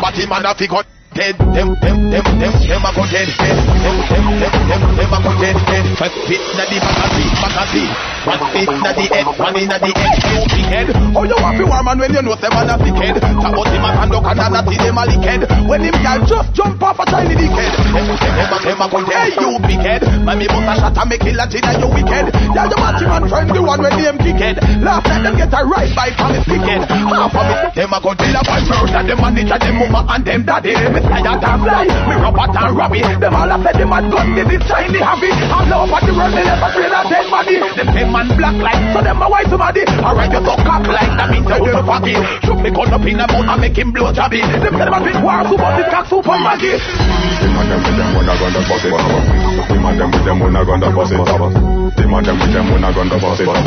But 0.00 0.14
him 0.14 0.32
and 0.32 0.46
a 0.46 0.54
figure 0.54 0.84
dead. 1.16 1.34
Them, 1.56 1.72
them, 1.80 1.98
them, 2.12 2.24
them, 2.36 2.52
them 2.52 2.84
a 2.84 2.90
go 2.92 3.02
dead, 3.08 3.28
dead. 3.40 3.56
Them, 3.56 3.96
them, 4.06 4.24
them, 4.36 4.52
them, 4.68 4.82
them 5.00 5.12
a 5.16 5.18
go 5.24 5.32
dead, 5.40 5.56
dead. 5.64 5.84
Fit 6.28 6.44
na 6.54 6.64
the 6.68 6.76
magazine, 6.76 7.32
magazine. 7.40 7.92
One 8.26 8.42
fit 8.52 8.68
na 8.68 8.90
the 8.92 9.04
head, 9.08 9.26
one 9.26 9.56
inna 9.56 9.78
the 9.80 9.90
head. 9.96 10.18
Big 10.52 10.68
head. 10.68 10.88
Oh, 11.16 11.24
you 11.24 11.38
want 11.40 11.56
warm 11.64 11.84
man 11.88 11.98
when 11.98 12.12
you 12.12 12.22
know 12.22 12.36
them 12.36 12.52
a 12.52 12.76
big 12.76 12.96
head. 13.00 13.16
Tabot 13.16 13.68
him 13.72 13.86
a 13.86 13.90
hand 13.96 14.12
up 14.12 14.28
and 14.28 14.40
a 14.44 14.60
see 14.68 14.76
them 14.76 14.98
a. 15.00 15.04
When 15.66 15.80
him 15.80 15.96
gal 16.04 16.20
just 16.28 16.52
jump 16.52 16.82
off 16.84 17.00
a 17.00 17.04
tiny 17.08 17.34
dick 17.34 17.50
head. 17.50 17.72
Them, 17.96 18.06
them, 18.12 18.34
them 18.36 18.52
a, 18.52 18.58
them 18.60 18.82
a 18.84 18.86
go 18.92 18.98
dead. 19.08 19.32
You 19.40 19.56
big 19.64 19.80
head. 19.80 20.02
Mommy 20.26 20.46
bust 20.46 20.68
a 20.68 20.74
shot 20.76 20.98
and 21.00 21.08
make 21.08 21.24
it 21.24 21.34
Latin 21.34 21.64
and 21.64 21.80
you 21.80 21.88
wicked. 21.88 22.26
You 22.36 22.76
match 22.76 23.00
him 23.00 23.10
and 23.14 23.24
friend 23.30 23.48
the 23.48 23.62
one 23.62 23.80
when 23.80 23.94
them 23.96 24.18
kick 24.20 24.36
head. 24.36 24.56
Last 24.84 25.06
night 25.08 25.22
them 25.24 25.34
get 25.40 25.54
a 25.56 25.60
right 25.64 25.90
by 25.96 26.10
from 26.12 26.36
his. 26.36 26.44
Half 26.44 27.32
of 27.32 27.46
them 27.72 27.92
a 27.94 27.98
go 28.04 28.12
dead. 28.12 28.34
A 28.36 28.42
five 28.44 28.66
murder, 28.68 29.02
them 29.06 29.18
manager, 29.22 29.58
them 29.58 29.78
mama 29.80 30.02
and 30.12 30.24
them 30.26 30.42
daddy. 30.44 30.74
Me 31.06 31.22
tired 31.22 31.38
and 31.38 31.60
fly. 31.62 31.86
Me 31.86 32.14
robot 32.18 32.50
and 32.50 32.74
Robbie. 32.76 33.02
Them 33.22 33.34
all 33.34 33.50
a 33.50 33.56
say 33.62 33.72
them 33.78 33.92
a 33.94 33.98
gun. 34.02 34.34
They 34.34 34.44
this 34.44 34.62
shiny 34.66 34.98
happy. 34.98 35.30
All 35.54 35.86
over 35.86 36.00
the 36.02 36.12
world, 36.12 36.34
they 36.34 36.42
never 36.42 36.68
train 36.74 36.90
a 36.90 37.00
dead 37.06 37.26
body. 37.30 37.56
Them 37.78 37.88
them 37.94 38.08
man 38.10 38.28
black 38.34 38.56
like, 38.58 38.82
so 38.90 39.00
them 39.02 39.22
a 39.22 39.26
white 39.30 39.46
somebody. 39.46 39.82
Alright, 39.86 40.32
you 40.34 40.42
so 40.42 40.54
cock 40.66 40.82
like, 40.90 41.12
that 41.14 41.30
means 41.30 41.46
you 41.46 41.70
the 41.70 41.82
fucking. 41.86 42.22
Shoot 42.42 42.58
me 42.58 42.70
gun 42.74 42.90
up 42.90 43.06
in 43.06 43.20
a 43.22 43.26
mouth 43.30 43.46
and 43.46 43.60
make 43.62 43.78
him 43.78 43.94
blow 43.94 44.10
jabby. 44.10 44.42
Them 44.42 44.74
say 44.74 44.84
them 44.84 44.94
a 44.94 45.00
big 45.00 45.18
war, 45.22 45.46
super 45.46 45.70
big 45.78 45.88
cock, 45.94 46.06
super 46.10 46.36
maggie. 46.42 46.74
Them 46.74 47.54
and 47.54 47.70
them 47.70 47.80
with 47.86 47.96
them 47.96 48.10
when 48.18 48.26
I 48.26 48.34
gun 48.34 48.50
the 48.50 48.60
bus 48.66 48.82
it 48.82 48.92
up. 48.92 49.06
Them 49.70 49.86
and 49.86 49.98
them 50.00 50.10
with 50.10 50.24
them 50.26 50.38
when 50.42 50.56
I 50.56 50.62
gun 50.66 50.80
the 50.82 50.88
bus 50.90 51.10
it 51.14 51.20
up. 51.22 51.42
Them 51.96 52.14
and 52.14 52.26
them 52.26 52.36
with 52.42 52.52
them 52.52 52.66
when 52.74 52.84
I 52.84 52.90
gun 52.90 53.08
the 53.08 53.16
bus 53.22 53.40
it 53.40 53.48
up. 53.48 53.62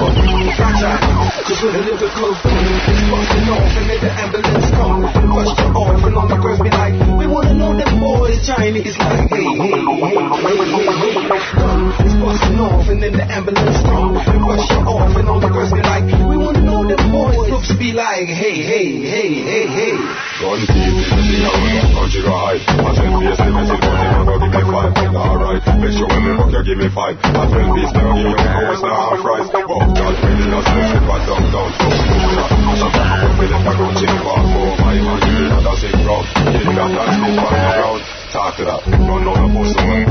Cause 1.50 1.64
we're 1.64 1.72
the 1.72 1.82
lyrical 1.82 2.34
food 2.42 2.54
It's 2.90 3.02
busting 3.10 3.50
off 3.50 3.74
and 3.74 3.88
make 3.90 4.02
the 4.02 4.12
ambulance 4.12 4.70
come 4.70 5.02
Rush 5.02 5.54
you 5.58 5.70
off 5.74 6.04
and 6.06 6.16
all 6.16 6.28
my 6.30 6.38
girls 6.38 6.62
be 6.62 6.70
like 6.70 6.94
We 7.18 7.26
wanna 7.30 7.54
know 7.54 7.72
them 7.78 8.00
boys 8.00 8.42
Chinese 8.46 8.98
like 8.98 9.30
Hey, 9.30 9.46
hey, 9.46 9.78
hey, 9.78 10.26
hey, 10.26 10.90
hey, 10.98 11.14
Gun 11.54 11.80
is 12.02 12.16
busting 12.18 12.60
off 12.60 12.90
and 12.90 13.00
then 13.02 13.14
the 13.14 13.26
ambulance 13.30 13.80
come 13.86 14.18
Rush 14.18 14.70
you 14.70 14.82
off 14.90 15.14
and 15.16 15.30
all 15.30 15.40
my 15.40 15.50
girls 15.50 15.72
be 15.72 15.82
like 15.82 16.06
We 16.10 16.36
wanna 16.38 16.62
know 16.66 16.82
them 16.90 17.12
boys. 17.12 17.50
Looks 17.50 17.72
be 17.78 17.94
like 17.94 18.28
Hey, 18.28 18.58
hey, 18.66 18.88
hey, 19.00 19.30
hey, 19.46 19.66
hey. 19.68 19.96
Gun 20.42 20.60
keep 20.66 20.76
in 20.76 20.96
the 20.96 21.04
thing 21.06 21.44
out 21.46 21.54
of 21.54 21.90
country 21.94 22.22
go 22.24 22.32
high. 22.32 22.58
I 22.58 22.90
tell 22.96 23.12
face 23.20 23.38
the 23.38 23.52
message 23.52 23.84
money 23.84 24.08
no 24.10 24.22
go 24.26 24.36
give 24.40 24.54
me 24.56 24.64
five. 24.72 24.92
Alright, 25.14 25.62
make 25.84 25.94
sure 25.94 26.08
when 26.10 26.22
me 26.26 26.32
fuck 26.40 26.52
you 26.52 26.62
give 26.64 26.80
me 26.80 26.90
five. 26.90 27.16
I 27.20 27.44
tell 27.46 27.68
peace 27.76 27.94
now 27.94 28.16
give 28.16 28.24
you 28.24 28.40
no 28.40 28.72
it's 28.72 28.82
not 28.82 28.96
half 28.96 29.20
price. 29.20 29.48
Oh 29.54 29.84
God, 29.94 30.14
really 30.24 30.48
stress 30.64 30.92
if 30.96 31.06
I 31.06 31.18
down 31.28 31.44
down 31.52 31.70
so 31.76 31.86
Mash 31.90 32.40
up 32.40 32.52
and 32.52 32.64
put 32.66 32.92
me 32.92 32.99
left 33.48 33.68
a 33.68 33.74
roach 33.80 34.02
in 34.04 34.10
the 34.10 34.20
bar 34.20 34.42
for 34.44 34.76
my 34.84 35.00
man. 35.00 35.20
You 35.30 35.48
know 35.48 35.62
that's 35.64 35.84
it 35.84 35.96
bro. 36.04 36.20
You 36.20 36.72
got 36.76 36.92
that 36.92 37.08
spit 37.16 37.40
on 37.40 37.48
the 37.48 37.72
ground. 37.80 38.04
Talk 38.30 38.54
to 38.58 38.64
that. 38.66 38.86
Don't 38.86 39.26
know 39.26 39.34
the 39.34 39.48
post 39.56 39.80
one. 39.80 40.06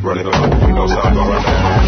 Run 0.00 0.18
it 0.18 0.26
up. 0.26 0.42
No 0.74 0.88
start 0.88 1.12
go 1.14 1.22
run 1.28 1.42
that. 1.44 1.86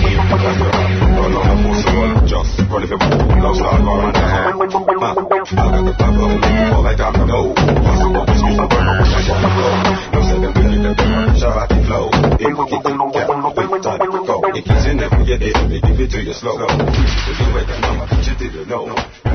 Don't 1.16 1.32
know 1.32 1.42
the 1.42 1.56
post 1.64 1.88
one. 1.90 2.12
Just 2.28 2.54
run 2.70 2.82
it. 2.84 2.92
No 2.92 3.50
start 3.56 3.82
go 3.82 3.92
run 3.98 4.12
that. 4.12 4.52
I 4.52 4.68
got 5.72 5.82
the 5.82 5.92
pop 5.96 6.12
up. 6.12 6.38
Fall 6.70 6.82
like 6.86 6.98
that. 7.00 7.18
No. 7.24 7.56
Pass 7.56 7.98
it 7.98 8.14
up. 8.14 8.28
Speak 8.36 8.54
for 8.60 8.68
burn 8.68 8.86
up. 8.86 9.02
Like 9.02 9.26
that. 9.26 9.42
No 10.12 10.20
say 10.22 10.38
them 10.38 10.52
bring 10.52 10.76
it 10.76 10.86
up. 10.86 11.00
Shout 11.34 11.56
out 11.56 11.68
the 11.72 11.82
flow. 11.82 12.14
If 12.36 12.52
we 12.52 12.64
get 12.68 12.84
to 12.84 12.92
the 12.92 13.06
cap. 13.10 13.26
Big 13.56 13.82
time. 13.82 13.98
Go. 14.22 14.38
It 14.54 14.62
keeps 14.62 14.86
in. 14.86 15.00
Get 15.02 15.42
it. 15.42 15.56
They 15.56 15.80
give 15.80 15.98
it 15.98 16.10
to 16.14 16.18
you 16.22 16.34
slow. 16.36 16.62
If 16.62 17.40
you 17.40 17.48
wait, 17.56 17.66
then 17.66 17.82
I'ma 17.82 18.06
put 18.06 18.22
you 18.22 18.34
to 18.38 18.46
the 18.54 18.62
no. 18.70 19.31